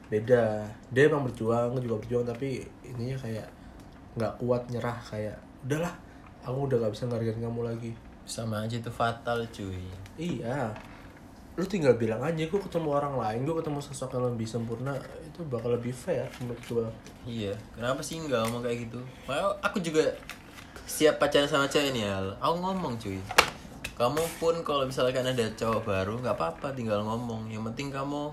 beda. 0.08 0.64
Dia 0.94 1.12
emang 1.12 1.28
berjuang 1.28 1.76
juga 1.84 2.00
berjuang 2.00 2.26
tapi 2.26 2.64
ininya 2.86 3.18
kayak 3.20 3.48
nggak 4.16 4.34
kuat 4.40 4.64
nyerah 4.72 4.98
kayak 5.04 5.36
udahlah 5.68 5.92
aku 6.44 6.70
udah 6.70 6.78
gak 6.88 6.94
bisa 6.96 7.04
ngargain 7.08 7.40
kamu 7.40 7.62
lagi. 7.66 7.92
Sama 8.30 8.64
aja 8.64 8.78
itu 8.78 8.92
fatal 8.94 9.48
cuy. 9.50 9.84
Iya. 10.20 10.76
Lu 11.60 11.66
tinggal 11.68 12.00
bilang 12.00 12.24
aja 12.24 12.40
gue 12.40 12.62
ketemu 12.62 12.90
orang 12.96 13.20
lain 13.20 13.44
gue 13.44 13.56
ketemu 13.60 13.80
sosok 13.84 14.16
yang 14.16 14.32
lebih 14.32 14.48
sempurna 14.48 14.96
itu 15.20 15.44
bakal 15.50 15.76
lebih 15.76 15.92
fair 15.92 16.30
menurut 16.40 16.62
gue 16.64 16.88
iya. 17.28 17.52
Kenapa 17.76 18.00
sih 18.00 18.22
nggak 18.22 18.48
ngomong 18.48 18.64
kayak 18.64 18.88
gitu? 18.88 19.02
Makanya 19.28 19.60
aku 19.60 19.78
juga 19.84 20.08
siap 20.88 21.20
pacaran 21.20 21.50
sama 21.50 21.68
cewek 21.68 21.92
nih 21.92 22.08
Al. 22.08 22.38
Aku 22.40 22.56
ngomong 22.64 22.96
cuy. 22.96 23.20
Kamu 24.00 24.24
pun 24.40 24.56
kalau 24.64 24.88
misalkan 24.88 25.28
ada 25.28 25.46
cowok 25.60 25.84
baru 25.84 26.14
nggak 26.24 26.38
apa-apa 26.40 26.72
tinggal 26.72 27.04
ngomong. 27.04 27.52
Yang 27.52 27.74
penting 27.74 27.92
kamu 27.92 28.32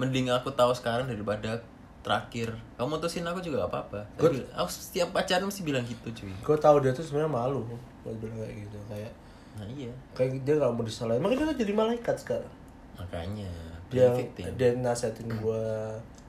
mending 0.00 0.32
aku 0.32 0.48
tahu 0.56 0.72
sekarang 0.72 1.04
daripada 1.04 1.60
terakhir. 2.02 2.50
Kamu 2.76 2.98
mutusin 2.98 3.24
aku 3.24 3.38
juga 3.38 3.64
gak 3.64 3.70
apa-apa. 3.72 4.00
Tapi 4.18 4.42
aku 4.52 4.68
setiap 4.68 5.14
pacaran 5.14 5.46
mesti 5.46 5.62
bilang 5.62 5.86
gitu 5.86 6.10
cuy. 6.10 6.34
Gue 6.42 6.58
tahu 6.58 6.82
dia 6.82 6.90
tuh 6.90 7.06
sebenarnya 7.06 7.30
malu 7.30 7.62
buat 8.02 8.18
bilang 8.18 8.36
kayak 8.42 8.54
gitu. 8.66 8.78
Kayak 8.90 9.12
nah 9.52 9.68
iya. 9.68 9.92
kayak 10.16 10.42
dia 10.42 10.54
gak 10.58 10.72
mau 10.74 10.82
disalahin. 10.82 11.22
Makanya 11.22 11.54
dia 11.54 11.62
jadi 11.64 11.72
malaikat 11.72 12.16
sekarang. 12.18 12.54
Makanya 12.98 13.52
dia 13.88 14.08
victim. 14.10 14.52
dia 14.58 14.70
nasihatin 14.74 15.30
gue 15.30 15.64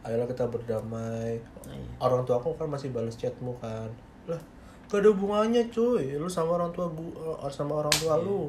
ayolah 0.05 0.27
kita 0.29 0.45
berdamai. 0.47 1.41
Nah, 1.65 1.73
iya. 1.73 1.91
orang 1.97 2.21
tua 2.23 2.37
aku 2.37 2.53
kan 2.53 2.69
masih 2.69 2.93
balas 2.93 3.17
chatmu 3.17 3.57
kan. 3.57 3.89
Lah 4.29 4.39
gak 4.87 5.01
ada 5.01 5.09
hubungannya 5.09 5.73
cuy. 5.73 6.21
Lu 6.21 6.29
sama 6.29 6.61
orang 6.61 6.69
tua 6.69 6.85
gua 6.93 7.49
sama 7.49 7.81
orang 7.81 7.93
tua 7.97 8.21
lu. 8.21 8.45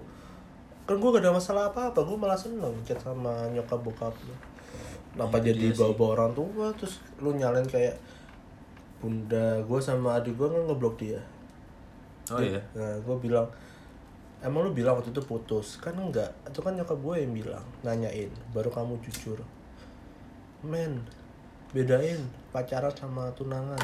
Kan 0.85 1.01
gue 1.01 1.09
gak 1.09 1.25
ada 1.25 1.33
masalah 1.33 1.73
apa 1.73 1.89
apa 1.89 2.05
gue 2.05 2.17
malah 2.21 2.37
seneng 2.37 2.77
chat 2.85 3.01
sama 3.01 3.49
nyokap 3.49 3.81
bokap 3.81 4.13
lu 4.29 4.37
kenapa 5.15 5.39
jadi 5.39 5.71
bawa 5.73 5.95
bawa 5.95 6.11
orang 6.19 6.33
tua? 6.35 6.67
Terus 6.75 6.99
lu 7.23 7.31
nyalain 7.39 7.65
kayak 7.65 7.95
bunda 8.99 9.63
gue 9.63 9.79
sama 9.79 10.19
adik 10.19 10.35
gue 10.35 10.49
kan 10.51 10.63
ngeblok 10.67 10.99
dia. 10.99 11.23
Oh 12.35 12.43
iya. 12.43 12.59
Nah 12.75 12.99
gue 12.99 13.17
bilang 13.23 13.47
emang 14.43 14.67
lu 14.67 14.75
bilang 14.75 14.99
waktu 14.99 15.15
itu 15.15 15.23
putus? 15.23 15.79
Kan 15.79 15.95
enggak. 15.95 16.35
Itu 16.45 16.61
kan 16.61 16.75
nyokap 16.75 16.99
gue 16.99 17.15
yang 17.23 17.33
bilang 17.33 17.65
nanyain. 17.87 18.35
Baru 18.51 18.75
kamu 18.75 18.99
jujur. 19.07 19.39
Men 20.67 20.99
bedain 21.71 22.19
pacaran 22.51 22.91
sama 22.93 23.31
tunangan. 23.39 23.81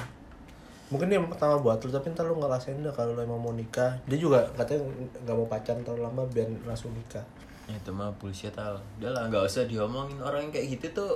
Mungkin 0.90 1.06
dia 1.06 1.22
yang 1.22 1.30
pertama 1.30 1.62
buat 1.62 1.78
lu 1.86 1.90
tapi 1.94 2.10
ntar 2.10 2.26
lu 2.26 2.34
ngerasain 2.42 2.82
deh 2.82 2.90
kalau 2.90 3.14
lu 3.14 3.22
emang 3.22 3.38
mau 3.38 3.54
nikah. 3.54 3.94
Dia 4.10 4.18
juga 4.18 4.42
katanya 4.58 4.90
nggak 5.22 5.36
mau 5.38 5.46
pacaran 5.46 5.86
terlalu 5.86 6.02
lama 6.02 6.22
biar 6.26 6.50
langsung 6.66 6.90
nikah. 6.90 7.22
Ya, 7.22 7.39
itu 7.74 7.90
mah 7.94 8.10
bullshit 8.18 8.54
al. 8.58 8.78
Udah 8.98 9.10
lah 9.14 9.22
nggak 9.30 9.46
usah 9.46 9.64
diomongin. 9.66 10.18
Orang 10.20 10.48
yang 10.48 10.52
kayak 10.52 10.78
gitu 10.78 10.86
tuh 11.04 11.12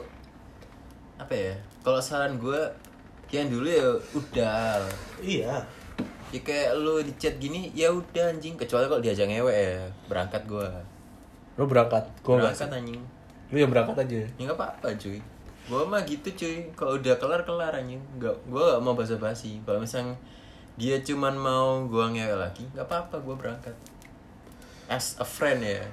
apa 1.14 1.30
ya 1.30 1.55
kalau 1.86 2.02
saran 2.02 2.42
gue 2.42 2.59
yang 3.30 3.50
dulu 3.50 3.66
ya 3.66 3.88
udah 4.14 4.82
iya. 5.18 5.59
Ya 6.34 6.40
kayak 6.42 6.78
lu 6.78 6.98
di 7.02 7.14
chat 7.18 7.38
gini 7.38 7.70
ya 7.74 7.90
udah 7.90 8.30
anjing. 8.30 8.55
Kecuali 8.55 8.86
kalau 8.86 9.02
diajak 9.02 9.26
ngewe 9.26 9.55
ya 9.55 9.86
berangkat 10.07 10.42
gue 10.46 10.68
lu 11.55 11.70
berangkat? 11.70 12.02
Gue 12.22 12.34
berangkat 12.38 12.70
anjing. 12.70 13.02
Lu 13.55 13.57
yang 13.62 13.70
berangkat 13.70 13.94
aja 14.07 14.16
ya? 14.26 14.28
Nggak 14.42 14.59
apa-apa 14.59 14.88
cuy. 14.98 15.18
Gue 15.64 15.82
mah 15.86 16.02
gitu 16.02 16.28
cuy. 16.34 16.57
Kalau 16.74 16.98
udah 16.98 17.14
kelar 17.18 17.42
kelar 17.46 17.72
anjing. 17.74 18.02
Nggak 18.18 18.34
gue 18.50 18.62
gak 18.62 18.82
mau 18.82 18.98
basa 18.98 19.14
basi 19.18 19.62
kalau 19.62 19.78
misalnya 19.78 20.18
dia 20.74 20.98
cuman 21.07 21.38
mau 21.38 21.86
gue 21.86 22.05
ngewe 22.18 22.34
lagi 22.34 22.66
nggak 22.74 22.86
apa-apa 22.90 23.22
gue 23.22 23.34
berangkat. 23.38 23.76
As 24.90 25.16
a 25.22 25.26
friend 25.26 25.62
ya 25.62 25.86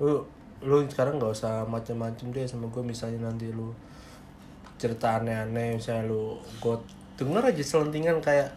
lu 0.00 0.24
lu 0.60 0.76
sekarang 0.88 1.16
nggak 1.16 1.32
usah 1.32 1.64
macem-macem 1.64 2.32
deh 2.32 2.44
sama 2.44 2.68
gue 2.68 2.82
misalnya 2.84 3.32
nanti 3.32 3.48
lu 3.48 3.72
cerita 4.76 5.20
aneh-aneh 5.20 5.76
misalnya 5.76 6.08
lu 6.08 6.36
gue 6.60 6.76
denger 7.16 7.52
aja 7.52 7.64
selentingan 7.64 8.18
kayak 8.20 8.48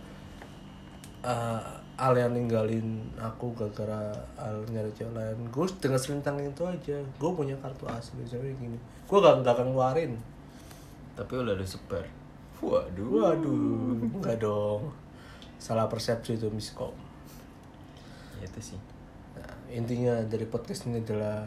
eh 1.24 1.82
Al 1.94 2.18
yang 2.18 2.34
ninggalin 2.34 3.06
aku 3.22 3.54
gara-gara 3.54 4.10
Al 4.34 4.66
nyari 4.66 4.90
cewek 4.98 5.14
lain. 5.14 5.46
Gue 5.54 5.70
denger 5.78 6.02
selintang 6.02 6.42
itu 6.42 6.66
aja. 6.66 6.98
Gue 7.22 7.32
punya 7.38 7.54
kartu 7.62 7.86
asli 7.86 8.18
misalnya 8.18 8.50
gini. 8.58 8.82
Gue 9.06 9.22
gak, 9.22 9.46
gak 9.46 9.62
akan 9.62 9.78
ngeluarin. 9.78 10.18
Tapi 11.14 11.32
udah 11.38 11.54
ada 11.54 11.62
sebar. 11.62 12.02
Waduh 12.66 13.08
waduh. 13.22 14.10
Enggak 14.10 14.42
dong. 14.42 14.90
Salah 15.62 15.86
persepsi 15.86 16.34
itu 16.34 16.50
miskom 16.50 16.98
ya 18.44 18.52
itu 18.52 18.76
sih 18.76 18.80
intinya 19.74 20.22
dari 20.22 20.46
podcast 20.46 20.86
ini 20.86 21.02
adalah 21.02 21.44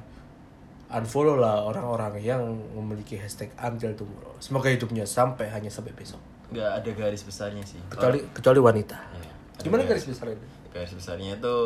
unfollow 0.89 1.35
lah 1.35 1.63
orang-orang 1.63 2.19
yang 2.19 2.43
memiliki 2.73 3.15
hashtag 3.15 3.51
until 3.57 3.91
tomorrow. 3.95 4.35
Semoga 4.39 4.69
hidupnya 4.69 5.03
sampai 5.03 5.47
hanya 5.49 5.69
sampai 5.69 5.91
besok. 5.93 6.19
nggak 6.47 6.63
ada 6.79 6.91
garis 6.93 7.27
besarnya 7.27 7.59
sih 7.63 7.83
Kecuali 7.87 8.23
kecuali 8.31 8.61
wanita. 8.61 8.95
Ya, 8.95 9.31
Gimana 9.59 9.83
garis 9.83 10.07
besar 10.07 10.31
ini? 10.31 10.47
garis 10.71 10.93
besarnya 10.93 11.35
itu 11.35 11.57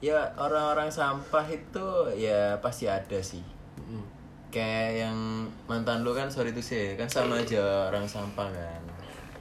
ya 0.00 0.18
orang-orang 0.34 0.90
sampah 0.90 1.46
itu 1.46 1.86
ya 2.12 2.58
pasti 2.58 2.86
ada 2.86 3.18
sih 3.18 3.44
Mm. 3.72 4.02
kayak 4.48 4.90
yang 5.00 5.16
mantan 5.64 6.02
lu 6.02 6.10
kan 6.10 6.26
sorry 6.26 6.50
itu 6.50 6.60
sih 6.60 6.92
kan 6.92 7.06
sama 7.06 7.38
aja 7.38 7.86
orang 7.86 8.04
sampah 8.04 8.48
kan 8.48 8.82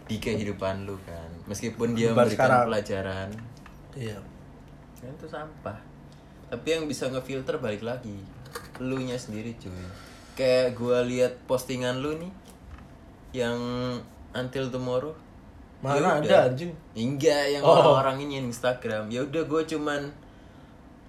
di 0.06 0.16
kehidupan 0.18 0.86
lu 0.86 0.96
kan 1.02 1.28
meskipun 1.46 1.92
dia 1.92 2.12
Baru 2.12 2.30
memberikan 2.30 2.46
sekarang. 2.48 2.64
pelajaran 2.70 3.28
Iya. 3.92 4.18
kan 4.96 5.12
itu 5.12 5.28
sampah 5.28 5.78
tapi 6.52 6.68
yang 6.76 6.84
bisa 6.86 7.08
ngefilter 7.08 7.58
balik 7.58 7.82
lagi 7.82 8.20
lu 8.84 9.00
nya 9.00 9.16
sendiri 9.16 9.56
cuy. 9.56 9.72
Kayak 10.36 10.76
gua 10.76 11.00
lihat 11.06 11.38
postingan 11.48 12.04
lu 12.04 12.18
nih 12.20 12.32
yang 13.32 13.58
until 14.36 14.68
tomorrow. 14.68 15.16
Mana 15.82 15.98
Ya 15.98 16.12
ada, 16.22 16.38
anjing? 16.54 16.74
enggak 16.94 17.58
yang 17.58 17.64
Oh. 17.66 17.74
orang-orang 17.74 18.28
ini 18.28 18.38
yang 18.38 18.48
Instagram. 18.52 19.10
Ya 19.10 19.26
udah 19.26 19.44
gue 19.50 19.62
cuman 19.66 20.14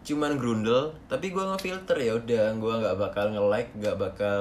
cuman 0.02 0.32
grundel. 0.40 0.90
Tapi 1.12 1.28
gue 1.28 1.44
ngefilter 1.44 1.96
ya 2.00 2.16
udah. 2.16 2.56
Gue 2.56 2.72
nggak 2.80 2.96
bakal 2.96 3.36
nge 3.36 3.42
like 3.52 3.70
nggak 3.76 3.96
bakal 4.00 4.40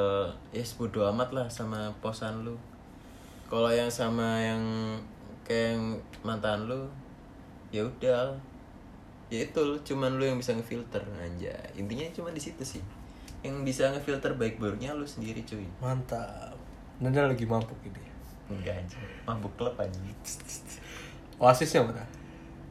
ya 0.56 0.64
bodo 0.80 1.04
amat 1.12 1.30
lah 1.36 1.47
sama 1.52 1.91
posan 1.99 2.47
lu. 2.47 2.56
Kalau 3.52 3.68
yang 3.68 3.91
sama 3.91 4.39
yang 4.39 4.64
kayak 5.43 5.76
yang 5.76 5.84
mantan 6.24 6.64
lu 6.72 6.88
ya 7.76 7.84
udah 7.84 8.32
ya 9.32 9.47
itu 9.47 9.63
cuman 9.82 10.19
lu 10.19 10.27
yang 10.27 10.38
bisa 10.38 10.51
ngefilter 10.51 10.99
aja 11.17 11.55
intinya 11.73 12.03
cuma 12.11 12.29
di 12.29 12.41
situ 12.43 12.61
sih 12.61 12.84
yang 13.41 13.63
bisa 13.63 13.89
ngefilter 13.89 14.36
baik 14.36 14.59
buruknya 14.59 14.91
lu 14.91 15.07
sendiri 15.07 15.41
cuy 15.41 15.65
Mantap. 15.79 16.53
Nanda 17.01 17.25
lagi 17.25 17.47
mabuk 17.47 17.79
ini. 17.82 18.03
enggak 18.51 18.77
aja 18.77 18.99
mabuk 19.25 19.49
klub 19.57 19.73
aja 19.73 19.97
Oasisnya 21.41 21.82
mana? 21.82 22.05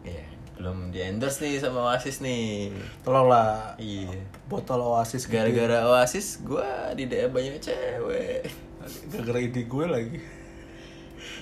Iya, 0.07 0.23
belum 0.55 0.95
di 0.95 1.03
endorse 1.03 1.43
nih 1.43 1.59
sama 1.59 1.91
Oasis 1.91 2.23
nih. 2.23 2.71
Tolonglah 3.03 3.75
Iya. 3.75 4.15
botol 4.47 4.79
Oasis 4.87 5.27
gitu. 5.27 5.35
Gara-gara 5.35 5.91
Oasis, 5.91 6.39
gua 6.47 6.95
di 6.95 7.11
DM 7.11 7.35
banyak 7.35 7.59
cewek. 7.59 8.47
gara-gara 9.11 9.41
ide 9.43 9.67
gue 9.67 9.87
lagi. 9.91 10.19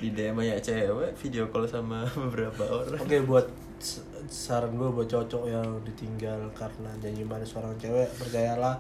Di 0.01 0.09
DM 0.09 0.35
banyak 0.35 0.59
cewek, 0.65 1.13
video 1.21 1.53
call 1.53 1.69
sama 1.69 2.09
beberapa 2.25 2.65
orang. 2.65 2.97
Oke 3.05 3.21
buat 3.23 3.47
saran 4.29 4.75
gue 4.75 4.89
buat 4.91 5.07
cowok 5.07 5.47
yang 5.47 5.69
ditinggal 5.87 6.51
karena 6.53 6.91
janji 6.99 7.23
manis 7.23 7.55
seorang 7.55 7.79
cewek 7.79 8.11
percayalah 8.19 8.77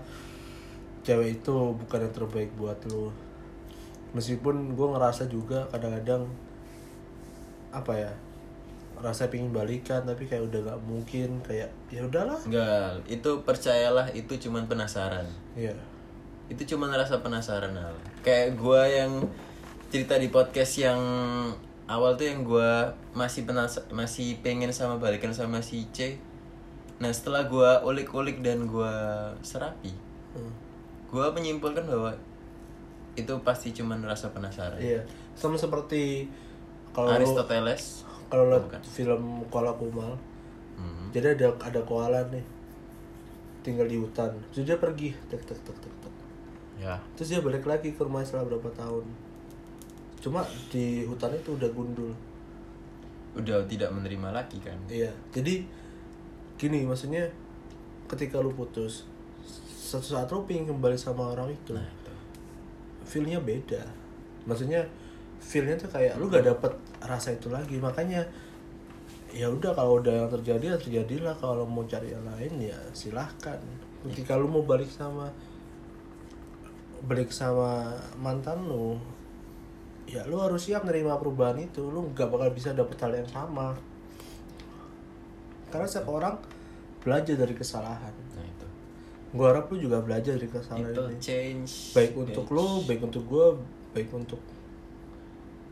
cewek 1.07 1.40
itu 1.40 1.55
bukan 1.78 2.05
yang 2.05 2.14
terbaik 2.14 2.51
buat 2.59 2.78
lo 2.90 3.14
meskipun 4.12 4.74
gue 4.74 4.88
ngerasa 4.92 5.30
juga 5.30 5.68
kadang-kadang 5.70 6.26
apa 7.70 7.92
ya 7.94 8.12
rasa 8.99 9.30
pingin 9.30 9.55
balikan 9.55 10.03
tapi 10.03 10.26
kayak 10.26 10.51
udah 10.51 10.74
gak 10.74 10.80
mungkin 10.82 11.38
kayak 11.46 11.70
ya 11.88 12.03
udahlah 12.03 12.38
Enggak, 12.42 13.07
itu 13.07 13.30
percayalah 13.46 14.11
itu 14.11 14.34
cuman 14.49 14.66
penasaran. 14.66 15.22
Iya 15.55 15.74
Itu 16.51 16.74
cuman 16.74 16.90
rasa 16.90 17.22
penasaran 17.22 17.76
Al. 17.78 17.94
Kayak 18.26 18.59
gua 18.59 18.88
yang 18.88 19.22
cerita 19.92 20.18
di 20.18 20.32
podcast 20.32 20.82
yang 20.82 20.99
awal 21.89 22.14
tuh 22.14 22.24
yang 22.24 22.45
gue 22.45 22.70
masih 23.12 23.43
penas 23.43 23.80
masih 23.89 24.39
pengen 24.39 24.68
sama 24.70 24.97
balikan 24.97 25.32
sama 25.32 25.59
si 25.59 25.89
C 25.91 26.20
nah 26.99 27.09
setelah 27.09 27.45
gue 27.45 27.70
ulik-ulik 27.82 28.41
dan 28.41 28.64
gue 28.64 28.95
serapi 29.41 29.93
Hmm. 30.28 30.53
gue 31.09 31.24
menyimpulkan 31.32 31.82
bahwa 31.82 32.12
itu 33.14 33.32
pasti 33.41 33.72
cuman 33.72 34.05
rasa 34.05 34.28
penasaran 34.28 34.76
Iya, 34.76 35.01
sama 35.32 35.57
seperti 35.57 36.28
kalau 36.93 37.09
Aristoteles 37.11 38.05
kalau 38.28 38.47
lihat 38.47 38.68
Bukan. 38.68 38.82
film 38.84 39.22
Koala 39.49 39.72
Kumal, 39.72 40.12
Hmm. 40.76 41.09
jadi 41.09 41.32
ada 41.32 41.49
ada 41.59 41.80
koala 41.80 42.20
nih 42.28 42.45
tinggal 43.59 43.89
di 43.89 43.97
hutan, 43.97 44.30
terus 44.49 44.64
dia 44.64 44.76
pergi, 44.76 45.16
tek 45.26 45.41
tek 45.43 45.57
tek 45.59 45.74
tek 45.74 45.95
tek. 45.99 46.14
ya 46.78 46.95
Terus 47.16 47.28
dia 47.30 47.41
balik 47.41 47.64
lagi 47.64 47.91
ke 47.91 48.01
rumah 48.01 48.20
setelah 48.20 48.45
berapa 48.47 48.68
tahun. 48.70 49.03
Cuma 50.19 50.43
di 50.71 51.07
hutan 51.07 51.31
itu 51.35 51.55
udah 51.55 51.71
gundul. 51.71 52.12
udah 53.39 53.62
tidak 53.71 53.95
menerima 53.95 54.35
lagi 54.35 54.59
kan 54.59 54.75
Iya, 54.91 55.14
jadi 55.31 55.62
gini 56.59 56.83
maksudnya 56.83 57.23
ketika 58.11 58.43
lu 58.43 58.51
putus, 58.51 59.07
suatu 59.79 60.19
saat 60.19 60.27
lu 60.35 60.43
pengen 60.43 60.75
kembali 60.75 60.99
sama 60.99 61.37
orang 61.37 61.55
itu, 61.55 61.71
nah 61.71 61.85
itu 61.87 62.14
feelnya 63.07 63.39
beda. 63.39 63.79
Maksudnya 64.43 64.83
feelnya 65.39 65.79
tuh 65.79 65.87
kayak 65.87 66.19
lu 66.19 66.27
gak 66.27 66.51
dapet 66.51 66.73
rasa 66.99 67.31
itu 67.37 67.47
lagi, 67.47 67.79
makanya 67.79 68.27
ya 69.31 69.47
udah 69.47 69.77
kalau 69.77 70.01
udah 70.03 70.25
yang 70.25 70.31
terjadi 70.33 70.75
ya 70.75 70.77
terjadilah 70.81 71.37
kalau 71.37 71.69
mau 71.69 71.85
cari 71.87 72.11
yang 72.11 72.25
lain 72.27 72.75
ya 72.75 72.79
silahkan. 72.91 73.61
Ketika 74.03 74.35
lu 74.35 74.51
mau 74.51 74.64
balik 74.66 74.91
sama 74.91 75.31
balik 77.07 77.31
sama 77.31 77.95
mantan 78.19 78.66
lu, 78.66 78.99
ya 80.09 80.25
lu 80.25 80.41
harus 80.41 80.65
siap 80.65 80.89
nerima 80.89 81.21
perubahan 81.21 81.61
itu. 81.61 81.85
Lu 81.85 82.09
gak 82.17 82.33
bakal 82.33 82.49
bisa 82.51 82.73
dapet 82.73 82.97
hal 83.05 83.13
yang 83.13 83.29
sama. 83.29 83.77
Karena 85.69 85.85
setiap 85.85 86.09
orang 86.09 86.41
belajar 87.05 87.37
dari 87.37 87.55
kesalahan. 87.55 88.13
nah 88.35 88.45
itu 88.45 88.67
Gua 89.29 89.53
harap 89.53 89.69
lu 89.69 89.77
juga 89.77 90.01
belajar 90.01 90.41
dari 90.41 90.49
kesalahan 90.49 90.89
people 90.89 91.13
ini 91.13 91.21
change 91.21 91.93
baik 91.93 92.13
untuk 92.17 92.49
bitch. 92.49 92.57
lo 92.57 92.67
baik 92.89 93.01
untuk 93.05 93.25
gue 93.29 93.47
baik 93.93 94.11
untuk 94.17 94.41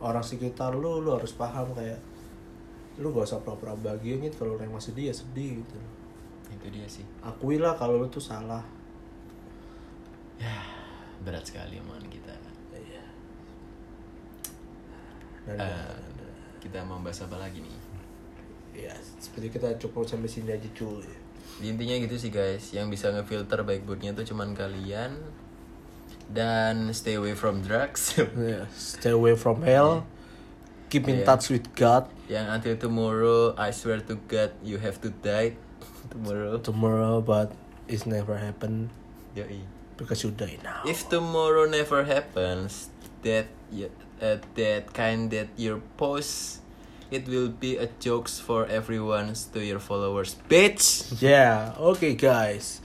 orang 0.01 0.21
sekitar 0.21 0.77
lo 0.77 1.01
lo 1.01 1.17
harus 1.17 1.33
paham 1.33 1.73
kayak 1.73 1.97
lu 3.01 3.13
gak 3.13 3.29
usah 3.29 3.41
pura-pura 3.41 3.73
bahagia 3.77 4.21
gitu 4.21 4.45
kalau 4.45 4.61
orang 4.61 4.69
yang 4.69 4.77
masih 4.77 4.93
dia 4.93 5.13
sedih 5.13 5.61
gitu 5.65 5.79
itu 6.53 6.67
dia 6.69 6.87
sih 6.89 7.05
akuilah 7.25 7.77
kalau 7.77 8.01
lu 8.01 8.09
tuh 8.13 8.21
salah 8.21 8.65
ya 10.37 10.61
berat 11.25 11.45
sekali 11.49 11.81
omongan 11.81 12.06
Eh, 15.47 15.95
kita 16.59 16.83
mau 16.83 16.99
bahas 16.99 17.23
apa 17.23 17.39
lagi 17.39 17.63
nih? 17.63 17.77
Ya 18.77 18.93
seperti 19.17 19.55
kita 19.55 19.79
cukup 19.79 20.05
sampai 20.05 20.27
sini 20.27 20.51
aja 20.51 20.67
cuy. 20.75 21.07
Intinya 21.63 21.97
gitu 21.97 22.19
sih 22.19 22.29
guys. 22.29 22.75
Yang 22.75 22.99
bisa 22.99 23.07
ngefilter 23.15 23.63
baik 23.63 23.87
buruknya 23.87 24.13
tuh 24.13 24.27
cuman 24.27 24.53
kalian 24.53 25.17
dan 26.27 26.91
stay 26.91 27.15
away 27.15 27.33
from 27.33 27.63
drugs. 27.63 28.19
Yeah, 28.37 28.67
stay 28.75 29.15
away 29.15 29.39
from 29.39 29.63
hell. 29.63 30.05
Keep 30.91 31.07
in 31.07 31.23
Yeah. 31.23 31.27
touch 31.27 31.49
with 31.49 31.71
God. 31.75 32.11
Yang 32.27 32.47
until 32.51 32.75
tomorrow 32.77 33.41
I 33.55 33.71
swear 33.71 34.03
to 34.05 34.19
God 34.27 34.51
you 34.61 34.83
have 34.83 34.99
to 35.07 35.11
die. 35.23 35.55
Tomorrow. 36.13 36.59
Tomorrow 36.63 37.23
but 37.23 37.55
it's 37.87 38.07
never 38.07 38.39
happen 38.39 38.91
Yoi. 39.35 39.63
because 39.95 40.23
you 40.23 40.31
die 40.31 40.59
now. 40.63 40.83
If 40.87 41.07
tomorrow 41.07 41.67
never 41.67 42.03
happens, 42.07 42.91
that 43.23 43.47
y- 43.71 43.91
uh, 44.19 44.37
that 44.55 44.91
kind 44.93 45.29
that 45.31 45.49
your 45.57 45.81
post, 45.97 46.61
it 47.09 47.27
will 47.27 47.49
be 47.49 47.77
a 47.77 47.87
jokes 47.99 48.39
for 48.39 48.67
everyone 48.67 49.31
to 49.53 49.59
your 49.61 49.79
followers, 49.79 50.35
bitch. 50.47 51.13
yeah 51.23 51.71
oke 51.79 52.03
guys 52.17 52.81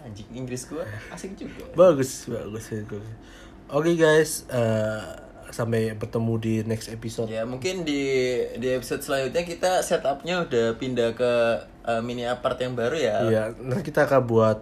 Anjing 0.00 0.30
Inggris 0.32 0.64
gua 0.64 0.86
asik 1.10 1.34
juga. 1.34 1.66
bagus 1.74 2.24
bagus 2.24 2.70
bagus 2.70 3.02
oke 3.68 3.90
guys 3.98 4.46
eh, 4.48 5.02
sampai 5.50 5.94
bertemu 5.94 6.34
di 6.38 6.54
next 6.62 6.86
episode 6.88 7.26
Ya 7.26 7.42
mungkin 7.42 7.82
di 7.82 8.02
di 8.56 8.68
episode 8.70 9.02
selanjutnya 9.02 9.42
kita 9.42 9.82
setupnya 9.82 10.42
udah 10.42 10.74
pindah 10.78 11.10
ke 11.14 11.32
uh, 11.86 12.02
mini 12.02 12.26
apart 12.26 12.58
yang 12.58 12.74
baru 12.74 12.98
ya. 12.98 13.16
Iya, 13.26 13.42
nanti 13.62 13.86
kita 13.88 14.04
akan 14.10 14.26
buat 14.26 14.58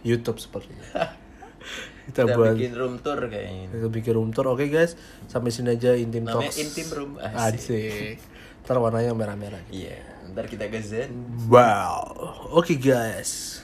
YouTube 0.00 0.36
sepertinya. 0.36 0.84
kita 2.06 2.22
Kita 2.22 2.32
buat 2.32 2.54
bikin 2.54 2.72
room 2.72 2.94
tour 2.98 3.18
kayaknya. 3.22 3.66
kita 3.68 3.86
bikin 3.88 4.12
room 4.14 4.30
tour. 4.30 4.46
Oke 4.48 4.66
guys, 4.66 4.94
sampai 5.26 5.50
sini 5.50 5.72
aja 5.72 5.90
intim 5.92 6.22
Namanya 6.22 6.46
talks. 6.46 6.56
intim 6.56 6.86
room. 6.88 7.12
Asik. 7.18 7.58
Asik. 7.58 8.16
Ntar 8.62 8.76
warnanya 8.76 9.10
merah-merah. 9.10 9.62
Iya, 9.68 9.98
ntar 10.28 10.46
kita 10.46 10.66
ke 10.66 10.78
Zen. 10.78 11.10
Wow. 11.46 12.06
Oke 12.52 12.74
guys. 12.76 13.62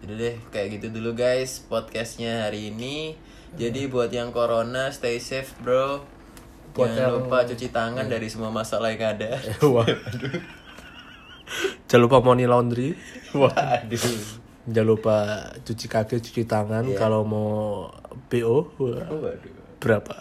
Jadi 0.00 0.12
deh, 0.14 0.36
kayak 0.48 0.76
gitu 0.76 0.92
dulu 0.92 1.14
guys 1.14 1.62
podcastnya 1.62 2.44
hari 2.44 2.68
ini. 2.68 3.18
Jadi 3.54 3.86
buat 3.86 4.08
yang 4.08 4.30
corona, 4.30 4.90
stay 4.90 5.16
safe 5.16 5.54
bro. 5.58 6.02
Buat 6.72 6.90
Jangan 6.90 6.98
yang- 7.00 7.14
lupa 7.22 7.38
cuci 7.44 7.70
tangan 7.70 8.04
dari 8.04 8.26
semua 8.26 8.50
masalah 8.50 8.90
yang 8.90 9.02
ada. 9.08 9.38
Waduh. 9.64 10.42
Jangan 11.86 12.02
lupa 12.02 12.18
money 12.20 12.44
laundry. 12.44 12.98
Waduh. 13.32 14.43
Jangan 14.64 14.88
lupa 14.88 15.16
cuci 15.60 15.86
kaki, 15.86 16.24
cuci 16.24 16.42
tangan. 16.48 16.88
Iya. 16.88 16.96
Kalau 16.96 17.20
mau 17.26 17.88
PO 18.32 18.80
Waduh. 18.80 19.36
berapa? 19.76 20.14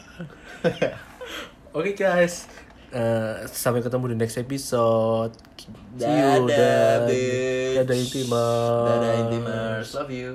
Oke 1.78 1.96
guys. 1.96 2.52
Eh, 2.94 3.50
sampai 3.50 3.82
ketemu 3.82 4.14
di 4.14 4.16
next 4.22 4.38
episode. 4.38 5.34
See 5.98 6.06
you. 6.06 6.46
Dadah. 6.46 7.10
Dadah 7.82 7.98
intimers. 7.98 8.86
Dadah 8.86 9.12
intimers. 9.26 9.88
Love 9.98 10.14
you. 10.14 10.32